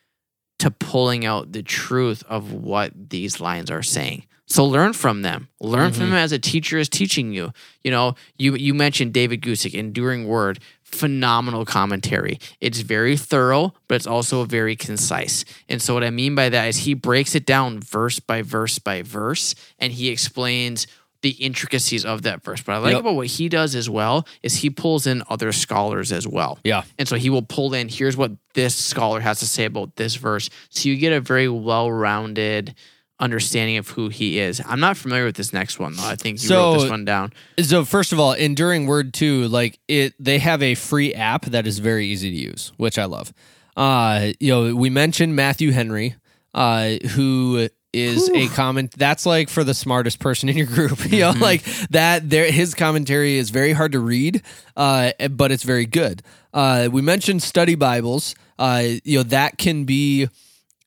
to 0.59 0.70
pulling 0.70 1.24
out 1.26 1.52
the 1.52 1.62
truth 1.62 2.22
of 2.28 2.52
what 2.52 3.11
these 3.11 3.40
lines 3.40 3.70
are 3.70 3.82
saying. 3.82 4.24
So 4.46 4.64
learn 4.64 4.92
from 4.92 5.22
them. 5.22 5.48
Learn 5.61 5.92
from 5.92 6.04
Mhm. 6.04 6.11
them 6.11 6.18
as 6.18 6.32
a 6.32 6.38
teacher 6.38 6.78
is 6.78 6.88
teaching 6.88 7.32
you. 7.32 7.52
You 7.82 7.90
know, 7.90 8.14
you 8.38 8.54
you 8.54 8.72
mentioned 8.74 9.12
David 9.12 9.42
Guzik, 9.42 9.74
Enduring 9.74 10.26
Word, 10.28 10.61
phenomenal 10.87 11.64
commentary. 11.64 12.39
It's 12.61 12.80
very 12.80 13.16
thorough, 13.16 13.74
but 13.89 13.97
it's 13.97 14.07
also 14.07 14.45
very 14.45 14.76
concise. 14.76 15.45
And 15.68 15.82
so 15.82 15.95
what 15.95 16.05
I 16.05 16.11
mean 16.11 16.34
by 16.34 16.49
that 16.49 16.68
is 16.68 16.78
he 16.78 16.95
breaks 16.95 17.34
it 17.34 17.45
down 17.45 17.80
verse 17.80 18.18
by 18.20 18.43
verse 18.43 18.78
by 18.78 19.03
verse, 19.03 19.55
and 19.78 19.93
he 19.93 20.09
explains 20.09 20.87
the 21.22 21.30
intricacies 21.30 22.05
of 22.05 22.22
that 22.22 22.43
verse. 22.45 22.62
But 22.62 22.72
I 22.72 22.78
like 22.78 22.93
Yep. 22.93 23.01
about 23.01 23.14
what 23.16 23.26
he 23.26 23.49
does 23.49 23.74
as 23.74 23.91
well 23.91 24.26
is 24.43 24.57
he 24.57 24.70
pulls 24.70 25.07
in 25.07 25.22
other 25.28 25.51
scholars 25.51 26.12
as 26.12 26.26
well. 26.26 26.59
yeah. 26.62 26.84
And 26.99 27.09
so 27.09 27.16
he 27.16 27.30
will 27.30 27.43
pull 27.43 27.74
in, 27.74 27.89
here's 27.89 28.16
what 28.16 28.32
this 28.55 28.74
scholar 28.76 29.20
has 29.20 29.41
to 29.41 29.47
say 29.47 29.64
about 29.64 29.97
this 29.97 30.14
verse. 30.14 30.49
So 30.70 30.89
you 30.89 30.97
get 30.97 31.12
a 31.12 31.20
very 31.20 31.49
well 31.49 31.91
rounded 31.91 32.74
understanding 33.18 33.76
of 33.78 33.88
who 33.88 34.08
he 34.08 34.38
is. 34.38 34.60
I'm 34.66 34.80
not 34.80 34.96
familiar 34.96 35.24
with 35.24 35.36
this 35.36 35.52
next 35.52 35.78
one, 35.78 35.96
though. 35.96 36.04
I 36.06 36.16
think 36.16 36.42
you 36.42 36.50
wrote 36.50 36.78
this 36.80 36.90
one 36.90 37.04
down. 37.04 37.32
So 37.62 37.84
first 37.84 38.12
of 38.12 38.20
all, 38.20 38.32
enduring 38.32 38.86
word 38.86 39.14
two, 39.14 39.48
like 39.48 39.78
it, 39.88 40.14
they 40.18 40.38
have 40.38 40.62
a 40.62 40.74
free 40.74 41.14
app 41.14 41.46
that 41.46 41.66
is 41.66 41.78
very 41.78 42.06
easy 42.06 42.30
to 42.30 42.36
use, 42.36 42.72
which 42.76 42.98
I 42.98 43.06
love. 43.06 43.32
Uh, 43.76 44.32
you 44.40 44.52
know, 44.52 44.74
we 44.74 44.90
mentioned 44.90 45.36
Matthew 45.36 45.70
Henry, 45.72 46.14
uh, 46.54 46.96
who 47.10 47.68
is 47.92 48.28
a 48.34 48.48
comment 48.48 48.92
that's 48.96 49.24
like 49.24 49.48
for 49.48 49.64
the 49.64 49.72
smartest 49.72 50.18
person 50.18 50.48
in 50.48 50.56
your 50.56 50.66
group. 50.66 50.98
You 51.10 51.20
know, 51.20 51.30
like 51.32 51.62
that. 51.90 52.28
There, 52.28 52.50
his 52.50 52.74
commentary 52.74 53.36
is 53.36 53.50
very 53.50 53.72
hard 53.72 53.92
to 53.92 54.00
read, 54.00 54.42
uh, 54.76 55.12
but 55.30 55.50
it's 55.52 55.62
very 55.62 55.86
good. 55.86 56.22
Uh, 56.52 56.88
we 56.92 57.00
mentioned 57.00 57.42
study 57.42 57.74
Bibles. 57.74 58.34
Uh, 58.58 58.82
you 59.04 59.18
know, 59.18 59.22
that 59.24 59.56
can 59.56 59.84
be 59.84 60.28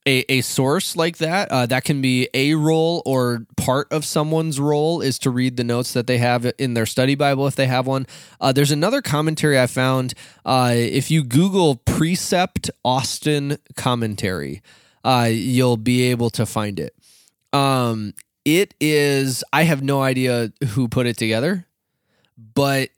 a, 0.06 0.24
a 0.32 0.40
source 0.40 0.96
like 0.96 1.18
that 1.18 1.50
uh, 1.50 1.66
that 1.66 1.84
can 1.84 2.00
be 2.00 2.28
a 2.32 2.54
role 2.54 3.02
or 3.04 3.46
part 3.56 3.92
of 3.92 4.04
someone's 4.04 4.58
role 4.58 5.00
is 5.00 5.18
to 5.18 5.30
read 5.30 5.56
the 5.56 5.64
notes 5.64 5.92
that 5.92 6.06
they 6.06 6.18
have 6.18 6.50
in 6.58 6.74
their 6.74 6.86
study 6.86 7.14
bible 7.14 7.46
if 7.46 7.54
they 7.54 7.66
have 7.66 7.86
one. 7.86 8.06
Uh, 8.40 8.50
there's 8.52 8.70
another 8.70 9.02
commentary 9.02 9.58
i 9.60 9.66
found 9.66 10.14
uh, 10.44 10.72
if 10.74 11.10
you 11.10 11.22
google 11.22 11.76
precept 11.76 12.70
austin 12.84 13.58
commentary 13.76 14.62
uh, 15.04 15.28
you'll 15.30 15.78
be 15.78 16.02
able 16.02 16.28
to 16.28 16.44
find 16.44 16.78
it. 16.78 16.94
Um, 17.52 18.14
it 18.44 18.74
is 18.80 19.44
i 19.52 19.64
have 19.64 19.82
no 19.82 20.00
idea 20.02 20.50
who 20.68 20.88
put 20.88 21.06
it 21.06 21.18
together 21.18 21.66
but 22.54 22.88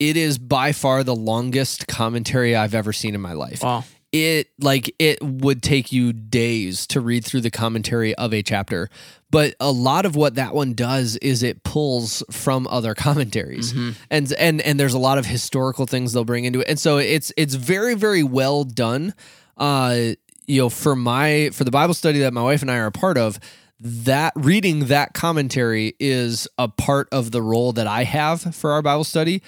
it 0.00 0.16
is 0.16 0.38
by 0.38 0.72
far 0.72 1.04
the 1.04 1.14
longest 1.14 1.86
commentary 1.86 2.56
i've 2.56 2.74
ever 2.74 2.92
seen 2.92 3.14
in 3.14 3.20
my 3.20 3.34
life. 3.34 3.62
Wow. 3.62 3.84
It 4.12 4.48
like 4.60 4.94
it 4.98 5.22
would 5.22 5.62
take 5.62 5.92
you 5.92 6.12
days 6.12 6.86
to 6.88 7.00
read 7.00 7.24
through 7.24 7.42
the 7.42 7.50
commentary 7.50 8.14
of 8.14 8.34
a 8.34 8.42
chapter. 8.42 8.88
But 9.30 9.54
a 9.60 9.70
lot 9.70 10.06
of 10.06 10.16
what 10.16 10.34
that 10.34 10.54
one 10.54 10.74
does 10.74 11.16
is 11.18 11.42
it 11.42 11.62
pulls 11.62 12.22
from 12.30 12.66
other 12.68 12.94
commentaries. 12.94 13.72
And 14.10 14.32
and 14.38 14.60
and 14.60 14.80
there's 14.80 14.94
a 14.94 14.98
lot 14.98 15.18
of 15.18 15.26
historical 15.26 15.86
things 15.86 16.12
they'll 16.12 16.24
bring 16.24 16.44
into 16.44 16.60
it. 16.60 16.68
And 16.68 16.78
so 16.78 16.98
it's 16.98 17.32
it's 17.36 17.54
very 17.54 17.94
very 17.94 18.22
well 18.22 18.64
done. 18.64 19.14
Uh 19.56 20.14
you 20.46 20.60
know 20.60 20.68
for 20.68 20.96
my 20.96 21.50
for 21.52 21.64
the 21.64 21.70
bible 21.70 21.94
study 21.94 22.18
that 22.18 22.32
my 22.32 22.42
wife 22.42 22.60
and 22.60 22.70
i 22.70 22.76
are 22.76 22.86
a 22.86 22.92
part 22.92 23.16
of 23.16 23.38
that 23.78 24.32
reading 24.34 24.86
that 24.86 25.14
commentary 25.14 25.94
is 26.00 26.48
a 26.58 26.66
part 26.66 27.08
of 27.12 27.30
the 27.30 27.40
role 27.40 27.72
that 27.72 27.86
i 27.86 28.02
have 28.02 28.54
for 28.54 28.72
our 28.72 28.82
bible 28.82 29.04
study 29.04 29.42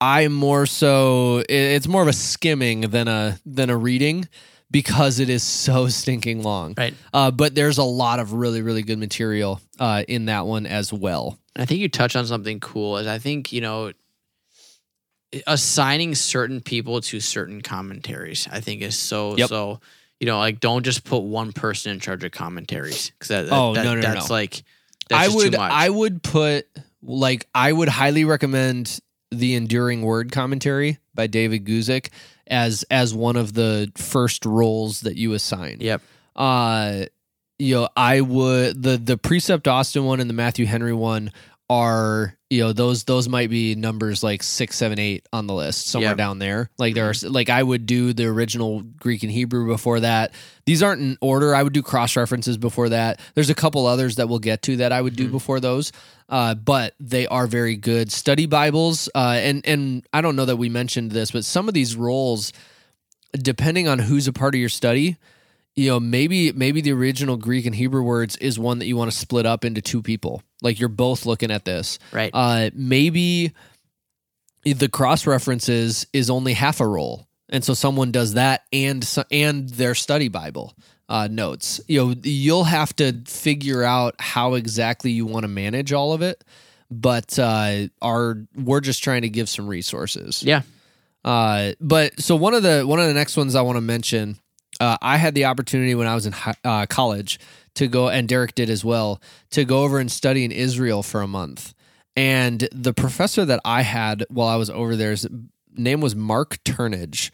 I 0.00 0.28
more 0.28 0.66
so 0.66 1.42
it's 1.48 1.88
more 1.88 2.02
of 2.02 2.08
a 2.08 2.12
skimming 2.12 2.82
than 2.82 3.08
a 3.08 3.38
than 3.46 3.70
a 3.70 3.76
reading 3.76 4.28
because 4.70 5.20
it 5.20 5.30
is 5.30 5.42
so 5.42 5.88
stinking 5.88 6.42
long. 6.42 6.74
Right. 6.76 6.94
Uh, 7.14 7.30
but 7.30 7.54
there's 7.54 7.78
a 7.78 7.84
lot 7.84 8.18
of 8.20 8.32
really 8.34 8.62
really 8.62 8.82
good 8.82 8.98
material 8.98 9.60
uh, 9.78 10.04
in 10.06 10.26
that 10.26 10.46
one 10.46 10.66
as 10.66 10.92
well. 10.92 11.38
I 11.56 11.64
think 11.64 11.80
you 11.80 11.88
touch 11.88 12.14
on 12.16 12.26
something 12.26 12.60
cool. 12.60 12.98
Is 12.98 13.06
I 13.06 13.18
think 13.18 13.52
you 13.52 13.60
know 13.62 13.92
assigning 15.46 16.14
certain 16.14 16.60
people 16.60 17.00
to 17.00 17.20
certain 17.20 17.60
commentaries. 17.62 18.48
I 18.50 18.60
think 18.60 18.82
is 18.82 18.98
so 18.98 19.36
Yep. 19.36 19.48
so. 19.48 19.80
You 20.18 20.26
know, 20.26 20.38
like 20.38 20.60
don't 20.60 20.82
just 20.82 21.04
put 21.04 21.18
one 21.24 21.52
person 21.52 21.92
in 21.92 22.00
charge 22.00 22.24
of 22.24 22.32
commentaries 22.32 23.10
because 23.10 23.28
that, 23.28 23.48
Oh, 23.50 23.74
that- 23.74 23.84
no, 23.84 23.94
no, 23.94 24.00
no, 24.00 24.14
that's 24.14 24.30
no. 24.30 24.34
like 24.34 24.62
that's 25.10 25.30
I 25.30 25.34
would. 25.36 25.54
I 25.54 25.90
would 25.90 26.22
put 26.22 26.66
like 27.02 27.46
I 27.54 27.70
would 27.70 27.88
highly 27.90 28.24
recommend 28.24 28.98
the 29.30 29.54
Enduring 29.54 30.02
Word 30.02 30.32
commentary 30.32 30.98
by 31.14 31.26
David 31.26 31.64
Guzik 31.64 32.08
as 32.46 32.84
as 32.90 33.14
one 33.14 33.36
of 33.36 33.54
the 33.54 33.90
first 33.96 34.44
roles 34.46 35.00
that 35.00 35.16
you 35.16 35.32
assign. 35.32 35.78
Yep. 35.80 36.02
uh 36.36 37.04
you 37.58 37.74
know 37.74 37.88
i 37.96 38.20
would 38.20 38.82
the 38.82 38.98
the 38.98 39.16
precept 39.16 39.66
austin 39.66 40.04
one 40.04 40.20
and 40.20 40.28
the 40.28 40.34
matthew 40.34 40.66
henry 40.66 40.92
one 40.92 41.32
are 41.68 42.36
you 42.48 42.60
know 42.62 42.72
those 42.72 43.02
those 43.04 43.28
might 43.28 43.50
be 43.50 43.74
numbers 43.74 44.22
like 44.22 44.40
six 44.42 44.76
seven 44.76 45.00
eight 45.00 45.26
on 45.32 45.48
the 45.48 45.54
list 45.54 45.88
somewhere 45.88 46.10
Yep. 46.12 46.16
down 46.16 46.38
there. 46.38 46.70
Like 46.78 46.94
there 46.94 47.10
are 47.10 47.14
like 47.28 47.50
i 47.50 47.60
would 47.60 47.86
do 47.86 48.12
the 48.12 48.26
original 48.26 48.82
greek 48.82 49.24
and 49.24 49.32
hebrew 49.32 49.66
before 49.66 49.98
that. 50.00 50.32
These 50.64 50.80
aren't 50.82 51.00
in 51.02 51.18
order. 51.20 51.54
I 51.56 51.62
would 51.64 51.72
do 51.72 51.82
cross 51.82 52.14
references 52.14 52.56
before 52.56 52.90
that. 52.90 53.18
There's 53.34 53.50
a 53.50 53.54
couple 53.54 53.84
others 53.86 54.14
that 54.16 54.28
we'll 54.28 54.38
get 54.38 54.62
to 54.62 54.76
that 54.76 54.92
i 54.92 55.00
would 55.00 55.16
do 55.16 55.28
Mhm. 55.28 55.32
before 55.32 55.58
those 55.58 55.90
uh, 56.28 56.54
but 56.54 56.94
they 57.00 57.26
are 57.28 57.46
very 57.48 57.76
good. 57.76 58.10
Study 58.12 58.46
bibles 58.46 59.08
uh, 59.14 59.38
and 59.42 59.66
and 59.66 60.06
i 60.12 60.20
don't 60.20 60.36
know 60.36 60.44
that 60.44 60.56
we 60.56 60.68
mentioned 60.68 61.10
this 61.10 61.32
but 61.32 61.44
some 61.44 61.66
of 61.66 61.74
these 61.74 61.96
roles 61.96 62.52
depending 63.32 63.88
on 63.88 63.98
who's 63.98 64.28
a 64.28 64.32
part 64.32 64.54
of 64.54 64.60
your 64.60 64.68
study 64.68 65.16
you 65.76 65.90
know 65.90 66.00
maybe 66.00 66.50
maybe 66.52 66.80
the 66.80 66.92
original 66.92 67.36
greek 67.36 67.66
and 67.66 67.74
hebrew 67.74 68.02
words 68.02 68.36
is 68.38 68.58
one 68.58 68.78
that 68.78 68.86
you 68.86 68.96
want 68.96 69.10
to 69.10 69.16
split 69.16 69.46
up 69.46 69.64
into 69.64 69.80
two 69.80 70.02
people 70.02 70.42
like 70.62 70.80
you're 70.80 70.88
both 70.88 71.26
looking 71.26 71.50
at 71.50 71.64
this 71.64 71.98
right. 72.12 72.30
uh 72.32 72.70
maybe 72.74 73.52
the 74.64 74.88
cross 74.88 75.26
references 75.26 76.06
is 76.12 76.28
only 76.30 76.54
half 76.54 76.80
a 76.80 76.86
role 76.86 77.28
and 77.48 77.62
so 77.62 77.74
someone 77.74 78.10
does 78.10 78.34
that 78.34 78.62
and 78.72 79.06
and 79.30 79.68
their 79.70 79.94
study 79.94 80.28
bible 80.28 80.74
uh, 81.08 81.28
notes 81.30 81.80
you 81.86 82.04
know 82.04 82.14
you'll 82.24 82.64
have 82.64 82.94
to 82.96 83.12
figure 83.26 83.84
out 83.84 84.16
how 84.18 84.54
exactly 84.54 85.12
you 85.12 85.24
want 85.24 85.44
to 85.44 85.48
manage 85.48 85.92
all 85.92 86.12
of 86.12 86.20
it 86.20 86.42
but 86.90 87.38
uh 87.38 87.86
our 88.02 88.42
we're 88.56 88.80
just 88.80 89.04
trying 89.04 89.22
to 89.22 89.28
give 89.28 89.48
some 89.48 89.68
resources 89.68 90.42
yeah. 90.42 90.62
uh, 91.24 91.72
but 91.80 92.20
so 92.20 92.34
one 92.34 92.54
of 92.54 92.64
the 92.64 92.82
one 92.82 92.98
of 92.98 93.06
the 93.06 93.14
next 93.14 93.36
ones 93.36 93.54
I 93.54 93.62
want 93.62 93.76
to 93.76 93.80
mention, 93.80 94.36
uh, 94.80 94.96
I 95.00 95.16
had 95.16 95.34
the 95.34 95.44
opportunity 95.44 95.94
when 95.94 96.06
I 96.06 96.14
was 96.14 96.26
in 96.26 96.32
hi- 96.32 96.54
uh, 96.64 96.86
college 96.86 97.38
to 97.74 97.86
go, 97.86 98.08
and 98.08 98.28
Derek 98.28 98.54
did 98.54 98.70
as 98.70 98.84
well, 98.84 99.20
to 99.50 99.64
go 99.64 99.82
over 99.82 99.98
and 99.98 100.10
study 100.10 100.44
in 100.44 100.52
Israel 100.52 101.02
for 101.02 101.20
a 101.20 101.26
month. 101.26 101.74
And 102.16 102.68
the 102.72 102.94
professor 102.94 103.44
that 103.44 103.60
I 103.64 103.82
had 103.82 104.24
while 104.30 104.48
I 104.48 104.56
was 104.56 104.70
over 104.70 104.96
there's 104.96 105.26
name 105.74 106.00
was 106.00 106.16
Mark 106.16 106.62
Turnage, 106.64 107.30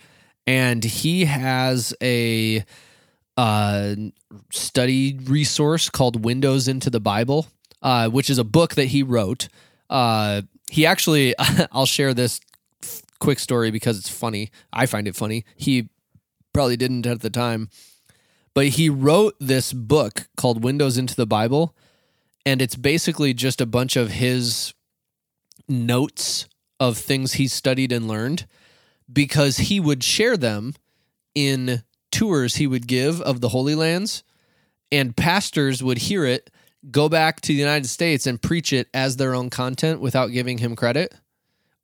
and 0.47 0.82
he 0.82 1.24
has 1.26 1.95
a 2.03 2.64
uh, 3.36 3.95
study 4.51 5.18
resource 5.24 5.88
called 5.88 6.24
Windows 6.24 6.66
into 6.66 6.90
the 6.90 7.01
Bible, 7.01 7.47
uh, 7.80 8.09
which 8.09 8.28
is 8.28 8.38
a 8.38 8.45
book 8.45 8.74
that 8.74 8.86
he 8.86 9.03
wrote. 9.03 9.49
Uh, 9.88 10.43
he 10.68 10.84
actually, 10.84 11.34
I'll 11.72 11.86
share 11.86 12.12
this 12.12 12.40
quick 13.20 13.38
story 13.38 13.70
because 13.70 13.99
it's 13.99 14.09
funny. 14.09 14.51
I 14.72 14.86
find 14.86 15.07
it 15.07 15.14
funny. 15.14 15.45
He 15.57 15.88
probably 16.53 16.76
didn't 16.76 17.07
at 17.07 17.20
the 17.20 17.30
time, 17.30 17.68
but 18.55 18.68
he 18.68 18.88
wrote 18.88 19.34
this 19.40 19.72
book 19.72 20.28
called 20.36 20.62
Windows 20.62 20.98
into 20.98 21.14
the 21.14 21.26
Bible, 21.26 21.74
and 22.44 22.61
it's 22.61 22.76
basically 22.76 23.32
just 23.34 23.61
a 23.61 23.66
bunch 23.66 23.96
of 23.96 24.11
his 24.11 24.74
notes 25.68 26.48
of 26.80 26.98
things 26.98 27.34
he 27.34 27.48
studied 27.48 27.92
and 27.92 28.09
learned 28.09 28.46
because 29.11 29.59
he 29.59 29.80
would 29.80 30.03
share 30.03 30.36
them 30.36 30.74
in 31.34 31.82
tours 32.11 32.57
he 32.57 32.66
would 32.66 32.86
give 32.86 33.20
of 33.22 33.40
the 33.40 33.50
Holy 33.50 33.74
Lands, 33.74 34.22
and 34.90 35.16
pastors 35.16 35.82
would 35.82 35.98
hear 35.98 36.24
it, 36.24 36.50
go 36.90 37.09
back 37.09 37.40
to 37.40 37.48
the 37.48 37.59
United 37.59 37.88
States 37.88 38.26
and 38.26 38.42
preach 38.42 38.72
it 38.72 38.88
as 38.92 39.16
their 39.16 39.34
own 39.34 39.48
content 39.48 40.00
without 40.00 40.32
giving 40.32 40.59
him 40.59 40.76
credit, 40.76 41.14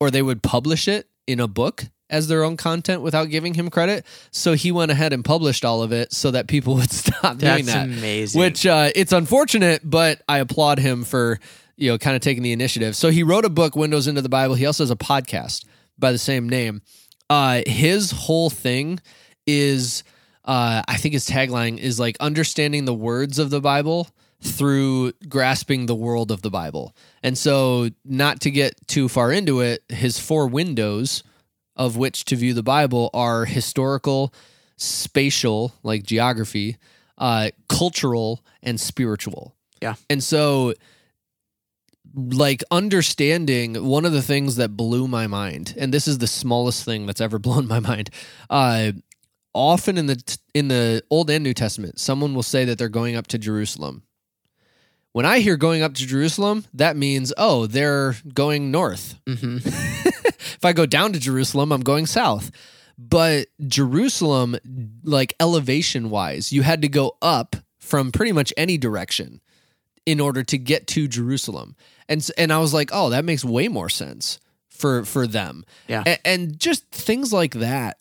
or 0.01 0.11
they 0.11 0.23
would 0.23 0.43
publish 0.43 0.87
it 0.89 1.09
in 1.27 1.41
a 1.41 1.49
book 1.49 1.87
as 2.11 2.29
their 2.29 2.45
own 2.45 2.57
content 2.57 3.03
without 3.03 3.29
giving 3.29 3.55
him 3.55 3.71
credit. 3.71 4.05
So 4.31 4.55
he 4.55 4.73
went 4.73 4.91
ahead 4.91 5.13
and 5.13 5.25
published 5.25 5.65
all 5.65 5.83
of 5.83 5.93
it 5.93 6.13
so 6.13 6.31
that 6.31 6.49
people 6.49 6.75
would 6.77 6.91
stop 6.91 7.39
doing 7.39 7.65
That's 7.65 7.67
that. 7.67 7.85
amazing. 7.87 8.41
Which 8.41 8.67
uh, 8.67 8.91
it's 8.95 9.13
unfortunate, 9.13 9.83
but 9.85 10.23
I 10.29 10.39
applaud 10.39 10.79
him 10.79 11.05
for 11.05 11.39
you 11.77 11.91
know 11.91 11.99
kind 11.99 12.17
of 12.17 12.23
taking 12.23 12.43
the 12.43 12.53
initiative. 12.53 12.97
So 12.97 13.11
he 13.11 13.23
wrote 13.23 13.45
a 13.45 13.51
book, 13.51 13.77
Windows 13.77 14.07
into 14.07 14.23
the 14.23 14.29
Bible. 14.29 14.55
He 14.55 14.67
also 14.67 14.83
has 14.83 14.91
a 14.91 14.97
podcast 14.97 15.65
by 15.99 16.13
the 16.13 16.19
same 16.19 16.49
name. 16.49 16.83
Uh, 17.31 17.63
his 17.67 18.11
whole 18.11 18.49
thing 18.49 19.01
is, 19.47 20.03
uh, 20.45 20.83
I 20.89 20.97
think 20.97 21.13
his 21.13 21.27
tagline 21.29 21.79
is 21.79 22.01
like 22.01 22.17
understanding 22.21 22.85
the 22.85 22.95
words 22.95 23.39
of 23.39 23.51
the 23.51 23.61
Bible 23.61 24.09
through 24.41 25.13
grasping 25.29 25.87
the 25.87 25.95
world 25.95 26.31
of 26.31 26.43
the 26.43 26.51
Bible. 26.51 26.95
And 27.23 27.37
so, 27.37 27.91
not 28.05 28.41
to 28.43 28.51
get 28.51 28.75
too 28.87 29.09
far 29.09 29.33
into 29.33 29.61
it, 29.61 29.83
his 29.89 30.19
four 30.19 30.47
windows 30.47 31.23
of 31.79 31.97
which 31.97 32.25
to 32.27 32.37
view 32.37 32.53
the 32.53 32.63
Bible 32.63 33.09
are 33.15 33.45
historical, 33.45 34.35
spatial, 34.77 35.75
like 35.83 36.03
geography, 36.03 36.77
uh, 37.17 37.51
cultural, 37.69 38.45
and 38.63 38.81
spiritual. 38.81 39.55
Yeah. 39.81 39.95
And 40.11 40.23
so, 40.23 40.75
like, 42.15 42.65
understanding 42.71 43.85
one 43.87 44.05
of 44.05 44.13
the 44.13 44.23
things 44.23 44.57
that 44.57 44.77
blew 44.77 45.07
my 45.07 45.27
mind, 45.27 45.75
and 45.79 45.95
this 45.95 46.09
is 46.09 46.19
the 46.19 46.27
smallest 46.27 46.85
thing 46.85 47.07
that's 47.07 47.21
ever 47.21 47.39
blown 47.39 47.67
my 47.69 47.81
mind. 47.81 48.11
Uh, 48.51 48.93
often 49.55 49.97
in 49.97 50.07
the 50.07 50.39
in 50.55 50.69
the 50.69 51.03
Old 51.11 51.31
and 51.31 51.45
New 51.45 51.55
Testament, 51.55 51.99
someone 52.01 52.35
will 52.35 52.43
say 52.43 52.65
that 52.65 52.79
they're 52.79 52.89
going 52.89 53.17
up 53.17 53.29
to 53.29 53.39
Jerusalem. 53.39 54.03
When 55.13 55.25
I 55.25 55.39
hear 55.39 55.57
going 55.57 55.83
up 55.83 55.95
to 55.95 56.07
Jerusalem, 56.07 56.67
that 56.75 56.97
means 56.97 57.33
oh, 57.37 57.67
they're 57.67 58.17
going 58.35 58.71
north 58.71 59.17
hmm 59.27 59.59
if 60.55 60.65
I 60.65 60.73
go 60.73 60.87
down 60.87 61.13
to 61.13 61.19
Jerusalem, 61.19 61.73
I'm 61.73 61.83
going 61.83 62.07
south. 62.07 62.51
But 62.99 63.49
Jerusalem, 63.67 64.57
like 65.05 65.35
elevation 65.39 66.11
wise, 66.11 66.53
you 66.53 66.63
had 66.63 66.83
to 66.83 66.89
go 66.89 67.17
up 67.23 67.57
from 67.79 68.11
pretty 68.11 68.33
much 68.33 68.53
any 68.57 68.77
direction 68.77 69.41
in 70.05 70.21
order 70.21 70.43
to 70.43 70.59
get 70.59 70.87
to 70.89 71.07
Jerusalem. 71.07 71.77
And 72.09 72.27
and 72.37 72.53
I 72.53 72.59
was 72.59 72.75
like, 72.75 72.91
oh, 72.93 73.11
that 73.11 73.25
makes 73.25 73.45
way 73.45 73.69
more 73.69 73.89
sense 73.89 74.41
for 74.69 75.05
for 75.05 75.27
them. 75.27 75.65
Yeah. 75.87 76.03
A- 76.07 76.27
and 76.27 76.59
just 76.59 76.91
things 76.91 77.33
like 77.33 77.55
that. 77.55 77.99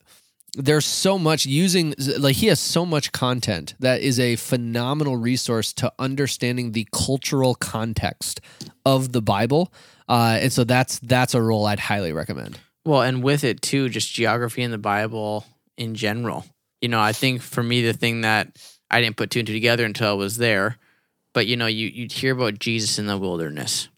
There's 0.56 0.86
so 0.86 1.20
much 1.20 1.46
using 1.46 1.94
like 2.18 2.38
he 2.38 2.48
has 2.48 2.60
so 2.60 2.86
much 2.86 3.12
content 3.12 3.76
that 3.80 4.02
is 4.02 4.20
a 4.20 4.38
phenomenal 4.38 5.18
resource 5.18 5.74
to 5.74 5.94
understanding 6.00 6.72
the 6.72 6.88
cultural 6.92 7.54
context 7.54 8.42
of 8.84 9.12
the 9.12 9.22
Bible. 9.22 9.72
Uh, 10.08 10.40
and 10.42 10.54
so 10.54 10.64
that's 10.64 11.00
that's 11.00 11.34
a 11.34 11.42
role 11.42 11.66
I'd 11.66 11.80
highly 11.80 12.14
recommend. 12.14 12.60
Well, 12.86 13.02
and 13.02 13.22
with 13.22 13.44
it 13.44 13.62
too, 13.62 13.90
just 13.90 14.14
geography 14.14 14.62
in 14.62 14.72
the 14.72 14.78
Bible 14.78 15.46
in 15.78 15.96
general. 15.96 16.46
You 16.82 16.90
know, 16.90 17.02
I 17.02 17.12
think 17.12 17.42
for 17.42 17.62
me, 17.62 17.82
the 17.82 17.94
thing 17.94 18.22
that 18.22 18.58
I 18.90 19.02
didn't 19.02 19.18
put 19.18 19.30
two 19.30 19.40
and 19.40 19.48
two 19.48 19.54
together 19.54 19.84
until 19.84 20.10
I 20.10 20.14
was 20.14 20.38
there, 20.38 20.78
but 21.34 21.48
you 21.48 21.58
know, 21.58 21.68
you 21.68 21.88
you'd 21.88 22.14
hear 22.14 22.34
about 22.34 22.60
Jesus 22.60 22.98
in 22.98 23.08
the 23.08 23.18
wilderness. 23.18 23.90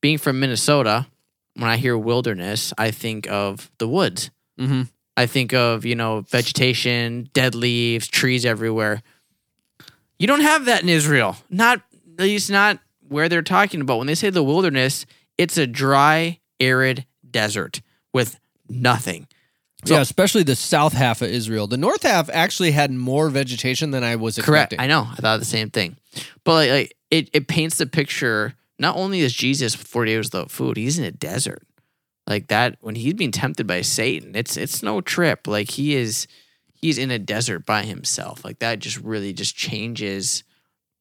Being 0.00 0.18
from 0.18 0.40
Minnesota, 0.40 1.06
when 1.54 1.68
I 1.68 1.76
hear 1.76 1.96
wilderness, 1.96 2.72
I 2.78 2.90
think 2.90 3.30
of 3.30 3.70
the 3.78 3.88
woods. 3.88 4.30
Mm-hmm. 4.58 4.82
I 5.16 5.26
think 5.26 5.52
of 5.52 5.84
you 5.84 5.94
know 5.94 6.20
vegetation, 6.22 7.28
dead 7.32 7.54
leaves, 7.54 8.08
trees 8.08 8.46
everywhere. 8.46 9.02
You 10.18 10.26
don't 10.26 10.40
have 10.40 10.64
that 10.66 10.82
in 10.82 10.88
Israel. 10.88 11.36
Not 11.50 11.82
at 12.18 12.24
least 12.24 12.50
not 12.50 12.78
where 13.08 13.28
they're 13.28 13.42
talking 13.42 13.80
about. 13.80 13.98
When 13.98 14.06
they 14.06 14.14
say 14.14 14.30
the 14.30 14.42
wilderness, 14.42 15.06
it's 15.38 15.56
a 15.58 15.66
dry, 15.66 16.40
arid 16.60 17.06
desert 17.28 17.80
with 18.12 18.38
nothing. 18.68 19.26
So- 19.84 19.94
yeah, 19.94 20.00
especially 20.00 20.44
the 20.44 20.56
south 20.56 20.94
half 20.94 21.20
of 21.20 21.28
Israel. 21.28 21.66
The 21.66 21.76
north 21.76 22.04
half 22.04 22.30
actually 22.30 22.70
had 22.70 22.90
more 22.90 23.28
vegetation 23.28 23.90
than 23.90 24.02
I 24.02 24.16
was 24.16 24.36
Correct. 24.36 24.72
expecting. 24.72 24.80
I 24.80 24.86
know. 24.86 25.06
I 25.10 25.16
thought 25.16 25.38
the 25.40 25.44
same 25.44 25.70
thing. 25.70 25.96
But 26.44 26.52
like, 26.52 26.70
like 26.70 26.96
it, 27.10 27.30
it 27.32 27.48
paints 27.48 27.76
the 27.78 27.86
picture. 27.86 28.54
Not 28.78 28.96
only 28.96 29.20
is 29.20 29.32
Jesus 29.34 29.74
forty 29.74 30.12
years 30.12 30.26
without 30.26 30.50
food, 30.50 30.76
he's 30.76 30.98
in 30.98 31.04
a 31.04 31.10
desert. 31.10 31.62
Like 32.26 32.48
that 32.48 32.78
when 32.80 32.94
he's 32.94 33.14
being 33.14 33.30
tempted 33.30 33.66
by 33.66 33.82
Satan, 33.82 34.34
it's 34.34 34.56
it's 34.56 34.82
no 34.82 35.00
trip. 35.02 35.46
Like 35.46 35.70
he 35.72 35.94
is 35.94 36.26
he's 36.72 36.96
in 36.96 37.10
a 37.10 37.18
desert 37.18 37.66
by 37.66 37.82
himself. 37.82 38.44
Like 38.44 38.60
that 38.60 38.78
just 38.78 38.96
really 38.98 39.32
just 39.34 39.54
changes 39.54 40.44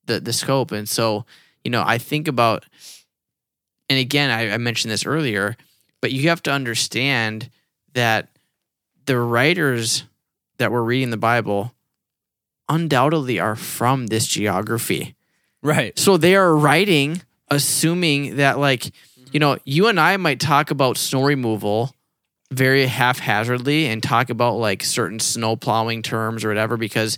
the 0.05 0.19
the 0.19 0.33
scope. 0.33 0.71
And 0.73 0.89
so, 0.89 1.25
you 1.63 1.71
know, 1.71 1.83
I 1.85 1.97
think 1.97 2.27
about 2.27 2.65
and 3.89 3.99
again, 3.99 4.29
I, 4.29 4.53
I 4.53 4.57
mentioned 4.57 4.91
this 4.91 5.05
earlier, 5.05 5.55
but 6.01 6.11
you 6.11 6.29
have 6.29 6.41
to 6.43 6.51
understand 6.51 7.49
that 7.93 8.29
the 9.05 9.17
writers 9.19 10.05
that 10.57 10.71
were 10.71 10.83
reading 10.83 11.09
the 11.09 11.17
Bible 11.17 11.73
undoubtedly 12.69 13.39
are 13.39 13.55
from 13.55 14.07
this 14.07 14.27
geography. 14.27 15.15
Right. 15.61 15.97
So 15.97 16.17
they 16.17 16.35
are 16.35 16.55
writing 16.55 17.21
assuming 17.49 18.37
that 18.37 18.57
like, 18.59 18.91
you 19.31 19.39
know, 19.39 19.57
you 19.65 19.87
and 19.87 19.99
I 19.99 20.17
might 20.17 20.39
talk 20.39 20.71
about 20.71 20.97
snow 20.97 21.23
removal 21.23 21.95
very 22.51 22.85
haphazardly 22.85 23.87
and 23.87 24.01
talk 24.01 24.29
about 24.29 24.55
like 24.55 24.83
certain 24.83 25.19
snow 25.19 25.55
plowing 25.55 26.01
terms 26.01 26.45
or 26.45 26.49
whatever 26.49 26.77
because 26.77 27.17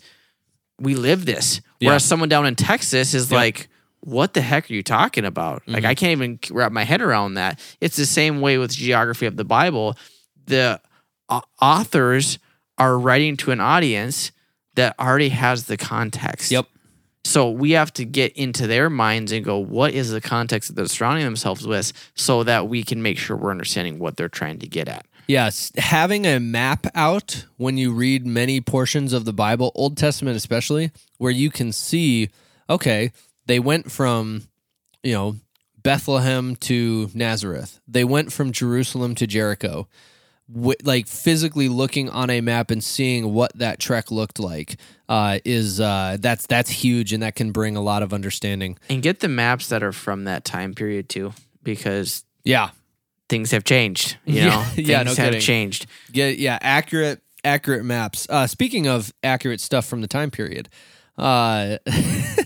we 0.79 0.95
live 0.95 1.25
this. 1.25 1.61
Yeah. 1.79 1.89
Whereas 1.89 2.05
someone 2.05 2.29
down 2.29 2.45
in 2.45 2.55
Texas 2.55 3.13
is 3.13 3.31
Yeah. 3.31 3.37
like, 3.37 3.67
what 4.05 4.33
the 4.33 4.41
heck 4.41 4.69
are 4.69 4.73
you 4.73 4.83
talking 4.83 5.25
about? 5.25 5.63
Like, 5.67 5.83
Mhm. 5.83 5.87
I 5.87 5.95
can't 5.95 6.11
even 6.11 6.39
wrap 6.51 6.71
my 6.71 6.83
head 6.83 7.01
around 7.01 7.33
that. 7.33 7.59
It's 7.81 7.97
the 7.97 8.05
same 8.05 8.39
way 8.39 8.57
with 8.57 8.71
geography 8.71 9.25
of 9.25 9.35
the 9.35 9.43
Bible. 9.43 9.97
The 10.45 10.79
au- 11.29 11.41
authors 11.61 12.39
are 12.77 12.97
writing 12.97 13.35
to 13.37 13.51
an 13.51 13.59
audience 13.59 14.31
that 14.75 14.95
already 14.99 15.29
has 15.29 15.63
the 15.65 15.77
context. 15.77 16.51
Yep. 16.51 16.67
So 17.23 17.49
we 17.49 17.71
have 17.71 17.91
to 17.93 18.05
get 18.05 18.33
into 18.33 18.67
their 18.67 18.89
minds 18.89 19.31
and 19.31 19.43
go, 19.43 19.57
what 19.57 19.93
is 19.93 20.11
the 20.11 20.21
context 20.21 20.69
that 20.69 20.75
they're 20.75 20.85
surrounding 20.87 21.25
themselves 21.25 21.65
with 21.65 21.91
so 22.13 22.43
that 22.43 22.67
we 22.67 22.83
can 22.83 23.01
make 23.01 23.17
sure 23.17 23.35
we're 23.35 23.49
understanding 23.51 23.97
what 23.97 24.15
they're 24.17 24.29
trying 24.29 24.59
to 24.59 24.67
get 24.67 24.87
at. 24.87 25.05
Yes, 25.27 25.71
having 25.75 26.27
a 26.27 26.39
map 26.39 26.85
out 26.93 27.45
when 27.57 27.77
you 27.77 27.91
read 27.93 28.27
many 28.27 28.61
portions 28.61 29.11
of 29.11 29.25
the 29.25 29.33
Bible, 29.33 29.71
Old 29.73 29.97
Testament 29.97 30.37
especially, 30.37 30.91
where 31.17 31.31
you 31.31 31.49
can 31.49 31.71
see, 31.71 32.29
okay, 32.69 33.11
they 33.45 33.59
went 33.59 33.91
from, 33.91 34.43
you 35.03 35.13
know, 35.13 35.35
Bethlehem 35.81 36.55
to 36.57 37.09
Nazareth. 37.13 37.79
They 37.87 38.03
went 38.03 38.31
from 38.33 38.51
Jerusalem 38.51 39.15
to 39.15 39.27
Jericho. 39.27 39.87
Like 40.83 41.07
physically 41.07 41.67
looking 41.69 42.07
on 42.07 42.29
a 42.29 42.39
map 42.39 42.69
and 42.69 42.83
seeing 42.83 43.33
what 43.33 43.51
that 43.57 43.79
trek 43.79 44.11
looked 44.11 44.37
like 44.39 44.77
uh, 45.09 45.39
is 45.43 45.79
uh, 45.79 46.17
that's 46.19 46.45
that's 46.45 46.69
huge 46.69 47.13
and 47.13 47.23
that 47.23 47.33
can 47.33 47.51
bring 47.51 47.75
a 47.75 47.81
lot 47.81 48.03
of 48.03 48.13
understanding. 48.13 48.77
And 48.87 49.01
get 49.01 49.21
the 49.21 49.27
maps 49.27 49.69
that 49.69 49.81
are 49.81 49.91
from 49.91 50.25
that 50.25 50.45
time 50.45 50.75
period 50.75 51.09
too, 51.09 51.33
because 51.63 52.23
Yeah, 52.43 52.69
things 53.27 53.49
have 53.51 53.63
changed. 53.63 54.17
You 54.25 54.35
Yeah, 54.41 54.49
know, 54.49 54.63
things 54.75 54.87
yeah, 54.89 55.01
no 55.01 55.15
have 55.15 55.17
kidding. 55.17 55.41
changed. 55.41 55.87
Yeah, 56.13 56.27
yeah, 56.27 56.59
accurate, 56.61 57.21
accurate 57.43 57.83
maps. 57.83 58.27
Uh, 58.29 58.45
speaking 58.45 58.87
of 58.87 59.11
accurate 59.23 59.59
stuff 59.61 59.87
from 59.87 60.01
the 60.01 60.07
time 60.07 60.29
period, 60.29 60.69
uh, 61.17 61.77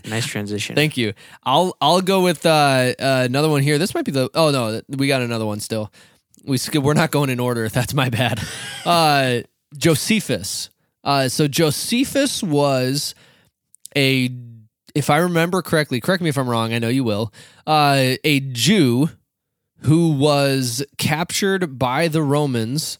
Nice 0.09 0.25
transition. 0.25 0.75
thank 0.75 0.97
you. 0.97 1.13
I'll 1.43 1.75
I'll 1.81 2.01
go 2.01 2.21
with 2.23 2.45
uh, 2.45 2.49
uh, 2.99 3.23
another 3.25 3.49
one 3.49 3.61
here. 3.61 3.77
This 3.77 3.93
might 3.93 4.05
be 4.05 4.11
the. 4.11 4.29
Oh 4.33 4.49
no, 4.51 4.81
we 4.89 5.07
got 5.07 5.21
another 5.21 5.45
one 5.45 5.59
still. 5.59 5.91
We 6.43 6.57
we're 6.79 6.93
not 6.93 7.11
going 7.11 7.29
in 7.29 7.39
order. 7.39 7.67
That's 7.69 7.93
my 7.93 8.09
bad. 8.09 8.39
Uh, 8.85 9.41
Josephus. 9.77 10.69
Uh, 11.03 11.27
so 11.29 11.47
Josephus 11.47 12.41
was 12.41 13.13
a, 13.95 14.29
if 14.95 15.09
I 15.09 15.17
remember 15.17 15.61
correctly, 15.61 15.99
correct 16.01 16.23
me 16.23 16.29
if 16.29 16.37
I'm 16.37 16.49
wrong. 16.49 16.73
I 16.73 16.79
know 16.79 16.87
you 16.89 17.03
will. 17.03 17.31
Uh, 17.67 18.15
a 18.23 18.39
Jew 18.39 19.09
who 19.81 20.11
was 20.13 20.83
captured 20.97 21.77
by 21.77 22.07
the 22.07 22.23
Romans 22.23 22.99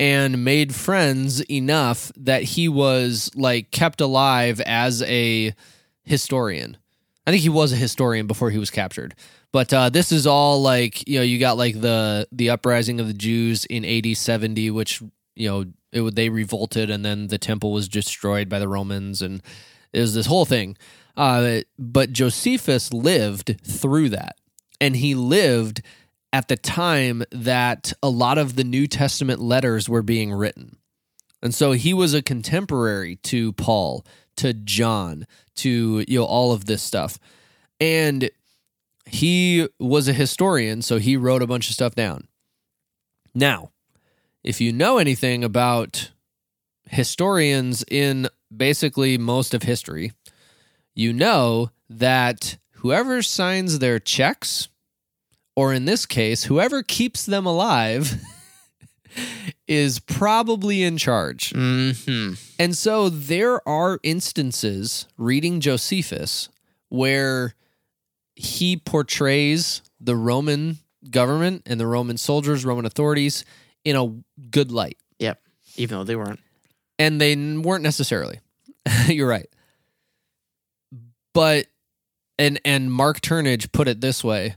and 0.00 0.42
made 0.42 0.74
friends 0.74 1.42
enough 1.42 2.10
that 2.16 2.42
he 2.42 2.68
was 2.70 3.30
like 3.34 3.70
kept 3.70 4.00
alive 4.00 4.58
as 4.62 5.02
a 5.02 5.54
historian. 6.04 6.78
I 7.26 7.30
think 7.30 7.42
he 7.42 7.50
was 7.50 7.74
a 7.74 7.76
historian 7.76 8.26
before 8.26 8.48
he 8.48 8.58
was 8.58 8.70
captured. 8.70 9.14
But 9.52 9.74
uh, 9.74 9.90
this 9.90 10.10
is 10.10 10.26
all 10.26 10.62
like 10.62 11.06
you 11.06 11.18
know 11.18 11.22
you 11.22 11.38
got 11.38 11.58
like 11.58 11.78
the 11.78 12.26
the 12.32 12.48
uprising 12.48 12.98
of 12.98 13.08
the 13.08 13.14
Jews 13.14 13.66
in 13.66 13.84
AD 13.84 14.16
70 14.16 14.70
which 14.70 15.02
you 15.36 15.50
know 15.50 15.66
it 15.92 16.00
would 16.00 16.16
they 16.16 16.30
revolted 16.30 16.88
and 16.88 17.04
then 17.04 17.26
the 17.26 17.38
temple 17.38 17.70
was 17.70 17.86
destroyed 17.86 18.48
by 18.48 18.58
the 18.58 18.68
Romans 18.68 19.20
and 19.20 19.42
it 19.92 20.00
was 20.00 20.14
this 20.14 20.26
whole 20.26 20.46
thing. 20.46 20.78
Uh, 21.14 21.60
but 21.78 22.12
Josephus 22.12 22.92
lived 22.94 23.60
through 23.64 24.08
that 24.08 24.36
and 24.80 24.96
he 24.96 25.14
lived 25.14 25.82
at 26.32 26.48
the 26.48 26.56
time 26.56 27.22
that 27.32 27.92
a 28.02 28.08
lot 28.08 28.38
of 28.38 28.56
the 28.56 28.64
New 28.64 28.86
Testament 28.86 29.40
letters 29.40 29.88
were 29.88 30.02
being 30.02 30.32
written. 30.32 30.76
And 31.42 31.54
so 31.54 31.72
he 31.72 31.94
was 31.94 32.14
a 32.14 32.22
contemporary 32.22 33.16
to 33.16 33.52
Paul, 33.54 34.04
to 34.36 34.52
John, 34.52 35.26
to 35.56 36.04
you 36.06 36.18
know 36.18 36.24
all 36.24 36.52
of 36.52 36.66
this 36.66 36.82
stuff. 36.82 37.18
And 37.80 38.30
he 39.06 39.68
was 39.78 40.06
a 40.06 40.12
historian, 40.12 40.82
so 40.82 40.98
he 40.98 41.16
wrote 41.16 41.42
a 41.42 41.46
bunch 41.46 41.68
of 41.68 41.74
stuff 41.74 41.94
down. 41.94 42.28
Now, 43.34 43.70
if 44.44 44.60
you 44.60 44.72
know 44.72 44.98
anything 44.98 45.42
about 45.42 46.12
historians 46.88 47.84
in 47.90 48.28
basically 48.54 49.18
most 49.18 49.54
of 49.54 49.62
history, 49.62 50.12
you 50.94 51.12
know 51.12 51.70
that 51.88 52.58
whoever 52.74 53.22
signs 53.22 53.78
their 53.78 53.98
checks, 53.98 54.68
or 55.60 55.74
in 55.74 55.84
this 55.84 56.06
case, 56.06 56.44
whoever 56.44 56.82
keeps 56.82 57.26
them 57.26 57.44
alive, 57.44 58.18
is 59.68 60.00
probably 60.00 60.82
in 60.82 60.96
charge. 60.96 61.50
hmm 61.50 62.32
And 62.58 62.74
so 62.74 63.10
there 63.10 63.68
are 63.68 64.00
instances 64.02 65.06
reading 65.18 65.60
Josephus 65.60 66.48
where 66.88 67.54
he 68.34 68.78
portrays 68.78 69.82
the 70.00 70.16
Roman 70.16 70.78
government 71.10 71.64
and 71.66 71.78
the 71.78 71.86
Roman 71.86 72.16
soldiers, 72.16 72.64
Roman 72.64 72.86
authorities 72.86 73.44
in 73.84 73.96
a 73.96 74.14
good 74.50 74.72
light. 74.72 74.96
Yep. 75.18 75.42
Even 75.76 75.98
though 75.98 76.04
they 76.04 76.16
weren't. 76.16 76.40
And 76.98 77.20
they 77.20 77.36
weren't 77.36 77.82
necessarily. 77.82 78.40
You're 79.08 79.28
right. 79.28 79.48
But 81.34 81.66
and 82.38 82.58
and 82.64 82.90
Mark 82.90 83.20
Turnage 83.20 83.70
put 83.72 83.88
it 83.88 84.00
this 84.00 84.24
way, 84.24 84.56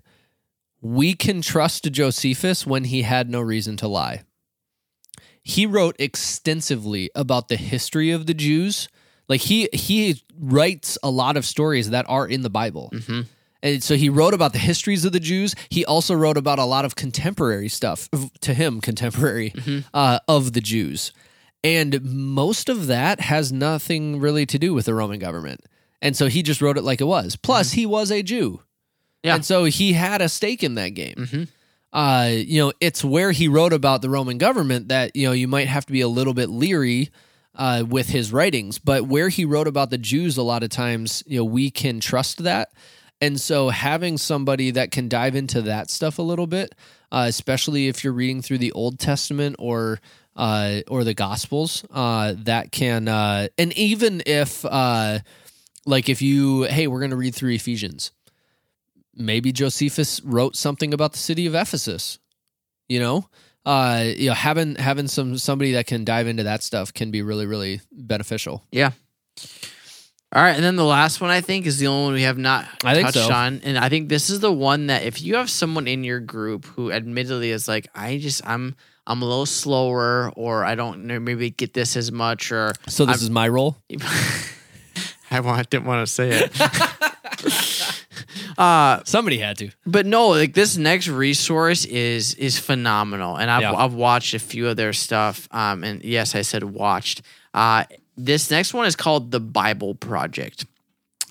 we 0.83 1.13
can 1.13 1.41
trust 1.41 1.89
Josephus 1.91 2.67
when 2.67 2.83
he 2.83 3.01
had 3.03 3.29
no 3.29 3.39
reason 3.41 3.77
to 3.77 3.87
lie. 3.87 4.23
He 5.41 5.65
wrote 5.65 5.95
extensively 5.97 7.09
about 7.15 7.47
the 7.47 7.55
history 7.57 8.11
of 8.11 8.25
the 8.25 8.33
Jews. 8.33 8.89
Like 9.29 9.41
he 9.41 9.69
he 9.73 10.21
writes 10.37 10.97
a 11.01 11.09
lot 11.09 11.37
of 11.37 11.45
stories 11.45 11.89
that 11.91 12.05
are 12.09 12.27
in 12.27 12.41
the 12.41 12.49
Bible. 12.49 12.91
hmm 13.07 13.21
And 13.61 13.81
so 13.81 13.95
he 13.95 14.09
wrote 14.09 14.33
about 14.33 14.51
the 14.51 14.59
histories 14.59 15.05
of 15.05 15.13
the 15.13 15.21
Jews. 15.21 15.55
He 15.69 15.85
also 15.85 16.13
wrote 16.13 16.35
about 16.37 16.59
a 16.59 16.65
lot 16.65 16.83
of 16.83 16.95
contemporary 16.95 17.69
stuff 17.69 18.09
to 18.41 18.53
him, 18.53 18.81
contemporary 18.81 19.51
Mhm. 19.51 19.85
uh, 19.93 20.19
of 20.27 20.51
the 20.51 20.59
Jews. 20.61 21.13
And 21.63 22.01
most 22.03 22.67
of 22.67 22.87
that 22.87 23.21
has 23.21 23.53
nothing 23.53 24.19
really 24.19 24.45
to 24.47 24.59
do 24.59 24.73
with 24.73 24.85
the 24.85 24.93
Roman 24.93 25.17
government. 25.19 25.61
And 26.01 26.17
so 26.17 26.27
he 26.27 26.43
just 26.43 26.61
wrote 26.61 26.77
it 26.77 26.83
like 26.83 26.99
it 26.99 27.05
was. 27.07 27.37
Plus, 27.37 27.71
he 27.71 27.85
was 27.85 28.11
a 28.11 28.21
Jew. 28.21 28.59
Yeah. 29.23 29.35
And 29.35 29.45
so 29.45 29.63
he 29.65 29.93
had 29.93 30.21
a 30.21 30.29
stake 30.29 30.63
in 30.63 30.75
that 30.75 30.89
game. 30.89 31.27
hmm 31.31 31.43
Uh, 31.91 32.29
you 32.33 32.59
know, 32.59 32.73
it's 32.81 33.03
where 33.03 33.31
he 33.31 33.47
wrote 33.47 33.71
about 33.71 34.01
the 34.01 34.09
Roman 34.09 34.37
government 34.39 34.87
that, 34.87 35.15
you 35.15 35.27
know, 35.27 35.31
you 35.33 35.47
might 35.47 35.67
have 35.67 35.85
to 35.85 35.93
be 35.93 36.01
a 36.01 36.07
little 36.07 36.33
bit 36.33 36.49
leery 36.49 37.09
uh, 37.55 37.83
with 37.87 38.09
his 38.09 38.33
writings. 38.33 38.79
But 38.79 39.03
where 39.03 39.29
he 39.29 39.45
wrote 39.45 39.67
about 39.67 39.91
the 39.91 39.99
Jews, 39.99 40.35
a 40.37 40.41
lot 40.41 40.63
of 40.63 40.69
times, 40.69 41.23
you 41.27 41.37
know, 41.37 41.45
we 41.45 41.69
can 41.69 41.99
trust 41.99 42.43
that. 42.43 42.69
And 43.21 43.39
so 43.39 43.69
having 43.69 44.17
somebody 44.17 44.71
that 44.71 44.89
can 44.89 45.07
dive 45.07 45.35
into 45.35 45.61
that 45.61 45.91
stuff 45.91 46.17
a 46.17 46.23
little 46.23 46.47
bit, 46.47 46.73
uh, 47.11 47.25
especially 47.29 47.87
if 47.87 48.03
you're 48.03 48.11
reading 48.11 48.41
through 48.41 48.57
the 48.57 48.71
Old 48.71 48.97
Testament 48.99 49.55
or 49.59 49.99
uh, 50.35 50.81
or 50.87 51.03
the 51.03 51.13
Gospels, 51.13 51.85
uh, 51.91 52.33
that 52.39 52.71
can, 52.71 53.07
uh, 53.07 53.49
and 53.59 53.71
even 53.77 54.23
if, 54.25 54.65
uh, 54.65 55.19
like, 55.85 56.09
if 56.09 56.23
you, 56.23 56.63
hey, 56.63 56.87
we're 56.87 56.97
going 56.99 57.11
to 57.11 57.15
read 57.17 57.35
through 57.35 57.51
Ephesians, 57.51 58.11
maybe 59.15 59.51
Josephus 59.51 60.21
wrote 60.23 60.55
something 60.55 60.93
about 60.93 61.11
the 61.13 61.19
city 61.19 61.45
of 61.45 61.55
Ephesus. 61.55 62.19
You 62.89 62.99
know, 62.99 63.29
uh, 63.65 64.03
you 64.05 64.27
know, 64.29 64.33
having 64.35 64.75
having 64.75 65.07
some 65.07 65.37
somebody 65.37 65.71
that 65.73 65.87
can 65.87 66.03
dive 66.03 66.27
into 66.27 66.43
that 66.43 66.63
stuff 66.63 66.93
can 66.93 67.11
be 67.11 67.21
really 67.21 67.45
really 67.45 67.81
beneficial. 67.91 68.63
Yeah. 68.71 68.91
All 70.35 70.41
right, 70.41 70.55
and 70.55 70.63
then 70.63 70.75
the 70.77 70.83
last 70.83 71.21
one 71.21 71.29
I 71.29 71.41
think 71.41 71.67
is 71.67 71.77
the 71.77 71.85
only 71.85 72.05
one 72.05 72.13
we 72.15 72.21
have 72.23 72.39
not 72.39 72.67
I 72.83 72.99
touched 72.99 73.13
so. 73.19 73.31
on, 73.31 73.61
and 73.63 73.77
I 73.77 73.87
think 73.89 74.09
this 74.09 74.31
is 74.31 74.39
the 74.39 74.51
one 74.51 74.87
that 74.87 75.03
if 75.03 75.21
you 75.21 75.35
have 75.35 75.47
someone 75.47 75.87
in 75.87 76.03
your 76.03 76.19
group 76.19 76.65
who 76.65 76.91
admittedly 76.91 77.51
is 77.51 77.67
like, 77.67 77.87
I 77.93 78.17
just 78.17 78.41
I'm 78.47 78.75
I'm 79.05 79.21
a 79.21 79.25
little 79.25 79.45
slower, 79.45 80.31
or 80.35 80.65
I 80.65 80.73
don't 80.73 81.05
know, 81.05 81.19
maybe 81.19 81.51
get 81.51 81.75
this 81.75 81.95
as 81.95 82.11
much, 82.11 82.51
or 82.51 82.73
So 82.87 83.05
this 83.05 83.17
I'm- 83.17 83.23
is 83.25 83.29
my 83.29 83.47
role. 83.47 83.77
I 85.31 85.39
want 85.39 85.69
didn't 85.69 85.85
want 85.85 86.05
to 86.07 86.11
say 86.11 86.29
it. 86.49 86.51
uh, 88.57 89.01
Somebody 89.05 89.37
had 89.37 89.57
to. 89.57 89.69
but 89.85 90.05
no, 90.05 90.29
like 90.29 90.53
this 90.53 90.77
next 90.77 91.07
resource 91.07 91.85
is 91.85 92.33
is 92.35 92.57
phenomenal, 92.59 93.35
and 93.35 93.49
I've 93.51 93.61
Yeah. 93.61 93.73
I've 93.73 93.93
watched 93.93 94.33
a 94.33 94.39
few 94.39 94.67
of 94.67 94.77
their 94.77 94.93
stuff. 94.93 95.47
Um, 95.51 95.83
and 95.83 96.03
yes, 96.03 96.35
I 96.35 96.41
said 96.41 96.63
watched. 96.63 97.21
Uh, 97.53 97.85
this 98.17 98.49
next 98.51 98.73
one 98.73 98.85
is 98.85 98.95
called 98.95 99.31
the 99.31 99.39
Bible 99.39 99.95
Project, 99.95 100.65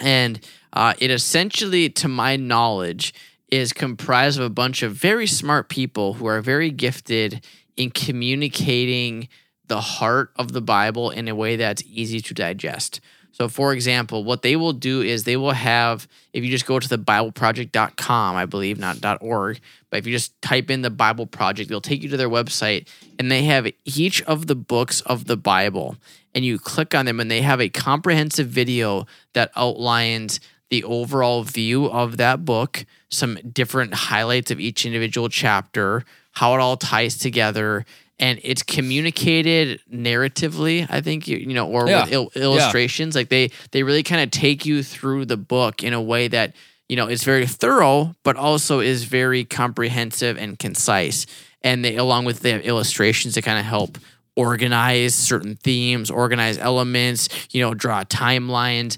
and 0.00 0.40
uh, 0.72 0.94
it 0.98 1.10
essentially, 1.10 1.88
to 1.90 2.08
my 2.08 2.36
knowledge, 2.36 3.14
is 3.50 3.72
comprised 3.72 4.38
of 4.38 4.44
a 4.46 4.50
bunch 4.50 4.82
of 4.82 4.92
very 4.94 5.26
smart 5.26 5.68
people 5.68 6.14
who 6.14 6.26
are 6.26 6.40
very 6.40 6.70
gifted 6.70 7.44
in 7.76 7.90
communicating 7.90 9.28
the 9.68 9.80
heart 9.80 10.32
of 10.36 10.52
the 10.52 10.60
Bible 10.60 11.10
in 11.10 11.28
a 11.28 11.34
way 11.34 11.56
that's 11.56 11.82
easy 11.86 12.20
to 12.20 12.34
digest. 12.34 13.00
So, 13.32 13.48
for 13.48 13.72
example, 13.72 14.24
what 14.24 14.42
they 14.42 14.56
will 14.56 14.74
do 14.74 15.00
is 15.00 15.24
they 15.24 15.38
will 15.38 15.52
have, 15.52 16.06
if 16.32 16.44
you 16.44 16.50
just 16.50 16.66
go 16.66 16.78
to 16.78 16.88
the 16.88 16.98
BibleProject.com, 16.98 18.36
I 18.36 18.44
believe, 18.44 18.78
not 18.78 18.98
.org, 19.20 19.58
but 19.90 19.98
if 19.98 20.06
you 20.06 20.12
just 20.12 20.40
type 20.42 20.70
in 20.70 20.82
the 20.82 20.90
Bible 20.90 21.26
Project, 21.26 21.70
they'll 21.70 21.80
take 21.80 22.02
you 22.02 22.10
to 22.10 22.16
their 22.16 22.28
website 22.28 22.86
and 23.18 23.30
they 23.30 23.44
have 23.44 23.66
each 23.84 24.22
of 24.22 24.46
the 24.46 24.54
books 24.54 25.00
of 25.02 25.26
the 25.26 25.36
Bible. 25.36 25.96
And 26.34 26.44
you 26.44 26.58
click 26.58 26.94
on 26.94 27.06
them 27.06 27.20
and 27.20 27.30
they 27.30 27.42
have 27.42 27.60
a 27.60 27.68
comprehensive 27.68 28.48
video 28.48 29.06
that 29.32 29.50
outlines 29.56 30.38
the 30.68 30.84
overall 30.84 31.42
view 31.42 31.86
of 31.86 32.16
that 32.18 32.44
book, 32.44 32.84
some 33.10 33.38
different 33.52 33.92
highlights 33.92 34.50
of 34.50 34.60
each 34.60 34.86
individual 34.86 35.28
chapter, 35.28 36.04
how 36.32 36.54
it 36.54 36.60
all 36.60 36.78
ties 36.78 37.18
together, 37.18 37.84
and 38.18 38.38
it's 38.42 38.62
communicated 38.62 39.80
narratively. 39.92 40.86
I 40.90 41.00
think 41.00 41.26
you, 41.28 41.36
you 41.38 41.54
know, 41.54 41.66
or 41.68 41.88
Yeah. 41.88 42.04
with 42.04 42.12
il- 42.12 42.32
illustrations. 42.36 43.14
Like 43.14 43.28
they 43.28 43.50
they 43.72 43.82
really 43.82 44.02
kind 44.02 44.22
of 44.22 44.30
take 44.30 44.64
you 44.66 44.82
through 44.82 45.26
the 45.26 45.36
book 45.36 45.82
in 45.82 45.92
a 45.92 46.00
way 46.00 46.28
that 46.28 46.54
you 46.88 46.96
know 46.96 47.08
is 47.08 47.24
very 47.24 47.46
thorough, 47.46 48.14
but 48.22 48.36
also 48.36 48.80
is 48.80 49.04
very 49.04 49.44
comprehensive 49.44 50.36
and 50.36 50.58
concise. 50.58 51.26
And 51.62 51.84
they, 51.84 51.96
along 51.96 52.24
with 52.24 52.40
the 52.40 52.62
illustrations, 52.64 53.34
to 53.34 53.42
kind 53.42 53.58
of 53.58 53.64
help 53.64 53.98
organize 54.36 55.14
certain 55.14 55.56
themes, 55.56 56.10
organize 56.10 56.58
elements, 56.58 57.28
you 57.52 57.60
know, 57.62 57.74
draw 57.74 58.02
timelines. 58.04 58.96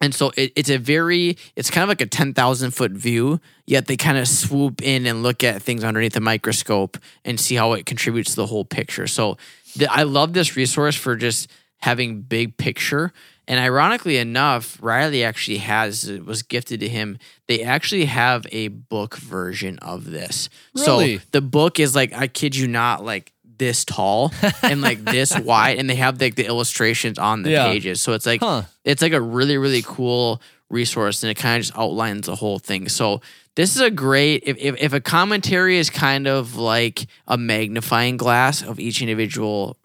And 0.00 0.14
so 0.14 0.32
it, 0.36 0.52
it's 0.56 0.70
a 0.70 0.78
very, 0.78 1.36
it's 1.56 1.70
kind 1.70 1.82
of 1.82 1.88
like 1.88 2.00
a 2.00 2.06
10,000 2.06 2.70
foot 2.70 2.92
view, 2.92 3.40
yet 3.66 3.86
they 3.86 3.96
kind 3.96 4.16
of 4.16 4.26
swoop 4.26 4.82
in 4.82 5.06
and 5.06 5.22
look 5.22 5.44
at 5.44 5.62
things 5.62 5.84
underneath 5.84 6.14
the 6.14 6.20
microscope 6.20 6.96
and 7.24 7.38
see 7.38 7.54
how 7.54 7.74
it 7.74 7.86
contributes 7.86 8.30
to 8.30 8.36
the 8.36 8.46
whole 8.46 8.64
picture. 8.64 9.06
So 9.06 9.36
the, 9.76 9.92
I 9.92 10.04
love 10.04 10.32
this 10.32 10.56
resource 10.56 10.96
for 10.96 11.16
just 11.16 11.50
having 11.78 12.22
big 12.22 12.56
picture. 12.56 13.12
And 13.46 13.58
ironically 13.58 14.16
enough, 14.16 14.78
Riley 14.80 15.24
actually 15.24 15.58
has, 15.58 16.10
was 16.24 16.42
gifted 16.42 16.80
to 16.80 16.88
him. 16.88 17.18
They 17.48 17.62
actually 17.62 18.04
have 18.04 18.46
a 18.52 18.68
book 18.68 19.16
version 19.16 19.78
of 19.80 20.10
this. 20.10 20.48
Really? 20.74 21.18
So 21.18 21.24
the 21.32 21.40
book 21.40 21.80
is 21.80 21.94
like, 21.94 22.12
I 22.12 22.28
kid 22.28 22.54
you 22.54 22.68
not, 22.68 23.04
like 23.04 23.32
this 23.60 23.84
tall 23.84 24.32
and 24.62 24.80
like 24.80 25.04
this 25.04 25.38
wide. 25.50 25.78
And 25.78 25.88
they 25.88 25.94
have 25.96 26.20
like 26.20 26.34
the 26.34 26.46
illustrations 26.46 27.18
on 27.18 27.42
the 27.44 27.50
Yeah. 27.50 27.66
pages. 27.68 28.00
So 28.00 28.14
it's 28.14 28.24
like, 28.26 28.40
Huh. 28.40 28.62
it's 28.84 29.02
like 29.02 29.12
a 29.12 29.20
really 29.20 29.56
really 29.58 29.82
cool 29.84 30.40
resource 30.70 31.22
and 31.22 31.30
it 31.30 31.34
kind 31.36 31.56
of 31.60 31.66
just 31.66 31.76
outlines 31.78 32.26
the 32.26 32.36
whole 32.36 32.60
thing 32.60 32.88
so 32.88 33.20
this 33.56 33.74
is 33.74 33.82
a 33.82 33.90
great 33.90 34.44
if, 34.46 34.56
if, 34.58 34.76
if 34.78 34.92
a 34.92 35.00
commentary 35.00 35.76
is 35.78 35.90
kind 35.90 36.28
of 36.28 36.54
like 36.54 37.06
a 37.26 37.36
magnifying 37.36 38.16
glass 38.16 38.62
of 38.62 38.78
each 38.78 39.02
individual 39.02 39.76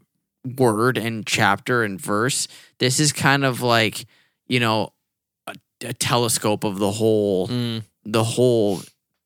word 0.59 0.95
and 0.99 1.25
chapter 1.25 1.83
and 1.83 1.99
verse 1.99 2.47
this 2.77 2.99
is 2.99 3.11
kind 3.11 3.43
of 3.43 3.61
like 3.63 4.05
you 4.47 4.59
know 4.59 4.93
a, 5.47 5.55
a 5.81 5.93
telescope 5.93 6.63
of 6.63 6.77
the 6.77 6.91
whole 6.91 7.47
Mm. 7.47 7.81
the 8.05 8.23
whole 8.23 8.81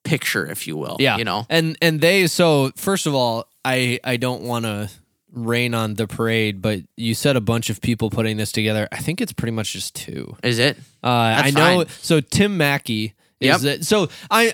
picture 0.05 0.45
if 0.47 0.65
you 0.65 0.77
will 0.77 0.95
Yeah. 0.97 1.17
you 1.17 1.25
know 1.25 1.45
And 1.49 1.75
and 1.81 1.99
they 1.99 2.27
so 2.27 2.71
first 2.77 3.05
of 3.05 3.13
all, 3.13 3.48
I 3.65 3.99
I 4.03 4.17
don't 4.17 4.43
want 4.43 4.65
to 4.65 4.89
rain 5.31 5.73
on 5.75 5.93
the 5.93 6.07
parade, 6.07 6.61
but 6.61 6.79
you 6.97 7.13
said 7.13 7.35
a 7.35 7.41
bunch 7.41 7.69
of 7.69 7.81
people 7.81 8.09
putting 8.09 8.37
this 8.37 8.51
together. 8.51 8.87
I 8.91 8.97
think 8.97 9.21
it's 9.21 9.33
pretty 9.33 9.51
much 9.51 9.73
just 9.73 9.95
two. 9.95 10.35
is 10.43 10.57
it 10.59 10.77
Uh, 11.03 11.07
I 11.07 11.51
know. 11.51 11.83
fine. 11.83 11.87
So 12.01 12.19
Tim 12.21 12.57
Mackie 12.57 13.13
is 13.39 13.63
Yep. 13.63 13.79
it. 13.79 13.85
So 13.85 14.09
I 14.31 14.53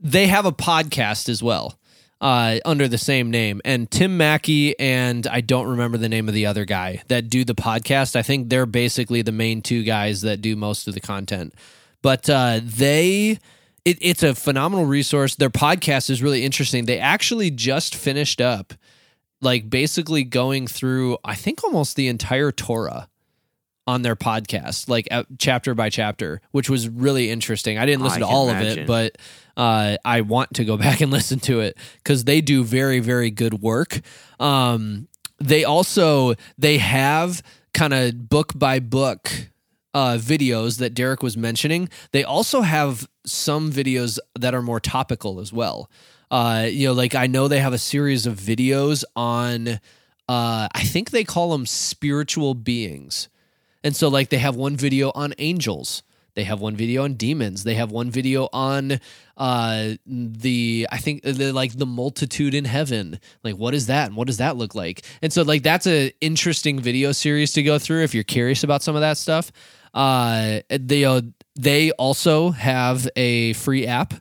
they 0.00 0.26
have 0.28 0.46
a 0.46 0.52
podcast 0.52 1.28
as 1.28 1.42
well 1.42 1.78
uh, 2.20 2.58
under 2.64 2.86
the 2.88 2.98
same 2.98 3.30
name, 3.30 3.60
and 3.64 3.90
Tim 3.90 4.16
Mackie 4.16 4.78
and 4.78 5.26
I 5.26 5.40
don't 5.40 5.66
remember 5.66 5.98
the 5.98 6.08
name 6.08 6.28
of 6.28 6.34
the 6.34 6.46
other 6.46 6.64
guy 6.64 7.02
that 7.08 7.28
do 7.28 7.44
the 7.44 7.54
podcast. 7.54 8.14
I 8.16 8.22
think 8.22 8.48
they're 8.50 8.66
basically 8.66 9.22
the 9.22 9.32
main 9.32 9.62
two 9.62 9.82
guys 9.82 10.20
that 10.22 10.40
do 10.40 10.54
most 10.56 10.86
of 10.86 10.94
the 10.94 11.00
content, 11.00 11.54
but 12.02 12.28
uh, 12.30 12.60
they 12.62 13.38
it, 13.84 13.98
it's 14.00 14.22
a 14.22 14.34
phenomenal 14.34 14.86
resource. 14.86 15.34
Their 15.34 15.50
podcast 15.50 16.10
is 16.10 16.22
really 16.22 16.44
interesting. 16.44 16.86
They 16.86 16.98
actually 16.98 17.50
just 17.50 17.94
finished 17.94 18.40
up, 18.40 18.74
like 19.40 19.68
basically 19.68 20.24
going 20.24 20.66
through, 20.66 21.18
I 21.24 21.34
think 21.34 21.62
almost 21.62 21.96
the 21.96 22.08
entire 22.08 22.50
Torah 22.50 23.08
on 23.86 24.02
their 24.02 24.16
podcast, 24.16 24.88
like 24.88 25.06
uh, 25.10 25.24
chapter 25.38 25.74
by 25.74 25.90
chapter, 25.90 26.40
which 26.52 26.70
was 26.70 26.88
really 26.88 27.30
interesting. 27.30 27.76
I 27.78 27.84
didn't 27.84 28.02
listen 28.02 28.22
I 28.22 28.26
to 28.26 28.32
all 28.32 28.48
of 28.48 28.60
it, 28.60 28.86
but 28.86 29.18
uh, 29.56 29.98
I 30.04 30.22
want 30.22 30.54
to 30.54 30.64
go 30.64 30.76
back 30.78 31.00
and 31.00 31.10
listen 31.10 31.38
to 31.40 31.60
it 31.60 31.76
because 31.98 32.24
they 32.24 32.40
do 32.40 32.64
very, 32.64 33.00
very 33.00 33.30
good 33.30 33.60
work. 33.60 34.00
Um, 34.40 35.08
they 35.38 35.64
also 35.64 36.34
they 36.56 36.78
have 36.78 37.42
kind 37.74 37.92
of 37.92 38.28
book 38.30 38.52
by 38.56 38.78
book 38.78 39.30
uh, 39.94 40.18
videos 40.18 40.78
that 40.78 40.92
Derek 40.92 41.22
was 41.22 41.36
mentioning. 41.36 41.88
They 42.12 42.24
also 42.24 42.60
have 42.60 43.08
some 43.24 43.72
videos 43.72 44.18
that 44.38 44.54
are 44.54 44.62
more 44.62 44.80
topical 44.80 45.40
as 45.40 45.52
well. 45.52 45.88
Uh, 46.30 46.66
you 46.68 46.88
know, 46.88 46.92
like 46.92 47.14
I 47.14 47.26
know 47.26 47.48
they 47.48 47.60
have 47.60 47.72
a 47.72 47.78
series 47.78 48.26
of 48.26 48.34
videos 48.36 49.04
on. 49.16 49.80
Uh, 50.26 50.68
I 50.74 50.82
think 50.84 51.10
they 51.10 51.22
call 51.24 51.52
them 51.52 51.66
spiritual 51.66 52.54
beings. 52.54 53.28
And 53.84 53.94
so, 53.94 54.08
like, 54.08 54.30
they 54.30 54.38
have 54.38 54.56
one 54.56 54.74
video 54.74 55.12
on 55.14 55.34
angels. 55.36 56.02
They 56.34 56.44
have 56.44 56.60
one 56.60 56.74
video 56.74 57.04
on 57.04 57.14
demons. 57.14 57.62
They 57.62 57.74
have 57.74 57.92
one 57.92 58.10
video 58.10 58.48
on 58.50 58.98
uh, 59.36 59.90
the, 60.06 60.88
I 60.90 60.96
think, 60.96 61.22
the, 61.22 61.52
like 61.52 61.76
the 61.76 61.84
multitude 61.84 62.54
in 62.54 62.64
heaven. 62.64 63.20
Like, 63.44 63.56
what 63.56 63.74
is 63.74 63.86
that? 63.88 64.06
And 64.06 64.16
what 64.16 64.26
does 64.26 64.38
that 64.38 64.56
look 64.56 64.74
like? 64.74 65.04
And 65.20 65.30
so, 65.30 65.42
like, 65.42 65.62
that's 65.62 65.86
an 65.86 66.12
interesting 66.22 66.80
video 66.80 67.12
series 67.12 67.52
to 67.52 67.62
go 67.62 67.78
through 67.78 68.02
if 68.02 68.14
you're 68.14 68.24
curious 68.24 68.64
about 68.64 68.82
some 68.82 68.96
of 68.96 69.02
that 69.02 69.18
stuff. 69.18 69.52
Uh, 69.94 70.60
they, 70.68 71.04
uh, 71.04 71.22
they 71.54 71.92
also 71.92 72.50
have 72.50 73.08
a 73.16 73.54
free 73.54 73.86
app 73.86 74.12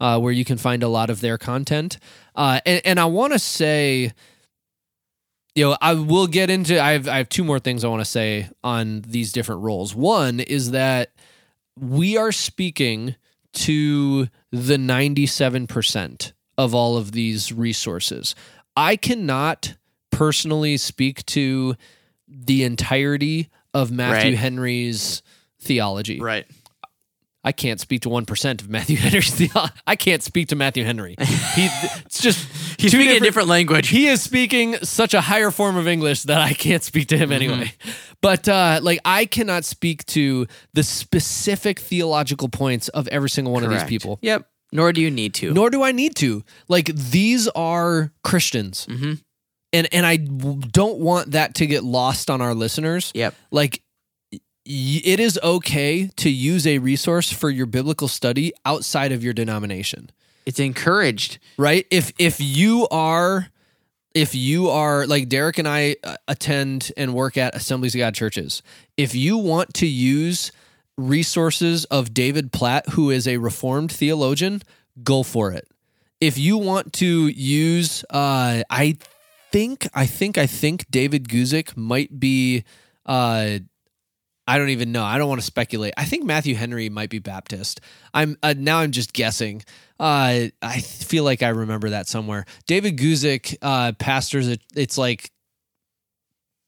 uh, 0.00 0.18
where 0.18 0.32
you 0.32 0.44
can 0.44 0.56
find 0.56 0.82
a 0.82 0.88
lot 0.88 1.10
of 1.10 1.20
their 1.20 1.36
content. 1.36 1.98
Uh, 2.34 2.60
and, 2.64 2.80
and 2.84 3.00
I 3.00 3.06
want 3.06 3.32
to 3.32 3.38
say, 3.38 4.12
you 5.56 5.64
know, 5.64 5.76
I 5.80 5.94
will 5.94 6.26
get 6.26 6.50
into. 6.50 6.80
I 6.80 6.92
have 6.92 7.08
I 7.08 7.16
have 7.16 7.30
two 7.30 7.42
more 7.42 7.58
things 7.58 7.82
I 7.82 7.88
want 7.88 8.02
to 8.02 8.10
say 8.10 8.50
on 8.62 9.00
these 9.00 9.32
different 9.32 9.62
roles. 9.62 9.94
One 9.94 10.38
is 10.38 10.72
that 10.72 11.12
we 11.80 12.18
are 12.18 12.30
speaking 12.30 13.16
to 13.54 14.28
the 14.52 14.76
ninety 14.76 15.24
seven 15.24 15.66
percent 15.66 16.34
of 16.58 16.74
all 16.74 16.98
of 16.98 17.12
these 17.12 17.54
resources. 17.54 18.34
I 18.76 18.96
cannot 18.96 19.76
personally 20.10 20.76
speak 20.76 21.24
to 21.26 21.74
the 22.28 22.62
entirety 22.62 23.48
of 23.80 23.90
Matthew 23.90 24.30
Right. 24.32 24.38
Henry's 24.38 25.22
theology. 25.60 26.20
Right. 26.20 26.46
I 27.44 27.52
can't 27.52 27.78
speak 27.80 28.00
to 28.02 28.08
one 28.08 28.26
percent 28.26 28.60
of 28.62 28.68
Matthew 28.68 28.96
Henry's 29.04 29.32
theology. 29.32 29.74
I 29.86 29.94
can't 29.94 30.22
speak 30.22 30.48
to 30.48 30.56
Matthew 30.56 30.84
Henry. 30.84 31.14
He, 31.20 31.68
it's 32.04 32.20
just 32.20 32.48
He's 32.80 32.90
speaking 32.92 33.16
a 33.16 33.20
different 33.20 33.48
language. 33.48 33.88
he 33.88 34.08
is 34.08 34.20
speaking 34.20 34.74
such 34.82 35.14
a 35.14 35.20
higher 35.20 35.50
form 35.52 35.76
of 35.76 35.86
English 35.86 36.24
that 36.24 36.40
I 36.40 36.52
can't 36.54 36.82
speak 36.82 37.06
to 37.08 37.16
him 37.18 37.30
anyway. 37.32 37.72
But 38.20 38.48
uh, 38.48 38.80
like 38.82 38.98
I 39.04 39.26
cannot 39.26 39.64
speak 39.64 40.04
to 40.06 40.46
the 40.74 40.82
specific 40.82 41.78
theological 41.78 42.48
points 42.48 42.88
of 42.88 43.06
every 43.08 43.30
single 43.30 43.52
one 43.52 43.62
of 43.64 43.70
these 43.70 43.84
people. 43.84 44.18
Yep. 44.22 44.46
Nor 44.72 44.92
do 44.92 45.00
you 45.00 45.10
need 45.12 45.32
to. 45.34 45.52
Nor 45.54 45.70
do 45.70 45.84
I 45.84 45.92
need 45.92 46.16
to. 46.16 46.42
Like 46.68 46.86
these 46.86 47.46
are 47.48 48.10
Christians. 48.24 48.86
Mhm. 48.90 49.20
And 49.72 49.88
and 49.92 50.06
I 50.06 50.16
don't 50.16 50.98
want 50.98 51.32
that 51.32 51.54
to 51.56 51.66
get 51.66 51.84
lost 51.84 52.30
on 52.30 52.40
our 52.40 52.54
listeners. 52.54 53.10
Yep. 53.14 53.34
Like 53.50 53.82
y- 54.32 54.40
it 54.64 55.20
is 55.20 55.38
okay 55.42 56.08
to 56.16 56.30
use 56.30 56.66
a 56.66 56.78
resource 56.78 57.32
for 57.32 57.50
your 57.50 57.66
biblical 57.66 58.08
study 58.08 58.52
outside 58.64 59.12
of 59.12 59.22
your 59.24 59.32
denomination 59.32 60.10
It's 60.46 60.60
encouraged. 60.60 61.38
right 61.58 61.86
if 61.90 62.12
if 62.18 62.40
you 62.40 62.86
are 62.90 63.48
if 64.14 64.34
you 64.34 64.70
are 64.70 65.06
like 65.06 65.28
Derek 65.28 65.58
and 65.58 65.68
I 65.68 65.96
uh, 66.02 66.16
attend 66.26 66.90
and 66.96 67.12
work 67.12 67.36
at 67.36 67.54
Assemblies 67.54 67.94
of 67.94 67.98
God 67.98 68.14
churches 68.14 68.62
if 68.96 69.14
you 69.14 69.36
want 69.36 69.74
to 69.74 69.86
use 69.86 70.52
resources 70.96 71.84
of 71.86 72.14
David 72.14 72.52
Platt 72.52 72.88
who 72.90 73.10
is 73.10 73.28
a 73.28 73.36
reformed 73.36 73.92
theologian 73.92 74.62
go 75.04 75.22
for 75.22 75.52
it 75.52 75.68
if 76.20 76.38
you 76.38 76.56
want 76.56 76.92
to 76.94 77.28
use 77.28 78.04
uh 78.10 78.62
I 78.70 78.96
think 79.56 79.88
I 79.94 80.04
think 80.04 80.36
I 80.36 80.46
think 80.46 80.84
David 80.90 81.28
Guzik 81.28 81.74
might 81.78 82.20
be 82.20 82.64
uh 83.06 83.58
I 84.48 84.58
don't 84.58 84.68
even 84.68 84.92
know. 84.92 85.02
I 85.02 85.16
don't 85.16 85.30
want 85.30 85.40
to 85.40 85.46
speculate. 85.46 85.94
I 85.96 86.04
think 86.04 86.24
Matthew 86.24 86.54
Henry 86.54 86.90
might 86.90 87.08
be 87.08 87.18
Baptist. 87.18 87.80
I'm 88.12 88.36
uh, 88.42 88.54
now. 88.56 88.78
I'm 88.78 88.92
just 88.92 89.14
guessing. 89.14 89.62
Uh, 89.98 90.48
I 90.62 90.80
feel 90.80 91.24
like 91.24 91.42
I 91.42 91.48
remember 91.48 91.90
that 91.90 92.06
somewhere. 92.06 92.44
David 92.66 92.98
Guzik 92.98 93.56
uh, 93.62 93.92
pastors. 93.98 94.46
It, 94.46 94.60
it's 94.76 94.98
like 94.98 95.32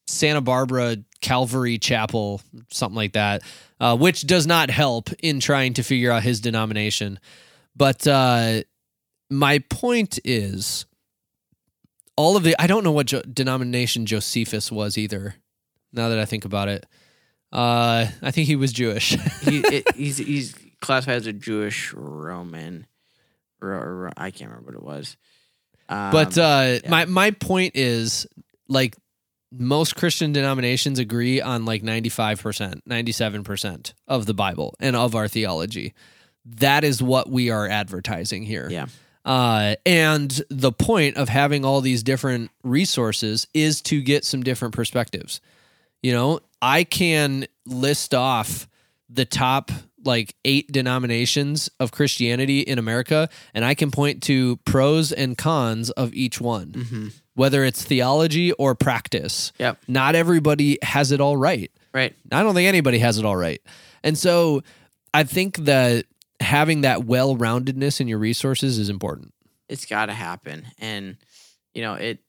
Santa 0.09 0.41
Barbara 0.41 0.97
Calvary 1.21 1.79
Chapel, 1.79 2.41
something 2.73 2.97
like 2.97 3.13
that, 3.13 3.43
uh, 3.79 3.97
which 3.97 4.27
does 4.27 4.47
not 4.47 4.71
help 4.71 5.11
in 5.23 5.39
trying 5.41 5.75
to 5.75 5.83
figure 5.83 6.11
out 6.11 6.23
his 6.23 6.41
denomination. 6.41 7.21
But 7.77 8.07
uh, 8.09 8.63
my 9.31 9.59
point 9.71 10.19
is, 10.25 10.87
all 12.19 12.37
of 12.37 12.43
the. 12.43 12.61
I 12.61 12.67
don't 12.67 12.83
know 12.83 12.91
what 12.91 13.07
jo- 13.07 13.23
denomination 13.23 14.05
Josephus 14.05 14.73
was 14.73 14.99
either. 14.99 15.37
Now 15.93 16.09
that 16.09 16.19
I 16.19 16.25
think 16.25 16.45
about 16.45 16.69
it. 16.69 16.85
Uh, 17.53 18.09
I 18.21 18.31
think 18.33 18.49
he 18.49 18.57
was 18.57 18.73
Jewish. 18.73 19.17
He, 19.43 19.61
it, 19.61 19.95
he's 19.95 20.19
he's 20.19 20.55
classified 20.81 21.17
as 21.17 21.27
a 21.27 21.33
Jewish 21.33 21.95
Roman. 21.95 22.87
Ro- 23.61 23.79
ro- 23.79 24.11
I 24.17 24.31
can't 24.31 24.51
remember 24.51 24.73
what 24.73 24.75
it 24.75 24.83
was. 24.83 25.17
Um, 25.89 26.11
but 26.11 26.37
uh, 26.37 26.81
yeah. 26.83 26.91
my 26.91 27.05
my 27.07 27.31
point 27.31 27.73
is 27.77 28.27
like 28.69 28.97
most 29.51 29.97
Christian 29.97 30.33
denominations 30.33 30.99
agree 30.99 31.41
on 31.41 31.65
like 31.65 31.83
ninety 31.83 32.11
five 32.11 32.43
percent, 32.43 32.83
ninety 32.85 33.13
seven 33.13 33.45
percent 33.45 33.95
of 34.09 34.27
the 34.27 34.35
Bible 34.35 34.75
and 34.81 34.97
of 34.97 35.15
our 35.15 35.29
theology. 35.29 35.95
That 36.45 36.83
is 36.83 37.01
what 37.01 37.31
we 37.31 37.51
are 37.51 37.69
advertising 37.69 38.43
here. 38.43 38.69
yeah, 38.71 38.87
Uh, 39.29 39.77
and 39.85 40.41
the 40.49 40.73
point 40.73 41.17
of 41.19 41.29
having 41.29 41.63
all 41.65 41.81
these 41.83 42.03
different 42.03 42.51
resources 42.65 43.47
is 43.53 43.83
to 43.83 44.01
get 44.01 44.25
some 44.25 44.43
different 44.43 44.73
perspectives. 44.75 45.41
You 46.03 46.13
know, 46.13 46.41
I 46.63 46.85
can 46.85 47.47
list 47.67 48.15
off 48.15 48.67
the 49.11 49.27
top 49.27 49.71
like 50.05 50.35
eight 50.47 50.73
denominations 50.73 51.69
of 51.79 51.91
Christianity 51.93 52.61
in 52.61 52.79
America, 52.79 53.29
and 53.53 53.65
I 53.65 53.75
can 53.75 53.91
point 53.91 54.23
to 54.25 54.57
pros 54.65 55.13
and 55.13 55.37
cons 55.37 55.91
of 55.91 56.15
each 56.15 56.41
one, 56.41 56.73
Mhm. 56.73 57.13
whether 57.35 57.65
it's 57.65 57.83
theology 57.83 58.53
or 58.53 58.75
practice. 58.75 59.53
Yep. 59.59 59.79
Not 59.89 60.15
everybody 60.15 60.79
has 60.83 61.13
it 61.13 61.21
all 61.21 61.37
right. 61.37 61.71
right. 61.93 62.15
I 62.33 62.43
don't 62.43 62.55
think 62.55 62.69
anybody 62.69 62.99
has 63.01 63.19
it 63.19 63.25
all 63.27 63.37
right. 63.37 63.61
And 64.03 64.17
so 64.17 64.63
I 65.13 65.25
think 65.25 65.59
that 65.65 66.07
having 66.41 66.83
that 66.83 67.05
well 67.05 67.37
roundedness 67.37 68.01
in 68.01 68.09
your 68.09 68.19
resources 68.19 68.79
is 68.79 68.89
important. 68.89 69.33
It's 69.69 69.85
got 69.87 70.07
to 70.07 70.13
happen, 70.15 70.67
and 70.79 71.17
you 71.75 71.83
know 71.83 71.95
it. 71.95 72.21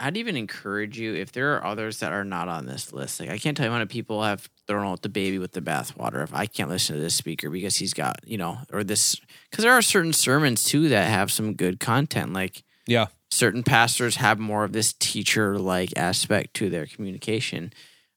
I'd 0.00 0.16
even 0.16 0.36
encourage 0.36 0.98
you 0.98 1.14
if 1.14 1.30
there 1.30 1.54
are 1.54 1.64
others 1.64 2.00
that 2.00 2.12
are 2.12 2.24
not 2.24 2.48
on 2.48 2.66
this 2.66 2.92
list. 2.92 3.20
Like 3.20 3.30
I 3.30 3.38
can't 3.38 3.56
tell 3.56 3.66
you 3.66 3.70
how 3.70 3.78
many 3.78 3.86
people 3.86 4.22
have 4.24 4.48
thrown 4.66 4.84
out 4.84 5.02
the 5.02 5.08
baby 5.08 5.38
with 5.38 5.52
the 5.52 5.60
bathwater. 5.60 6.24
If 6.24 6.34
I 6.34 6.46
can't 6.46 6.68
listen 6.68 6.96
to 6.96 7.00
this 7.02 7.14
speaker 7.14 7.50
because 7.50 7.76
he's 7.76 7.94
got 7.94 8.16
you 8.26 8.36
know, 8.36 8.58
or 8.72 8.82
this 8.82 9.14
because 9.50 9.62
there 9.62 9.72
are 9.72 9.82
certain 9.82 10.12
sermons 10.12 10.64
too 10.64 10.88
that 10.88 11.08
have 11.08 11.30
some 11.30 11.54
good 11.54 11.78
content. 11.78 12.32
Like 12.32 12.64
Yeah. 12.88 13.06
certain 13.30 13.62
pastors 13.62 14.16
have 14.16 14.40
more 14.40 14.64
of 14.64 14.72
this 14.72 14.92
teacher 14.92 15.56
like 15.56 15.96
aspect 15.96 16.54
to 16.54 16.68
their 16.68 16.86
communication, 16.86 17.72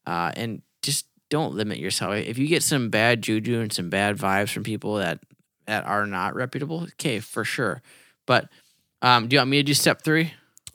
uh, 0.07 0.31
and 0.35 0.63
just 0.81 1.05
don't 1.29 1.55
limit 1.55 1.77
yourself. 1.79 2.15
If 2.15 2.37
you 2.37 2.47
get 2.47 2.63
some 2.63 2.89
bad 2.89 3.21
juju 3.21 3.59
and 3.59 3.71
some 3.73 3.89
bad 3.89 4.17
vibes 4.17 4.51
from 4.51 4.63
people 4.63 4.95
that 4.95 5.19
that 5.67 5.85
are 5.85 6.05
not 6.05 6.35
reputable, 6.35 6.83
okay, 6.83 7.19
for 7.19 7.43
sure. 7.43 7.81
But 8.27 8.49
um, 9.01 9.27
do 9.27 9.35
you 9.35 9.39
want 9.39 9.49
me 9.49 9.57
to 9.57 9.63
do 9.63 9.73
step 9.73 10.01
three? 10.03 10.33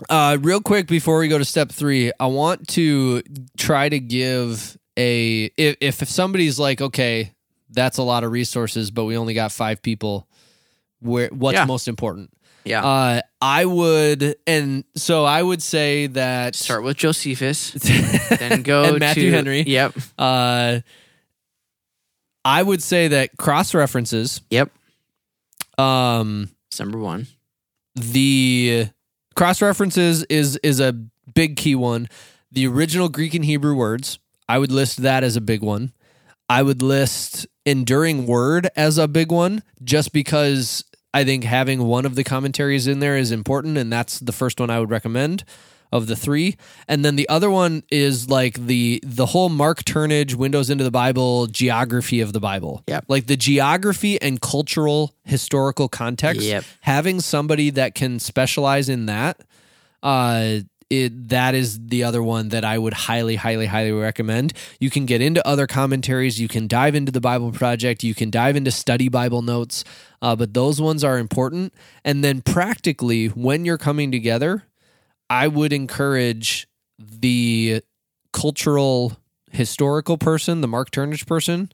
Uh, 0.09 0.39
real 0.41 0.61
quick 0.61 0.87
before 0.87 1.19
we 1.19 1.29
go 1.29 1.39
to 1.39 1.45
step 1.45 1.71
three, 1.71 2.11
I 2.19 2.27
want 2.27 2.69
to 2.69 3.23
try 3.59 3.89
to 3.89 4.01
give 4.01 4.77
a 4.97 5.45
if 5.57 5.77
if 5.81 6.09
somebody's 6.09 6.59
like, 6.59 6.81
okay, 6.81 7.33
that's 7.71 7.99
a 7.99 8.03
lot 8.03 8.25
of 8.25 8.33
resources, 8.33 8.91
but 8.91 9.05
we 9.05 9.17
only 9.17 9.35
got 9.35 9.53
five 9.53 9.83
people. 9.83 10.27
Where 11.01 11.29
what's 11.29 11.55
Yeah. 11.57 11.65
most 11.67 11.87
important? 11.89 12.31
Yeah, 12.65 12.85
Uh, 12.85 13.21
I 13.41 13.65
would, 13.65 14.37
and 14.47 14.85
so 14.95 15.25
I 15.25 15.43
would 15.43 15.63
say 15.63 16.09
that 16.09 16.55
start 16.55 16.83
with 16.85 16.97
Josephus, 16.99 17.71
then 18.39 18.63
go 18.63 18.85
and 18.85 18.99
Matthew 19.01 19.31
to- 19.31 19.37
Henry. 19.37 19.63
Yep, 19.63 19.95
Uh, 20.19 20.81
I 22.45 22.63
would 22.63 22.83
say 22.83 23.09
that 23.09 23.37
cross 23.37 23.75
references. 23.75 24.41
yep. 24.51 24.71
Um, 25.79 26.51
It's 26.69 26.79
number 26.81 26.99
one. 26.99 27.27
the 27.95 28.89
cross 29.35 29.61
references 29.63 30.25
is 30.25 30.57
is 30.63 30.81
a 30.81 30.93
big 31.35 31.57
key 31.57 31.75
one. 31.75 32.09
The 32.53 32.67
original 32.67 33.09
Greek 33.09 33.35
and 33.35 33.45
Hebrew 33.45 33.75
words, 33.75 34.19
I 34.49 34.59
would 34.59 34.73
list 34.73 35.03
that 35.03 35.23
as 35.25 35.37
a 35.37 35.41
big 35.41 35.63
one. 35.63 35.93
I 36.49 36.63
would 36.63 36.83
list 36.83 37.47
Enduring 37.65 38.27
Word 38.27 38.69
as 38.75 38.99
a 38.99 39.07
big 39.07 39.31
one, 39.31 39.63
just 39.85 40.13
because 40.13 40.83
I 41.13 41.25
think 41.25 41.45
having 41.45 41.85
one 41.85 42.07
of 42.07 42.15
the 42.15 42.25
commentaries 42.25 42.87
in 42.87 43.01
there 43.01 43.17
is 43.17 43.33
important, 43.33 43.77
and 43.77 43.93
that's 43.93 44.21
the 44.21 44.33
first 44.33 44.61
one 44.61 44.71
I 44.71 44.79
would 44.79 44.91
recommend 44.91 45.45
of 45.93 46.07
the 46.07 46.17
three. 46.17 46.57
And 46.87 47.05
then 47.05 47.17
the 47.17 47.29
other 47.29 47.51
one 47.51 47.83
is 47.91 48.29
like 48.29 48.55
the 48.55 49.01
the 49.05 49.27
whole 49.27 49.49
Mark 49.49 49.85
Turnage 49.85 50.35
Windows 50.35 50.71
into 50.71 50.85
the 50.85 50.91
Bible 50.91 51.47
geography 51.47 52.21
of 52.21 52.33
the 52.33 52.41
Bible. 52.41 52.85
Yep. 52.87 53.07
Like 53.09 53.27
the 53.27 53.37
geography 53.37 54.21
and 54.21 54.41
cultural 54.41 55.15
historical 55.25 55.89
context. 55.89 56.43
Yep. 56.43 56.65
Having 56.83 57.21
somebody 57.21 57.71
that 57.71 57.95
can 57.95 58.19
specialize 58.21 58.89
in 58.89 59.07
that, 59.07 59.41
uh 60.03 60.61
it, 60.91 61.29
that 61.29 61.55
is 61.55 61.87
the 61.87 62.03
other 62.03 62.23
one 62.23 62.49
that 62.49 62.65
I 62.65 62.77
would 62.77 62.93
highly, 62.93 63.37
highly, 63.37 63.67
highly 63.67 63.93
recommend. 63.93 64.53
You 64.81 64.91
can 64.91 65.07
get 65.07 65.23
into 65.23 65.47
other 65.47 65.69
commentaries. 65.69 66.41
You 66.41 66.49
can 66.49 66.67
dive 66.67 66.97
into 66.97 67.13
the 67.13 67.21
Bible 67.21 67.53
Project. 67.53 68.03
You 68.03 68.15
can 68.15 68.29
dive 68.29 68.57
into 68.57 68.73
study 68.73 69.09
Bible 69.09 69.41
notes. 69.41 69.85
Uh, 70.21 70.35
but 70.35 70.53
those 70.53 70.81
ones 70.81 71.05
are 71.05 71.19
important. 71.19 71.73
And 72.05 72.25
then 72.25 72.43
practically, 72.43 73.29
when 73.29 73.65
you're 73.65 73.79
coming 73.79 74.11
together, 74.11 74.65
I 75.31 75.47
would 75.47 75.73
encourage 75.73 76.67
the 76.99 77.83
cultural 78.33 79.17
historical 79.53 80.19
person, 80.19 80.61
the 80.61 80.69
Mark 80.69 80.91
Turnage 80.91 81.27
person, 81.27 81.71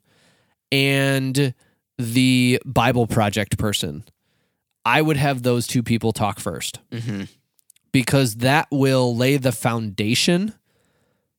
and 0.71 1.55
the 1.99 2.61
Bible 2.67 3.07
Project 3.07 3.57
person. 3.57 4.05
I 4.85 5.03
would 5.03 5.17
have 5.17 5.43
those 5.43 5.67
two 5.67 5.83
people 5.83 6.13
talk 6.13 6.39
first 6.39 6.81
Mm-hmm. 6.93 7.25
Because 8.05 8.35
that 8.37 8.67
will 8.71 9.17
lay 9.17 9.39
the 9.39 9.53
foundation 9.53 10.53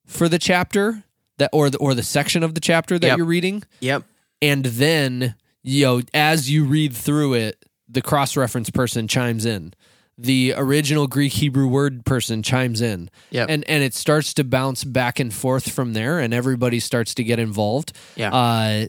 for 0.05 0.27
the 0.27 0.39
chapter 0.39 1.03
that 1.37 1.49
or 1.53 1.69
the 1.69 1.77
or 1.77 1.93
the 1.93 2.01
section 2.03 2.41
of 2.43 2.55
the 2.55 2.61
chapter 2.61 2.97
that 2.97 3.07
Yep. 3.07 3.17
you're 3.17 3.27
reading 3.27 3.63
Yep. 3.81 4.03
and 4.41 4.65
then 4.65 5.35
you 5.61 5.85
know 5.85 6.01
as 6.13 6.49
you 6.49 6.65
read 6.65 6.93
through 6.95 7.35
it 7.35 7.63
the 7.87 8.01
cross 8.01 8.35
reference 8.35 8.69
person 8.71 9.07
chimes 9.07 9.45
in 9.45 9.73
the 10.17 10.53
original 10.57 11.05
greek 11.07 11.33
hebrew 11.33 11.67
word 11.67 12.05
person 12.05 12.41
chimes 12.41 12.81
in 12.81 13.09
Yep. 13.29 13.49
and 13.49 13.63
and 13.69 13.83
it 13.83 13.93
starts 13.93 14.33
to 14.35 14.43
bounce 14.43 14.83
back 14.83 15.19
and 15.19 15.31
forth 15.33 15.69
from 15.71 15.93
there 15.93 16.17
and 16.19 16.33
everybody 16.33 16.79
starts 16.79 17.13
to 17.15 17.23
get 17.23 17.37
involved 17.37 17.93
Yeah. 18.15 18.33
uh 18.33 18.87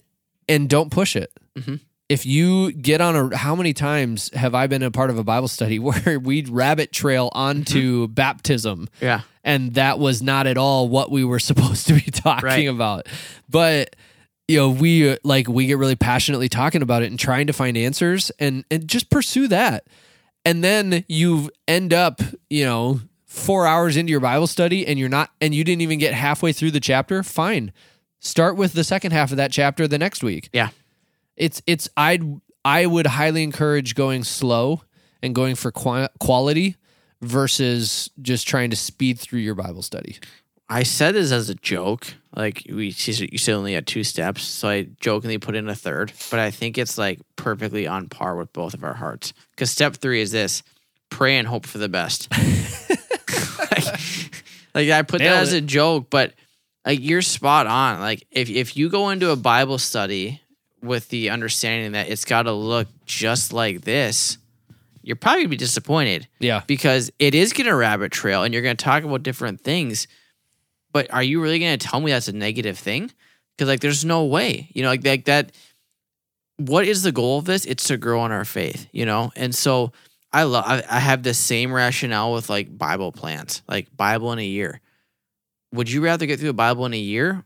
and 0.48 0.70
don't 0.70 0.90
push 0.90 1.16
it 1.16 1.30
Mhm. 1.58 1.80
If 2.08 2.24
you 2.24 2.72
get 2.72 3.00
on 3.00 3.14
a 3.32 3.36
how 3.36 3.54
many 3.54 3.72
times 3.72 4.30
have 4.34 4.54
i 4.54 4.66
been 4.66 4.82
a 4.82 4.90
part 4.90 5.10
of 5.10 5.18
a 5.18 5.24
bible 5.24 5.48
study 5.48 5.78
where 5.88 6.18
we'd 6.18 6.48
rabbit 6.48 6.92
trail 6.92 7.28
onto 7.32 8.04
Mm-hmm. 8.06 8.12
baptism 8.18 8.88
yeah. 9.00 9.22
and 9.44 9.74
that 9.74 9.98
was 9.98 10.22
not 10.22 10.46
at 10.46 10.56
all 10.58 10.88
what 10.88 11.10
we 11.10 11.24
were 11.24 11.38
supposed 11.50 11.86
to 11.88 11.94
be 11.94 12.00
talking 12.10 12.44
Right. 12.46 12.68
about 12.68 13.06
but 13.48 13.94
you 14.46 14.56
know 14.58 14.70
we 14.70 15.16
like 15.24 15.48
we 15.48 15.66
get 15.66 15.76
really 15.78 15.96
passionately 15.96 16.48
talking 16.48 16.82
about 16.82 17.02
it 17.02 17.10
and 17.10 17.18
trying 17.18 17.46
to 17.48 17.52
find 17.52 17.76
answers 17.76 18.30
and 18.38 18.64
and 18.70 18.88
just 18.88 19.10
pursue 19.10 19.46
that 19.48 19.86
and 20.44 20.64
then 20.64 21.04
you 21.08 21.50
end 21.66 21.92
up 21.92 22.20
you 22.48 22.64
know 22.64 23.00
4 23.26 23.66
hours 23.66 23.96
into 23.98 24.10
your 24.10 24.20
bible 24.20 24.46
study 24.46 24.86
and 24.86 24.98
you're 24.98 25.10
not 25.10 25.30
and 25.42 25.54
you 25.54 25.62
didn't 25.64 25.82
even 25.82 25.98
get 25.98 26.14
halfway 26.14 26.52
through 26.54 26.70
the 26.70 26.80
chapter 26.80 27.22
fine 27.22 27.72
start 28.20 28.56
with 28.56 28.72
the 28.72 28.82
second 28.84 29.12
half 29.12 29.30
of 29.30 29.36
that 29.36 29.52
chapter 29.52 29.86
the 29.86 29.98
next 29.98 30.22
week 30.22 30.48
Yeah. 30.54 30.70
It's 31.38 31.62
it's 31.66 31.88
I'd 31.96 32.40
I 32.64 32.84
would 32.84 33.06
highly 33.06 33.42
encourage 33.42 33.94
going 33.94 34.24
slow 34.24 34.82
and 35.22 35.34
going 35.34 35.54
for 35.54 35.70
qua- 35.70 36.08
quality 36.20 36.76
versus 37.22 38.10
just 38.20 38.46
trying 38.46 38.70
to 38.70 38.76
speed 38.76 39.18
through 39.18 39.40
your 39.40 39.54
Bible 39.54 39.82
study. 39.82 40.18
I 40.68 40.82
said 40.82 41.14
this 41.14 41.32
as 41.32 41.48
a 41.48 41.54
joke. 41.54 42.14
Like 42.36 42.64
we, 42.68 42.88
you 42.88 43.38
said 43.38 43.54
only 43.54 43.72
had 43.72 43.86
two 43.86 44.04
steps, 44.04 44.42
so 44.42 44.68
I 44.68 44.88
jokingly 45.00 45.38
put 45.38 45.56
in 45.56 45.68
a 45.68 45.74
third. 45.74 46.12
But 46.30 46.40
I 46.40 46.50
think 46.50 46.76
it's 46.76 46.98
like 46.98 47.20
perfectly 47.36 47.86
on 47.86 48.08
par 48.08 48.36
with 48.36 48.52
both 48.52 48.74
of 48.74 48.84
our 48.84 48.92
hearts. 48.92 49.32
Because 49.52 49.70
step 49.70 49.96
three 49.96 50.20
is 50.20 50.30
this: 50.30 50.62
pray 51.08 51.38
and 51.38 51.48
hope 51.48 51.64
for 51.64 51.78
the 51.78 51.88
best. 51.88 52.30
like, 53.58 53.84
like, 54.74 54.90
I 54.90 55.02
put 55.02 55.20
that 55.20 55.42
as 55.42 55.54
it. 55.54 55.64
a 55.64 55.66
joke, 55.66 56.10
but 56.10 56.34
like 56.84 57.00
you're 57.00 57.22
spot 57.22 57.66
on. 57.66 58.00
Like 58.00 58.26
if 58.30 58.50
if 58.50 58.76
you 58.76 58.90
go 58.90 59.08
into 59.08 59.30
a 59.30 59.36
Bible 59.36 59.78
study 59.78 60.42
with 60.82 61.08
the 61.08 61.30
understanding 61.30 61.92
that 61.92 62.08
it's 62.08 62.24
got 62.24 62.42
to 62.42 62.52
look 62.52 62.88
just 63.04 63.52
like 63.52 63.82
this, 63.82 64.38
you're 65.02 65.16
probably 65.16 65.42
gonna 65.42 65.50
be 65.50 65.56
disappointed 65.56 66.28
Yeah. 66.38 66.62
because 66.66 67.10
it 67.18 67.34
is 67.34 67.52
going 67.52 67.66
to 67.66 67.74
rabbit 67.74 68.12
trail 68.12 68.42
and 68.44 68.52
you're 68.52 68.62
going 68.62 68.76
to 68.76 68.84
talk 68.84 69.04
about 69.04 69.22
different 69.22 69.60
things. 69.62 70.06
But 70.92 71.12
are 71.12 71.22
you 71.22 71.40
really 71.42 71.58
going 71.58 71.78
to 71.78 71.86
tell 71.86 72.00
me 72.00 72.12
that's 72.12 72.28
a 72.28 72.32
negative 72.32 72.78
thing? 72.78 73.10
Because 73.56 73.68
like, 73.68 73.80
there's 73.80 74.04
no 74.04 74.24
way, 74.24 74.70
you 74.74 74.82
know, 74.82 74.88
like, 74.88 75.04
like 75.06 75.24
that. 75.26 75.52
What 76.56 76.86
is 76.86 77.02
the 77.02 77.12
goal 77.12 77.38
of 77.38 77.44
this? 77.44 77.64
It's 77.66 77.84
to 77.84 77.96
grow 77.96 78.24
in 78.26 78.32
our 78.32 78.44
faith, 78.44 78.88
you 78.90 79.06
know. 79.06 79.30
And 79.36 79.54
so 79.54 79.92
I 80.32 80.42
love. 80.42 80.64
I, 80.66 80.82
I 80.90 80.98
have 80.98 81.22
the 81.22 81.32
same 81.34 81.72
rationale 81.72 82.32
with 82.32 82.50
like 82.50 82.76
Bible 82.76 83.12
plans, 83.12 83.62
like 83.68 83.96
Bible 83.96 84.32
in 84.32 84.38
a 84.40 84.44
year. 84.44 84.80
Would 85.72 85.90
you 85.90 86.00
rather 86.02 86.26
get 86.26 86.38
through 86.40 86.48
the 86.48 86.54
Bible 86.54 86.84
in 86.86 86.94
a 86.94 86.98
year, 86.98 87.44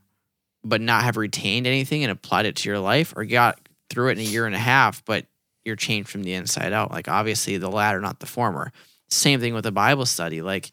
but 0.63 0.81
not 0.81 1.03
have 1.03 1.17
retained 1.17 1.67
anything 1.67 2.03
and 2.03 2.11
applied 2.11 2.45
it 2.45 2.55
to 2.57 2.69
your 2.69 2.79
life, 2.79 3.13
or 3.15 3.25
got 3.25 3.59
through 3.89 4.09
it 4.09 4.17
in 4.19 4.25
a 4.25 4.29
year 4.29 4.45
and 4.45 4.55
a 4.55 4.59
half, 4.59 5.03
but 5.05 5.25
you're 5.65 5.75
changed 5.75 6.09
from 6.09 6.23
the 6.23 6.33
inside 6.33 6.73
out. 6.73 6.91
Like 6.91 7.07
obviously 7.07 7.57
the 7.57 7.69
latter, 7.69 7.99
not 8.01 8.19
the 8.19 8.25
former. 8.25 8.71
Same 9.09 9.39
thing 9.39 9.53
with 9.53 9.65
a 9.65 9.71
Bible 9.71 10.05
study. 10.05 10.41
Like, 10.41 10.71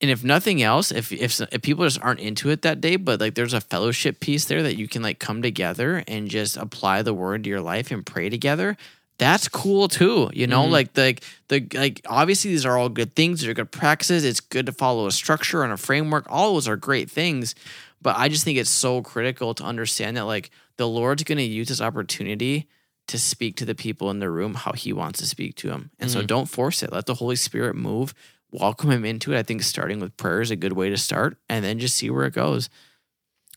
and 0.00 0.10
if 0.10 0.22
nothing 0.22 0.62
else, 0.62 0.92
if 0.92 1.10
if 1.10 1.40
if 1.40 1.62
people 1.62 1.84
just 1.84 2.00
aren't 2.02 2.20
into 2.20 2.50
it 2.50 2.62
that 2.62 2.80
day, 2.80 2.96
but 2.96 3.18
like 3.20 3.34
there's 3.34 3.54
a 3.54 3.60
fellowship 3.60 4.20
piece 4.20 4.44
there 4.44 4.62
that 4.62 4.76
you 4.76 4.88
can 4.88 5.02
like 5.02 5.18
come 5.18 5.40
together 5.40 6.04
and 6.06 6.28
just 6.28 6.56
apply 6.58 7.02
the 7.02 7.14
word 7.14 7.44
to 7.44 7.50
your 7.50 7.62
life 7.62 7.90
and 7.90 8.04
pray 8.04 8.28
together. 8.28 8.76
That's 9.18 9.48
cool 9.48 9.88
too, 9.88 10.28
you 10.34 10.46
know. 10.46 10.64
Mhm. 10.66 10.70
Like 10.70 10.92
the 10.92 11.16
the 11.48 11.66
like 11.72 12.02
obviously 12.06 12.50
these 12.50 12.66
are 12.66 12.76
all 12.76 12.90
good 12.90 13.14
things. 13.16 13.40
They're 13.40 13.54
good 13.54 13.70
practices. 13.72 14.22
It's 14.24 14.40
good 14.40 14.66
to 14.66 14.72
follow 14.72 15.06
a 15.06 15.12
structure 15.12 15.62
and 15.62 15.72
a 15.72 15.78
framework. 15.78 16.26
All 16.28 16.52
those 16.54 16.68
are 16.68 16.76
great 16.76 17.10
things, 17.10 17.54
but 18.02 18.16
I 18.16 18.28
just 18.28 18.44
think 18.44 18.58
it's 18.58 18.70
so 18.70 19.02
critical 19.02 19.54
to 19.54 19.64
understand 19.64 20.16
that 20.16 20.24
like 20.24 20.50
the 20.76 20.88
Lord's 20.88 21.24
going 21.24 21.38
to 21.38 21.44
use 21.44 21.68
this 21.68 21.80
opportunity 21.80 22.68
to 23.08 23.18
speak 23.18 23.56
to 23.56 23.64
the 23.64 23.74
people 23.74 24.10
in 24.10 24.18
the 24.18 24.30
room 24.30 24.54
how 24.54 24.72
he 24.72 24.92
wants 24.92 25.20
to 25.20 25.26
speak 25.26 25.54
to 25.56 25.68
them. 25.68 25.90
And 25.98 26.10
so 26.10 26.22
Mhm. 26.22 26.26
don't 26.26 26.46
force 26.46 26.82
it. 26.82 26.92
Let 26.92 27.06
the 27.06 27.14
Holy 27.14 27.36
Spirit 27.36 27.76
move. 27.76 28.12
Welcome 28.50 28.90
him 28.90 29.04
into 29.04 29.32
it. 29.32 29.38
I 29.38 29.42
think 29.42 29.62
starting 29.62 30.00
with 30.00 30.16
prayer 30.16 30.40
is 30.40 30.50
a 30.50 30.56
good 30.56 30.72
way 30.72 30.90
to 30.90 30.96
start 30.96 31.36
and 31.48 31.64
then 31.64 31.78
just 31.78 31.96
see 31.96 32.10
where 32.10 32.24
it 32.26 32.34
goes. 32.34 32.68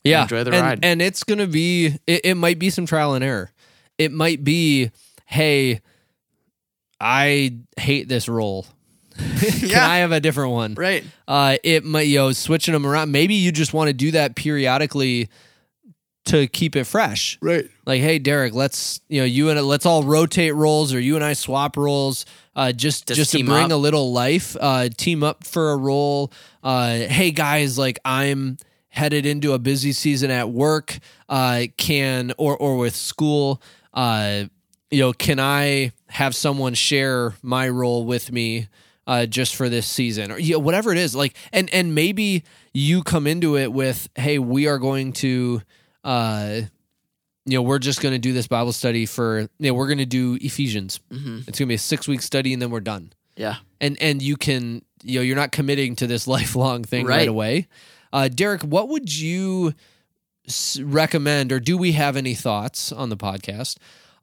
Yeah. 0.04 0.24
Enjoy 0.24 0.44
the 0.44 0.52
and, 0.52 0.62
ride. 0.62 0.80
And 0.84 1.02
it's 1.02 1.24
going 1.24 1.40
to 1.40 1.48
be, 1.48 1.98
it, 2.08 2.22
it 2.26 2.36
might 2.36 2.60
be 2.60 2.70
some 2.70 2.86
trial 2.86 3.16
and 3.16 3.24
error. 3.24 3.52
It 3.98 4.12
might 4.12 4.44
be, 4.44 4.92
hey, 5.26 5.82
I 7.02 7.58
hate 7.78 8.08
this 8.08 8.28
role. 8.30 8.66
Can 9.40 9.70
Yeah. 9.70 9.88
I 9.90 9.98
have 10.00 10.12
a 10.12 10.20
different 10.20 10.52
one? 10.52 10.74
Right. 10.76 11.04
uh, 11.28 11.58
it 11.64 11.84
might 11.84 12.08
you 12.08 12.18
know 12.18 12.32
switching 12.32 12.74
them 12.74 12.86
around. 12.86 13.12
Maybe 13.12 13.36
you 13.36 13.52
just 13.52 13.74
want 13.74 13.88
to 13.90 13.94
do 13.94 14.12
that 14.12 14.36
periodically 14.36 15.30
to 16.26 16.48
keep 16.48 16.76
it 16.76 16.84
fresh. 16.86 17.38
Right. 17.42 17.68
Like, 17.86 18.02
hey, 18.02 18.20
Derek, 18.20 18.54
let's 18.54 19.02
you 19.08 19.20
know 19.22 19.26
you 19.26 19.50
and 19.50 19.60
let's 19.62 19.86
all 19.86 20.04
rotate 20.04 20.54
roles, 20.54 20.94
or 20.94 21.00
you 21.00 21.16
and 21.16 21.24
I 21.24 21.34
swap 21.34 21.78
roles. 21.78 22.26
Uh, 22.56 22.72
just 22.72 23.08
Just 23.08 23.18
just, 23.18 23.32
to 23.32 23.44
bring 23.44 23.66
up. 23.66 23.72
a 23.72 23.76
little 23.76 24.12
life. 24.12 24.56
Uh, 24.60 24.90
team 24.96 25.24
up 25.24 25.46
for 25.46 25.72
a 25.72 25.78
role. 25.78 26.32
Uh, 26.64 26.98
hey 26.98 27.32
guys, 27.32 27.78
like 27.78 28.00
I'm 28.04 28.58
headed 28.90 29.26
into 29.26 29.54
a 29.54 29.60
busy 29.60 29.92
season 29.94 30.30
at 30.30 30.50
work. 30.50 30.98
Uh, 31.30 31.64
can 31.78 32.34
or 32.38 32.58
or 32.58 32.78
with 32.78 32.96
school. 32.96 33.62
Uh, 33.94 34.44
you 34.92 35.00
know, 35.00 35.14
can 35.14 35.40
I 35.40 35.94
have 36.08 36.36
someone 36.36 36.74
share 36.74 37.36
my 37.42 37.70
role 37.70 38.06
with 38.06 38.32
me? 38.32 38.68
Uh, 39.10 39.26
just 39.26 39.56
for 39.56 39.68
this 39.70 39.88
season 39.88 40.32
or 40.32 40.38
you 40.40 40.54
know, 40.54 40.60
whatever 40.60 40.92
it 40.92 40.98
is 41.00 41.16
like 41.16 41.36
and 41.52 41.68
and 41.74 41.96
maybe 41.96 42.44
you 42.74 43.02
come 43.04 43.26
into 43.28 43.58
it 43.58 43.74
with 43.74 44.08
hey 44.16 44.38
we 44.40 44.68
are 44.68 44.78
going 44.78 45.12
to 45.14 45.62
uh 46.04 46.62
you 47.46 47.58
know 47.58 47.62
we're 47.64 47.80
just 47.80 48.02
going 48.02 48.14
to 48.14 48.20
do 48.20 48.32
this 48.34 48.46
bible 48.48 48.72
study 48.72 49.06
for 49.08 49.40
you 49.40 49.50
know 49.60 49.74
we're 49.74 49.88
going 49.88 49.98
to 49.98 50.06
do 50.06 50.38
ephesians 50.42 51.00
hmm 51.12 51.38
it's 51.48 51.58
going 51.58 51.66
to 51.68 51.74
be 51.74 51.74
a 51.74 51.78
six 51.80 52.08
week 52.08 52.22
study 52.22 52.54
and 52.54 52.62
then 52.62 52.70
we're 52.70 52.80
done 52.96 53.12
Yeah. 53.36 53.56
and 53.82 53.98
and 54.00 54.22
you 54.22 54.38
can 54.38 54.84
you 55.04 55.16
know 55.20 55.24
you're 55.24 55.36
not 55.36 55.52
committing 55.52 55.96
to 55.98 56.06
this 56.08 56.28
lifelong 56.36 56.84
thing 56.84 57.06
right, 57.08 57.18
Right. 57.20 57.28
away 57.28 57.68
uh 58.14 58.28
derek 58.28 58.62
what 58.62 58.90
would 58.90 59.12
you 59.12 59.74
s- 60.48 60.80
recommend 60.82 61.52
or 61.52 61.60
do 61.60 61.78
we 61.78 61.94
have 61.94 62.16
any 62.16 62.36
thoughts 62.36 62.92
on 62.92 63.10
the 63.10 63.18
podcast 63.18 63.78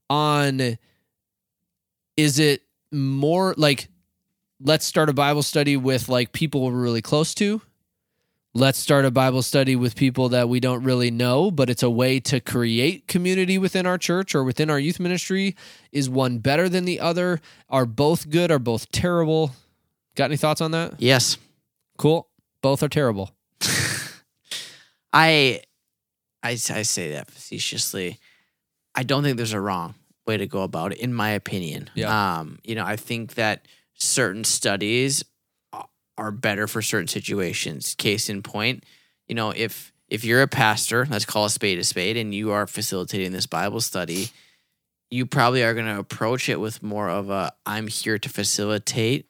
on 0.09 0.79
is 2.17 2.39
it 2.39 2.63
more 2.93 3.55
like 3.57 3.89
let's 4.61 4.87
start 4.87 5.09
a 5.09 5.13
bible 5.13 5.43
study 5.43 5.77
with 5.77 6.09
like 6.09 6.33
people 6.33 6.63
we're 6.63 6.73
really 6.73 7.03
close 7.03 7.35
to 7.35 7.61
let's 8.55 8.79
start 8.79 9.05
a 9.05 9.11
bible 9.11 9.43
study 9.43 9.77
with 9.77 9.95
people 9.95 10.31
that 10.31 10.49
we 10.49 10.61
don't 10.61 10.83
really 10.83 11.11
know 11.11 11.51
but 11.51 11.69
it's 11.69 11.83
a 11.83 11.91
way 11.91 12.19
to 12.19 12.41
create 12.41 13.07
community 13.07 13.59
within 13.59 13.85
our 13.87 13.99
church 13.99 14.35
or 14.35 14.43
within 14.43 14.71
our 14.71 14.79
youth 14.79 14.99
ministry 14.99 15.55
is 15.93 16.09
one 16.09 16.39
better 16.39 16.69
than 16.69 16.85
the 16.87 16.99
other 17.01 17.41
are 17.69 17.85
both 17.87 18.31
good 18.31 18.51
are 18.51 18.59
both 18.59 18.91
terrible 18.93 19.53
got 20.15 20.27
any 20.27 20.37
thoughts 20.37 20.61
on 20.61 20.71
that 20.71 20.95
Yes. 20.99 21.37
cool 21.99 22.29
both 22.63 22.83
are 22.83 22.89
terrible 22.89 23.31
I 25.13 25.61
I, 26.43 26.51
I 26.51 26.55
say 26.83 27.11
that 27.13 27.29
facetiously. 27.29 28.21
I 28.95 29.03
don't 29.03 29.25
think 29.25 29.37
there's 29.37 29.53
a 29.53 29.61
wrong 29.61 29.95
way 30.27 30.37
to 30.37 30.47
go 30.47 30.63
about 30.63 30.93
it, 30.93 30.99
in 30.99 31.13
my 31.13 31.31
opinion. 31.31 31.91
Yeah. 31.95 32.39
Um, 32.39 32.61
you 32.63 32.75
know, 32.77 32.85
I 32.85 32.95
think 32.95 33.35
that 33.35 33.67
certain 33.97 34.45
studies 34.45 35.25
are 36.19 36.31
better 36.31 36.67
for 36.67 36.81
certain 36.83 37.09
situations. 37.09 37.95
Case 37.97 38.29
in 38.29 38.43
point, 38.43 38.85
you 39.29 39.35
know, 39.35 39.51
if 39.51 39.93
if 40.09 40.25
you're 40.25 40.43
a 40.43 40.49
pastor, 40.49 41.07
let's 41.11 41.25
call 41.25 41.47
a 41.47 41.51
spade 41.51 41.79
a 41.79 41.85
spade, 41.85 42.17
and 42.17 42.35
you 42.35 42.53
are 42.53 42.67
facilitating 42.67 43.33
this 43.33 43.47
Bible 43.47 43.81
study, 43.81 44.29
you 45.11 45.27
probably 45.27 45.63
are 45.65 45.75
going 45.75 45.87
to 45.87 45.99
approach 45.99 46.49
it 46.49 46.61
with 46.61 46.83
more 46.83 47.09
of 47.11 47.29
a 47.29 47.53
I'm 47.67 47.89
here 47.89 48.19
to 48.19 48.29
facilitate 48.29 49.27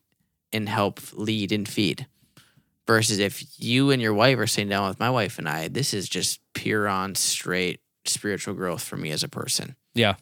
and 0.53 0.69
help 0.69 1.01
lead 1.15 1.51
and 1.53 1.67
feed. 1.69 2.07
Versus 2.87 3.19
if 3.19 3.43
you 3.59 3.91
and 3.91 4.01
your 4.01 4.15
wife 4.15 4.39
are 4.39 4.47
sitting 4.47 4.69
down 4.69 4.89
with 4.89 5.01
my 5.01 5.11
wife 5.11 5.39
and 5.39 5.49
I, 5.49 5.67
this 5.67 5.93
is 5.93 6.09
just 6.09 6.39
pure 6.55 6.87
on 6.87 7.17
straight 7.17 7.81
spiritual 8.05 8.55
growth 8.55 8.85
for 8.85 8.97
me 8.97 9.11
as 9.11 9.25
a 9.25 9.29
person 9.29 9.75
Yeah. 9.93 10.15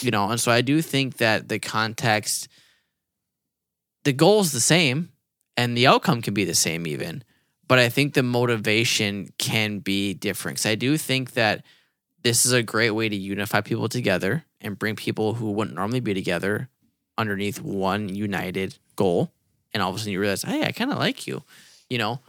you 0.00 0.10
know 0.10 0.30
and 0.30 0.40
so 0.40 0.50
i 0.50 0.62
do 0.62 0.80
think 0.80 1.18
that 1.18 1.50
the 1.50 1.58
context 1.58 2.48
the 4.06 4.12
goal 4.12 4.40
is 4.40 4.52
the 4.52 4.60
same 4.60 5.10
and 5.56 5.76
the 5.76 5.86
outcome 5.86 6.22
can 6.22 6.32
be 6.32 6.44
the 6.44 6.54
same 6.54 6.86
even 6.86 7.24
but 7.68 7.78
i 7.78 7.88
think 7.88 8.14
the 8.14 8.22
motivation 8.22 9.28
can 9.38 9.80
be 9.80 10.14
different. 10.14 10.58
'Cause 10.58 10.66
i 10.66 10.76
do 10.76 10.96
think 10.96 11.32
that 11.32 11.64
this 12.22 12.46
is 12.46 12.52
a 12.52 12.62
great 12.62 12.90
way 12.92 13.08
to 13.08 13.16
unify 13.16 13.60
people 13.60 13.88
together 13.88 14.44
and 14.60 14.78
bring 14.78 14.96
people 14.96 15.34
who 15.34 15.50
wouldn't 15.50 15.76
normally 15.76 16.00
be 16.00 16.14
together 16.14 16.68
underneath 17.18 17.60
one 17.60 18.08
united 18.14 18.78
goal. 18.96 19.32
And 19.72 19.82
all 19.82 19.90
of 19.90 19.96
a 19.96 19.98
sudden 19.98 20.12
you 20.12 20.20
realize 20.20 20.42
hey 20.42 20.62
i 20.64 20.72
kind 20.72 20.92
of 20.92 20.98
like 20.98 21.26
you 21.26 21.42
you 21.90 21.98
know? 21.98 22.20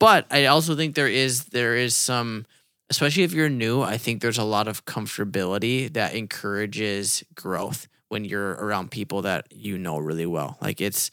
But 0.00 0.26
i 0.30 0.46
also 0.46 0.74
think 0.76 0.94
there 0.94 1.08
is 1.24 1.44
there 1.58 1.76
is 1.76 1.94
some 1.94 2.46
especially 2.88 3.24
if 3.24 3.32
you're 3.32 3.48
new, 3.66 3.82
I 3.82 3.98
think 3.98 4.22
there's 4.22 4.38
a 4.38 4.44
lot 4.56 4.68
of 4.68 4.84
comfortability 4.84 5.92
that 5.92 6.14
encourages 6.14 7.24
growth 7.34 7.88
when 8.08 8.24
you're 8.24 8.52
around 8.52 8.90
people 8.90 9.22
that 9.22 9.46
you 9.50 9.78
know 9.78 9.98
really 9.98 10.26
well. 10.26 10.58
Like 10.60 10.80
it's 10.80 11.10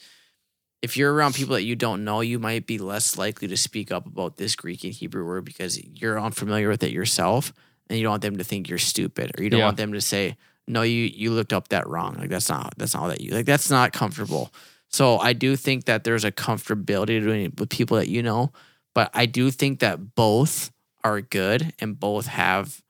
if 0.81 0.97
you're 0.97 1.13
around 1.13 1.33
people 1.35 1.53
that 1.55 1.63
you 1.63 1.75
don't 1.75 2.03
know, 2.03 2.19
you 2.21 2.39
might 2.39 2.67
be 2.67 2.77
less 2.77 3.17
likely 3.17 3.47
to 3.47 3.57
speak 3.57 3.91
up 3.91 4.05
about 4.05 4.35
this 4.37 4.55
Greek 4.55 4.83
and 4.83 4.93
Hebrew 4.93 5.25
word 5.25 5.45
because 5.45 5.81
you're 5.81 6.19
unfamiliar 6.19 6.67
with 6.69 6.83
it 6.83 6.91
yourself 6.91 7.53
and 7.89 7.97
you 7.97 8.03
don't 8.03 8.11
want 8.11 8.21
them 8.21 8.37
to 8.37 8.43
think 8.43 8.67
you're 8.69 8.77
stupid 8.77 9.31
or 9.37 9.43
you 9.43 9.49
don't 9.49 9.59
Yeah. 9.59 9.65
want 9.65 9.77
them 9.77 9.93
to 9.93 10.01
say, 10.01 10.35
No, 10.67 10.81
you 10.81 11.05
you 11.05 11.31
looked 11.31 11.53
up 11.53 11.69
that 11.69 11.87
wrong. 11.87 12.15
Like 12.15 12.29
that's 12.29 12.49
not 12.49 12.73
that's 12.77 12.93
not 12.93 13.07
that 13.07 13.21
you 13.21 13.31
like 13.31 13.45
that's 13.45 13.69
not 13.69 13.93
comfortable. 13.93 14.53
So 14.89 15.17
I 15.17 15.33
do 15.33 15.55
think 15.55 15.85
that 15.85 16.03
there's 16.03 16.23
a 16.23 16.31
comfortability 16.31 17.19
doing 17.21 17.45
it 17.45 17.59
with 17.59 17.69
people 17.69 17.97
that 17.97 18.09
you 18.09 18.21
know, 18.21 18.51
but 18.93 19.09
I 19.13 19.25
do 19.25 19.49
think 19.51 19.79
that 19.79 20.13
both 20.15 20.71
are 21.03 21.19
good 21.21 21.73
and 21.79 21.99
both 21.99 22.27
have 22.27 22.81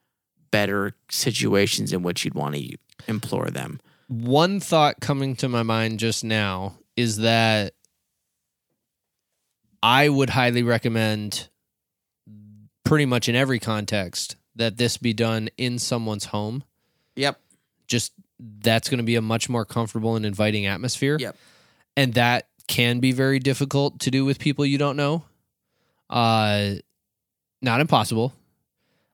better 0.52 0.96
situations 1.10 1.94
in 1.94 2.04
which 2.04 2.26
you'd 2.26 2.36
want 2.36 2.56
to 2.56 2.76
implore 3.08 3.50
them. 3.50 3.80
One 4.08 4.60
thought 4.60 5.00
coming 5.00 5.36
to 5.38 5.50
my 5.50 5.64
mind 5.64 6.00
just 6.00 6.24
now 6.24 6.78
is 6.96 7.18
that 7.18 7.74
I 9.82 10.08
would 10.10 10.30
highly 10.30 10.64
recommend, 10.64 11.50
pretty 12.84 13.06
much 13.06 13.28
in 13.28 13.36
every 13.36 13.60
context, 13.60 14.36
that 14.56 14.78
this 14.78 14.98
be 14.98 15.14
done 15.14 15.50
in 15.58 15.80
someone's 15.80 16.26
home. 16.26 16.64
Yep. 17.16 17.40
Just 17.88 18.14
that's 18.40 18.90
going 18.90 19.00
to 19.00 19.04
be 19.04 19.16
a 19.16 19.22
much 19.22 19.50
more 19.50 19.66
comfortable 19.66 20.16
and 20.16 20.26
inviting 20.26 20.66
atmosphere. 20.66 21.18
Yep. 21.20 21.36
And 21.98 22.14
that 22.14 22.48
can 22.68 23.00
be 23.00 23.12
very 23.12 23.40
difficult 23.40 24.00
to 24.02 24.12
do 24.12 24.26
with 24.26 24.40
people 24.40 24.66
you 24.66 24.78
don't 24.78 24.96
know. 24.96 25.26
Uh, 26.10 26.76
not 27.62 27.82
impossible. 27.82 28.34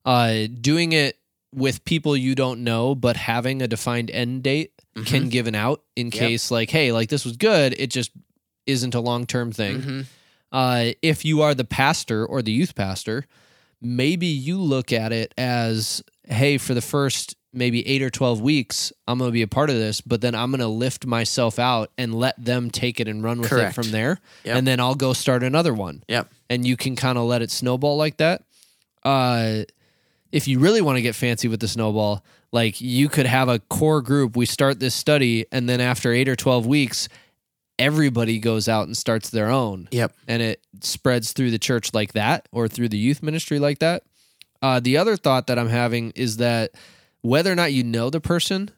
Uh, 0.06 0.48
doing 0.60 0.92
it 0.92 1.18
with 1.54 1.84
people 1.84 2.16
you 2.16 2.36
don't 2.36 2.64
know, 2.64 2.96
but 2.96 3.16
having 3.18 3.62
a 3.62 3.68
defined 3.68 4.12
end 4.12 4.44
date 4.44 4.79
can 5.06 5.30
give 5.30 5.48
an 5.48 5.56
out 5.56 5.82
in 5.96 6.08
Yep. 6.08 6.14
case, 6.14 6.52
like, 6.52 6.70
hey, 6.70 6.92
like 6.92 7.10
this 7.10 7.26
was 7.26 7.38
good. 7.38 7.76
It 7.78 7.88
just 7.92 8.12
isn't 8.66 8.96
a 8.96 9.00
long 9.00 9.26
term 9.26 9.52
thing. 9.52 9.82
Mhm. 9.82 10.06
Uh, 10.52 10.92
if 11.02 11.26
you 11.26 11.42
are 11.42 11.54
the 11.54 11.64
pastor 11.66 12.26
or 12.26 12.42
the 12.42 12.52
youth 12.52 12.76
pastor, 12.76 13.26
maybe 13.82 14.26
you 14.28 14.60
look 14.60 14.92
at 14.92 15.12
it 15.12 15.34
as, 15.38 16.04
hey, 16.28 16.58
for 16.58 16.74
the 16.74 16.82
first 16.82 17.36
maybe 17.52 17.86
eight 17.88 18.04
or 18.04 18.12
12 18.12 18.42
weeks, 18.42 18.94
I'm 19.08 19.18
going 19.18 19.30
to 19.30 19.34
be 19.34 19.42
a 19.42 19.48
part 19.48 19.72
of 19.72 19.76
this, 19.76 20.02
but 20.02 20.22
then 20.22 20.36
I'm 20.36 20.52
going 20.52 20.60
to 20.60 20.68
lift 20.68 21.06
myself 21.08 21.58
out 21.58 21.90
and 21.98 22.14
let 22.14 22.36
them 22.44 22.70
take 22.70 23.00
it 23.00 23.08
and 23.08 23.24
run 23.24 23.40
with 23.42 23.50
Correct. 23.50 23.72
it 23.72 23.82
from 23.82 23.92
there. 23.92 24.20
Yep. 24.44 24.56
And 24.58 24.68
then 24.68 24.80
I'll 24.80 24.94
go 24.94 25.14
start 25.14 25.42
another 25.42 25.74
one. 25.74 26.04
Yep. 26.08 26.32
And 26.52 26.68
you 26.68 26.78
can 26.78 26.96
kind 26.96 27.18
of 27.18 27.24
let 27.26 27.42
it 27.42 27.50
snowball 27.50 27.98
like 27.98 28.18
that. 28.18 28.44
Uh, 29.04 29.64
if 30.32 30.48
you 30.48 30.60
really 30.60 30.82
want 30.82 30.98
to 30.98 31.02
get 31.02 31.16
fancy 31.16 31.48
with 31.48 31.60
the 31.60 31.68
snowball, 31.68 32.24
like 32.52 32.82
you 32.82 33.10
could 33.10 33.26
have 33.26 33.48
a 33.50 33.60
core 33.60 34.02
group. 34.02 34.36
We 34.36 34.46
start 34.46 34.80
this 34.80 34.96
study, 34.96 35.46
and 35.52 35.70
then 35.70 35.82
after 35.82 36.12
eight 36.14 36.28
or 36.30 36.36
12 36.36 36.66
weeks, 36.66 37.08
everybody 37.78 38.40
goes 38.40 38.68
out 38.68 38.88
and 38.88 38.98
starts 38.98 39.30
their 39.30 39.50
own 39.50 39.88
Yep. 39.92 40.12
and 40.28 40.42
it 40.42 40.62
spreads 40.82 41.32
through 41.32 41.52
the 41.52 41.60
church 41.60 41.94
like 41.94 42.12
that 42.14 42.48
or 42.52 42.68
through 42.68 42.90
the 42.90 42.98
youth 42.98 43.24
ministry 43.24 43.58
like 43.58 43.80
that. 43.80 44.04
Uh, 44.62 44.82
the 44.82 44.98
other 44.98 45.16
thought 45.16 45.48
that 45.48 45.58
I'm 45.58 45.70
having 45.70 46.12
is 46.12 46.38
that 46.38 46.72
whether 47.22 47.50
or 47.52 47.56
not 47.56 47.72
you 47.72 47.84
know 47.86 48.10
the 48.10 48.20
person 48.20 48.72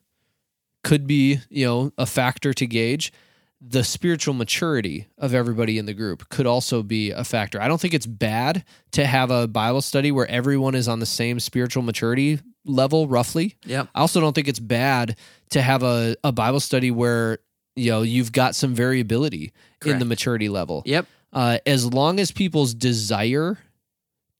could 0.83 1.07
be, 1.07 1.39
you 1.49 1.65
know, 1.65 1.91
a 1.97 2.05
factor 2.05 2.53
to 2.53 2.67
gauge. 2.67 3.11
The 3.63 3.83
spiritual 3.83 4.33
maturity 4.33 5.07
of 5.19 5.35
everybody 5.35 5.77
in 5.77 5.85
the 5.85 5.93
group 5.93 6.29
could 6.29 6.47
also 6.47 6.81
be 6.81 7.11
a 7.11 7.23
factor. 7.23 7.61
I 7.61 7.67
don't 7.67 7.79
think 7.79 7.93
it's 7.93 8.07
bad 8.07 8.65
to 8.93 9.05
have 9.05 9.29
a 9.29 9.47
Bible 9.47 9.81
study 9.81 10.11
where 10.11 10.27
everyone 10.27 10.73
is 10.73 10.87
on 10.87 10.99
the 10.99 11.05
same 11.05 11.39
spiritual 11.39 11.83
maturity 11.83 12.39
level, 12.65 13.07
roughly. 13.07 13.55
Yeah. 13.65 13.85
I 13.93 14.01
also 14.01 14.19
don't 14.19 14.33
think 14.33 14.47
it's 14.47 14.59
bad 14.59 15.15
to 15.51 15.61
have 15.61 15.83
a, 15.83 16.15
a 16.23 16.31
Bible 16.31 16.59
study 16.59 16.91
where 16.91 17.39
you 17.75 17.91
know 17.91 18.01
you've 18.01 18.31
got 18.31 18.55
some 18.55 18.73
variability 18.73 19.53
in 19.85 19.99
the 19.99 20.05
maturity 20.05 20.49
level. 20.49 20.83
Yep. 20.85 21.05
Uh, 21.33 21.59
as 21.65 21.85
long 21.85 22.19
as 22.19 22.31
people's 22.31 22.73
desire 22.73 23.57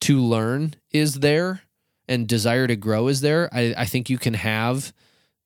to 0.01 0.19
learn 0.19 0.73
is 0.91 1.15
there 1.15 1.61
and 2.07 2.27
desire 2.27 2.67
to 2.67 2.75
grow 2.75 3.07
is 3.07 3.21
there, 3.21 3.49
I, 3.53 3.73
I 3.77 3.85
think 3.85 4.09
you 4.09 4.17
can 4.17 4.33
have 4.33 4.93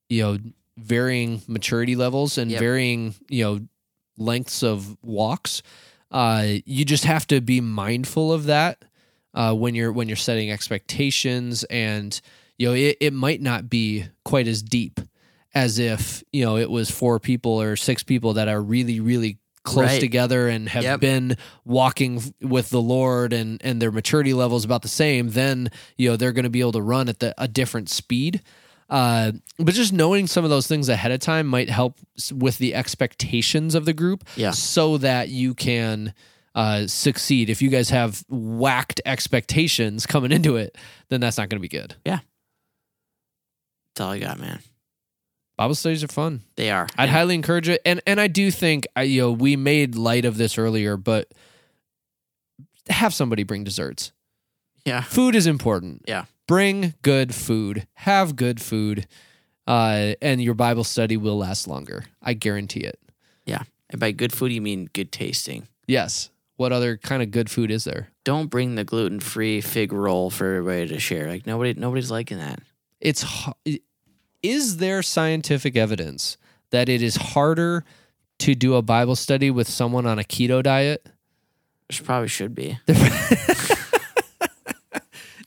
you 0.08 0.22
know 0.22 0.38
varying 0.76 1.42
maturity 1.46 1.96
levels 1.96 2.38
and 2.38 2.50
Yep. 2.50 2.60
varying 2.60 3.14
you 3.28 3.44
know 3.44 3.60
lengths 4.18 4.62
of 4.62 4.96
walks. 5.02 5.62
Uh, 6.10 6.54
you 6.64 6.84
just 6.84 7.04
have 7.04 7.26
to 7.26 7.40
be 7.40 7.60
mindful 7.60 8.32
of 8.32 8.44
that 8.44 8.84
uh, 9.34 9.52
when 9.54 9.74
you're 9.74 9.92
when 9.92 10.08
you're 10.08 10.16
setting 10.16 10.50
expectations 10.50 11.64
and 11.64 12.20
you 12.58 12.68
know 12.68 12.74
it, 12.74 12.96
it 13.00 13.12
might 13.12 13.40
not 13.42 13.68
be 13.68 14.04
quite 14.24 14.46
as 14.48 14.62
deep 14.62 15.00
as 15.54 15.78
if 15.78 16.22
you 16.32 16.44
know 16.44 16.56
it 16.56 16.70
was 16.70 16.90
four 16.90 17.18
people 17.18 17.60
or 17.60 17.76
six 17.76 18.02
people 18.02 18.34
that 18.34 18.48
are 18.48 18.62
really 18.62 19.00
really 19.00 19.38
close 19.64 19.86
Right. 19.90 20.00
together 20.00 20.46
and 20.48 20.68
have 20.68 20.84
Yep. 20.84 21.00
been 21.00 21.36
walking 21.64 22.22
with 22.40 22.70
the 22.70 22.80
lord 22.80 23.32
and 23.32 23.60
and 23.64 23.82
their 23.82 23.90
maturity 23.90 24.32
level 24.32 24.56
is 24.56 24.64
about 24.64 24.82
the 24.82 24.88
same 24.88 25.30
then 25.30 25.70
you 25.98 26.08
know 26.08 26.16
they're 26.16 26.30
going 26.32 26.44
to 26.44 26.50
be 26.50 26.60
able 26.60 26.72
to 26.72 26.82
run 26.82 27.08
at 27.08 27.18
the, 27.18 27.34
a 27.36 27.48
different 27.48 27.88
speed 27.90 28.42
uh, 28.88 29.32
but 29.58 29.74
just 29.74 29.92
knowing 29.92 30.26
some 30.26 30.44
of 30.44 30.50
those 30.50 30.66
things 30.66 30.88
ahead 30.88 31.10
of 31.12 31.20
time 31.20 31.46
might 31.46 31.68
help 31.68 31.98
with 32.32 32.58
the 32.58 32.74
expectations 32.74 33.74
of 33.74 33.84
the 33.84 33.92
group 33.92 34.24
Yeah. 34.36 34.52
so 34.52 34.96
that 34.98 35.28
you 35.28 35.54
can 35.54 36.14
uh, 36.54 36.86
succeed 36.86 37.50
if 37.50 37.60
you 37.60 37.68
guys 37.68 37.90
have 37.90 38.24
whacked 38.28 39.00
expectations 39.04 40.06
coming 40.06 40.32
into 40.32 40.56
it 40.56 40.76
then 41.08 41.20
that's 41.20 41.36
not 41.36 41.48
going 41.48 41.58
to 41.58 41.62
be 41.62 41.68
good 41.68 41.94
Yeah. 42.04 42.20
That's 43.94 44.00
all 44.06 44.12
I 44.12 44.18
got, 44.18 44.38
man. 44.38 44.60
bible 45.56 45.74
studies 45.74 46.04
are 46.04 46.08
fun 46.08 46.42
They 46.56 46.70
are. 46.70 46.86
I'd 46.96 47.04
And- 47.04 47.10
highly 47.10 47.34
encourage 47.34 47.68
it, 47.68 47.80
and 47.84 48.00
and 48.06 48.20
I 48.20 48.26
do 48.28 48.50
think 48.50 48.86
I 48.94 49.02
you 49.02 49.22
know 49.22 49.32
we 49.32 49.56
made 49.56 49.96
light 49.96 50.24
of 50.24 50.36
this 50.36 50.58
earlier, 50.58 50.96
but 50.96 51.32
have 52.88 53.12
somebody 53.14 53.42
bring 53.42 53.64
desserts. 53.64 54.12
yeah. 54.84 55.00
Food 55.00 55.34
is 55.34 55.46
important. 55.46 56.04
Yeah. 56.06 56.26
Bring 56.46 56.94
good 57.02 57.34
food. 57.34 57.86
Have 57.94 58.36
good 58.36 58.60
food, 58.60 59.06
uh, 59.66 60.14
and 60.22 60.42
your 60.42 60.54
Bible 60.54 60.84
study 60.84 61.16
will 61.16 61.38
last 61.38 61.68
longer. 61.68 62.04
I 62.22 62.34
guarantee 62.34 62.80
it. 62.80 62.98
Yeah. 63.44 63.62
And 63.90 64.00
by 64.00 64.12
good 64.12 64.32
food, 64.32 64.52
you 64.52 64.60
mean 64.60 64.88
good 64.92 65.12
tasting. 65.12 65.68
Yes. 65.86 66.30
What 66.56 66.72
other 66.72 66.96
kind 66.96 67.22
of 67.22 67.30
good 67.30 67.50
food 67.50 67.70
is 67.70 67.84
there? 67.84 68.08
Don't 68.24 68.48
bring 68.48 68.74
the 68.74 68.84
gluten 68.84 69.20
free 69.20 69.60
fig 69.60 69.92
roll 69.92 70.30
for 70.30 70.56
everybody 70.56 70.88
to 70.88 70.98
share. 70.98 71.28
Like 71.28 71.46
nobody, 71.46 71.74
nobody's 71.74 72.10
liking 72.10 72.38
that. 72.38 72.60
It's 73.00 73.24
is 74.42 74.78
there 74.78 75.02
scientific 75.02 75.76
evidence 75.76 76.38
that 76.70 76.88
it 76.88 77.02
is 77.02 77.16
harder 77.16 77.84
to 78.38 78.54
do 78.54 78.74
a 78.74 78.82
Bible 78.82 79.16
study 79.16 79.50
with 79.50 79.68
someone 79.68 80.06
on 80.06 80.18
a 80.18 80.22
keto 80.22 80.62
diet? 80.62 81.06
There 81.90 82.04
probably 82.04 82.28
should 82.28 82.54
be. 82.54 82.78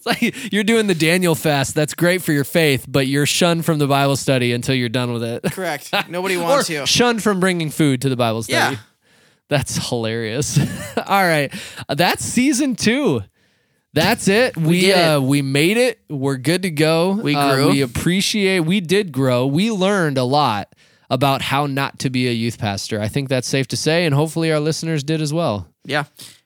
Like 0.10 0.52
you're 0.52 0.64
doing 0.64 0.88
the 0.88 0.96
Daniel 0.96 1.36
fast. 1.36 1.76
That's 1.76 1.94
great 1.94 2.22
for 2.24 2.32
your 2.32 2.44
faith, 2.44 2.86
but 2.88 3.06
you're 3.08 3.26
shunned 3.28 3.64
from 3.66 3.78
the 3.80 3.88
Bible 3.88 4.16
study 4.16 4.54
until 4.54 4.74
you're 4.76 4.90
done 4.90 5.14
with 5.14 5.24
it. 5.24 5.44
Correct. 5.52 5.92
Nobody 6.10 6.36
wants 6.38 6.70
you. 6.70 6.86
shunned 6.86 7.22
from 7.22 7.40
bringing 7.40 7.70
food 7.70 8.02
to 8.02 8.10
the 8.10 8.16
Bible 8.16 8.42
study. 8.44 8.76
Yeah. 8.76 8.82
That's 9.50 9.90
hilarious. 9.90 10.58
All 10.98 11.24
right. 11.24 11.54
That's 11.88 12.24
season 12.26 12.76
two. 12.76 13.22
That's 13.94 14.28
it. 14.28 14.56
We 14.58 14.92
it. 14.92 14.96
uh 14.98 15.20
we 15.22 15.42
made 15.42 15.78
it. 15.78 16.00
We're 16.10 16.38
good 16.38 16.62
to 16.64 16.70
go. 16.72 17.12
We 17.14 17.36
Uh, 17.36 17.70
we 17.70 17.82
appreciate 17.82 18.62
we 18.62 18.82
did 18.82 19.12
grow. 19.12 19.46
We 19.48 19.72
learned 19.72 20.18
a 20.18 20.24
lot 20.24 20.74
about 21.10 21.42
how 21.42 21.66
not 21.66 21.98
to 22.00 22.10
be 22.12 22.28
a 22.28 22.32
youth 22.32 22.60
pastor. 22.60 23.02
I 23.02 23.08
think 23.08 23.30
that's 23.30 23.48
safe 23.48 23.68
to 23.70 23.78
say 23.78 24.06
and 24.06 24.14
hopefully 24.14 24.52
our 24.52 24.60
listeners 24.60 25.04
did 25.04 25.22
as 25.22 25.34
well. 25.34 25.68
Yeah. 25.86 26.04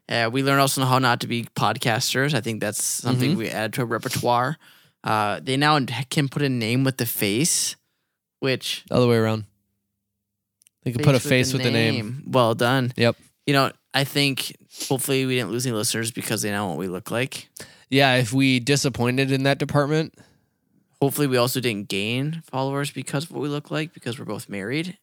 Uh, 0.09 0.29
we 0.31 0.43
learn 0.43 0.59
also 0.59 0.83
how 0.85 0.99
not 0.99 1.21
to 1.21 1.27
be 1.27 1.45
podcasters. 1.55 2.33
I 2.33 2.41
think 2.41 2.59
that's 2.61 2.83
something 2.83 3.31
Mm-hmm. 3.31 3.39
we 3.39 3.49
add 3.49 3.73
to 3.73 3.81
our 3.81 3.87
repertoire. 3.87 4.57
Uh, 5.03 5.39
they 5.41 5.57
now 5.57 5.79
can 6.09 6.27
put 6.29 6.41
a 6.41 6.49
name 6.49 6.83
with 6.83 6.97
the 6.97 7.05
face, 7.05 7.75
which 8.39 8.83
the 8.89 8.95
Other 8.95 9.07
way 9.07 9.17
around. 9.17 9.45
They 10.83 10.91
can 10.91 11.01
put 11.03 11.15
a 11.15 11.19
face 11.19 11.53
with 11.53 11.63
the 11.63 11.71
name. 11.71 12.23
Well 12.27 12.53
done. 12.55 12.91
Yep. 12.97 13.15
You 13.47 13.53
know, 13.53 13.71
I 13.93 14.03
think 14.03 14.55
hopefully 14.87 15.25
we 15.25 15.35
didn't 15.35 15.51
lose 15.51 15.65
any 15.65 15.75
listeners 15.75 16.11
because 16.11 16.41
they 16.41 16.51
know 16.51 16.67
what 16.67 16.77
we 16.77 16.87
look 16.87 17.09
like. 17.11 17.49
Yeah, 17.89 18.15
if 18.15 18.33
we 18.33 18.59
disappointed 18.59 19.31
in 19.31 19.43
that 19.43 19.57
department, 19.59 20.13
Hopefully 21.01 21.27
we 21.27 21.35
also 21.35 21.59
didn't 21.59 21.89
gain 21.89 22.41
followers 22.49 22.89
because 22.89 23.25
of 23.25 23.31
what 23.31 23.41
we 23.41 23.49
look 23.49 23.69
like 23.69 23.93
because 23.93 24.17
we're 24.17 24.23
both 24.23 24.47
married. 24.47 24.97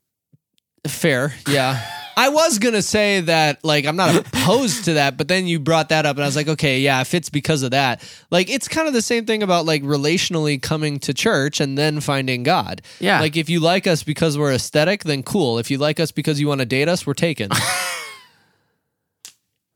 fair. 0.87 1.35
Yeah. 1.47 1.79
I 2.21 2.29
was 2.29 2.59
to 2.59 2.83
say 2.83 3.23
that 3.23 3.65
like 3.65 3.87
I'm 3.87 3.97
not 3.97 4.15
opposed 4.27 4.85
to 4.85 4.95
that, 4.95 5.17
but 5.17 5.29
then 5.29 5.47
you 5.47 5.59
brought 5.59 5.89
that 5.89 6.05
up 6.05 6.17
and 6.17 6.23
I 6.23 6.27
was 6.27 6.37
like, 6.37 6.49
okay, 6.49 6.81
yeah, 6.81 7.01
if 7.01 7.15
it's 7.15 7.31
because 7.31 7.63
of 7.63 7.71
that. 7.71 8.03
Like 8.31 8.51
it's 8.51 8.69
kind 8.69 8.87
of 8.87 8.93
the 8.93 9.01
same 9.01 9.25
thing 9.25 9.43
about 9.43 9.65
like 9.65 9.83
relationally 9.83 10.61
coming 10.61 10.99
to 11.01 11.15
church 11.15 11.61
and 11.61 11.79
then 11.79 12.01
finding 12.01 12.43
God. 12.43 12.83
Yeah. 12.99 13.21
Like 13.21 13.39
if 13.39 13.49
you 13.49 13.61
like 13.61 13.87
us 13.87 14.03
because 14.03 14.37
we're 14.37 14.53
aesthetic, 14.53 15.05
then 15.05 15.23
cool. 15.23 15.59
If 15.59 15.71
you 15.71 15.79
like 15.79 15.99
us 15.99 16.13
because 16.13 16.39
you 16.39 16.47
want 16.47 16.61
to 16.61 16.67
date 16.67 16.89
us, 16.89 17.07
we're 17.07 17.15
taken. 17.15 17.51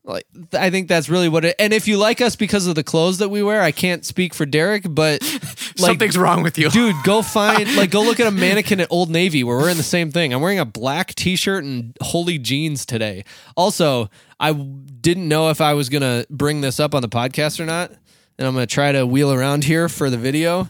like 0.05 0.25
th- 0.33 0.53
I 0.61 0.69
think 0.69 0.87
that's 0.87 1.09
really 1.09 1.27
what 1.29 1.43
it 1.45 1.55
and 1.59 1.73
if 1.73 1.87
you 1.87 1.97
like 1.97 2.21
us 2.21 2.35
because 2.35 2.67
of 2.67 2.75
the 2.75 2.83
clothes 2.83 3.17
that 3.17 3.29
we 3.29 3.41
wear, 3.43 3.61
I 3.61 3.71
can't 3.71 4.05
speak 4.05 4.33
for 4.33 4.45
Derek, 4.45 4.83
but 4.87 5.21
like 5.77 5.77
Something's 5.77 6.17
wrong 6.17 6.43
with 6.43 6.57
you. 6.57 6.69
dude 6.69 6.95
go 7.03 7.21
find 7.37 7.75
like 7.75 7.91
go 7.91 8.01
look 8.03 8.19
at 8.19 8.27
a 8.27 8.31
mannequin 8.31 8.79
at 8.79 8.87
old 8.91 9.09
navy 9.09 9.43
where 9.43 9.55
we're 9.57 9.63
wearing 9.63 9.77
the 9.77 9.83
same 9.83 10.09
thing 10.11 10.33
i'm 10.33 10.39
wearing 10.41 10.59
a 10.59 10.63
black 10.65 11.13
t-shirt 11.15 11.63
and 11.65 11.97
holy 12.01 12.37
jeans 12.37 12.85
today 12.85 13.25
also 13.57 14.09
i 14.39 14.53
didn't 14.53 15.27
know 15.27 15.49
if 15.49 15.59
i 15.59 15.73
was 15.73 15.89
gonna 15.89 16.23
bring 16.29 16.61
this 16.61 16.79
up 16.79 16.95
on 16.95 17.01
the 17.01 17.09
podcast 17.09 17.59
or 17.59 17.65
not 17.65 17.91
and 18.37 18.47
i'm 18.47 18.53
gonna 18.53 18.65
try 18.65 18.91
to 18.93 19.05
wheel 19.05 19.33
around 19.33 19.65
here 19.65 19.89
for 19.89 20.09
the 20.09 20.17
video 20.17 20.69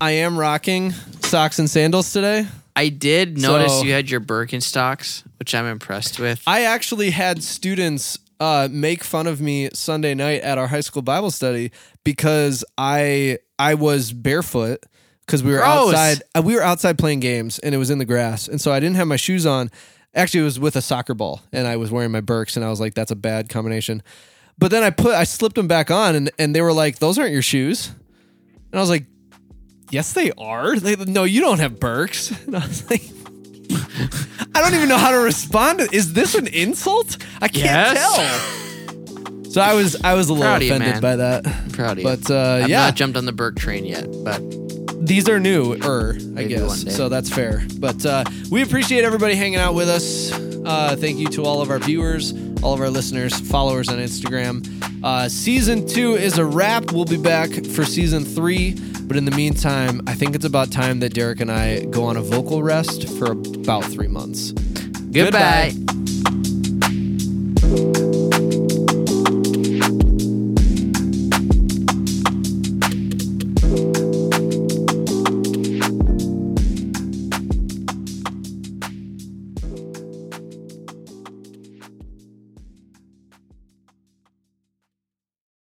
i 0.00 0.12
am 0.12 0.38
rocking 0.38 0.92
socks 1.20 1.58
and 1.58 1.68
sandals 1.68 2.12
today 2.12 2.46
I 2.74 2.90
did 2.90 3.38
notice 3.42 3.72
So- 3.80 3.82
you 3.82 3.92
had 3.92 4.08
your 4.08 4.20
Birkenstocks, 4.20 5.24
which 5.40 5.52
I'm 5.52 5.66
impressed 5.66 6.20
with. 6.20 6.40
i 6.46 6.62
actually 6.62 7.10
had 7.10 7.42
students 7.42 8.18
uh, 8.40 8.68
make 8.70 9.02
fun 9.02 9.26
of 9.26 9.40
me 9.40 9.68
sunday 9.72 10.14
night 10.14 10.40
at 10.42 10.58
our 10.58 10.68
high 10.68 10.80
school 10.80 11.02
bible 11.02 11.30
study 11.30 11.70
because 12.04 12.64
i 12.76 13.38
i 13.58 13.74
was 13.74 14.12
barefoot 14.12 14.84
because 15.28 15.44
we 15.44 15.52
were 15.52 15.58
Gross. 15.58 15.92
outside 15.92 16.22
uh, 16.34 16.42
we 16.42 16.54
were 16.54 16.62
outside 16.62 16.98
playing 16.98 17.20
games 17.20 17.58
and 17.58 17.74
it 17.74 17.78
was 17.78 17.90
in 17.90 17.98
the 17.98 18.06
grass. 18.06 18.48
And 18.48 18.60
so 18.60 18.72
i 18.72 18.80
didn't 18.80 18.96
have 18.96 19.06
my 19.06 19.16
shoes 19.16 19.44
on. 19.44 19.70
Actually 20.14 20.40
it 20.40 20.44
was 20.44 20.58
with 20.58 20.74
a 20.74 20.80
soccer 20.80 21.14
ball 21.14 21.42
and 21.52 21.66
i 21.66 21.76
was 21.76 21.90
wearing 21.92 22.10
my 22.10 22.22
birks 22.22 22.56
and 22.56 22.64
i 22.64 22.70
was 22.70 22.80
like 22.80 22.94
that's 22.94 23.10
a 23.10 23.16
bad 23.16 23.48
combination. 23.50 24.02
But 24.56 24.70
then 24.70 24.82
i 24.82 24.90
put 24.90 25.14
i 25.14 25.24
slipped 25.24 25.56
them 25.56 25.68
back 25.68 25.90
on 25.90 26.16
and, 26.16 26.30
and 26.38 26.54
they 26.56 26.62
were 26.62 26.72
like 26.72 26.98
those 26.98 27.18
aren't 27.18 27.32
your 27.32 27.42
shoes. 27.42 27.88
And 28.72 28.74
i 28.74 28.80
was 28.80 28.88
like 28.90 29.04
yes 29.90 30.14
they 30.14 30.32
are. 30.38 30.78
They, 30.78 30.96
no 30.96 31.24
you 31.24 31.42
don't 31.42 31.58
have 31.58 31.78
birks 31.78 32.30
and 32.46 32.56
i 32.56 32.66
was 32.66 32.88
like 32.90 33.02
I 34.54 34.60
don't 34.60 34.74
even 34.74 34.88
know 34.88 34.98
how 34.98 35.10
to 35.10 35.18
respond. 35.18 35.78
to 35.80 35.88
Is 35.94 36.12
this 36.14 36.34
an 36.34 36.46
insult? 36.48 37.18
I 37.40 37.48
can't 37.48 37.64
Yes. 37.64 38.16
tell. 38.16 38.64
So 39.50 39.60
I 39.62 39.72
was 39.74 39.96
I 40.04 40.14
was 40.14 40.28
a 40.28 40.32
little 40.32 40.46
Proud 40.46 40.56
of 40.62 40.68
you, 40.68 40.74
offended 40.74 41.00
by 41.02 41.16
that. 41.16 41.46
I'm 41.46 41.70
proud 41.70 41.92
of 41.92 41.98
you. 41.98 42.04
But 42.04 42.30
uh, 42.30 42.62
I've 42.64 42.68
yeah, 42.68 42.86
not 42.86 42.96
jumped 42.96 43.16
on 43.16 43.24
the 43.24 43.32
Birk 43.32 43.56
train 43.56 43.84
yet, 43.86 44.06
but 44.22 44.42
these 45.00 45.26
are 45.28 45.40
new, 45.40 45.74
er, 45.82 46.18
I 46.36 46.44
guess. 46.44 46.94
So 46.94 47.08
that's 47.08 47.30
fair. 47.30 47.62
But 47.78 48.04
uh, 48.04 48.24
we 48.50 48.62
appreciate 48.62 49.04
everybody 49.04 49.34
hanging 49.34 49.58
out 49.58 49.74
with 49.74 49.88
us. 49.88 50.30
Uh, 50.32 50.96
thank 50.98 51.18
you 51.18 51.28
to 51.28 51.44
all 51.44 51.62
of 51.62 51.70
our 51.70 51.78
viewers, 51.78 52.34
all 52.62 52.74
of 52.74 52.80
our 52.80 52.90
listeners, 52.90 53.38
followers 53.40 53.88
on 53.88 53.96
Instagram. 53.98 54.62
Uh, 55.02 55.28
season 55.30 55.86
two 55.86 56.14
is 56.14 56.36
a 56.36 56.44
wrap. 56.44 56.92
We'll 56.92 57.06
be 57.06 57.16
back 57.16 57.50
for 57.50 57.84
season 57.86 58.24
three. 58.26 58.76
But 59.08 59.16
in 59.16 59.24
the 59.24 59.30
meantime, 59.30 60.02
I 60.06 60.14
think 60.14 60.34
it's 60.34 60.44
about 60.44 60.70
time 60.70 61.00
that 61.00 61.14
Derek 61.14 61.40
and 61.40 61.50
I 61.50 61.86
go 61.86 62.04
on 62.04 62.18
a 62.18 62.22
vocal 62.22 62.62
rest 62.62 63.08
for 63.18 63.32
about 63.32 63.84
three 63.86 64.06
months. 64.06 64.52
Goodbye. 65.10 65.72
Goodbye. 67.58 68.07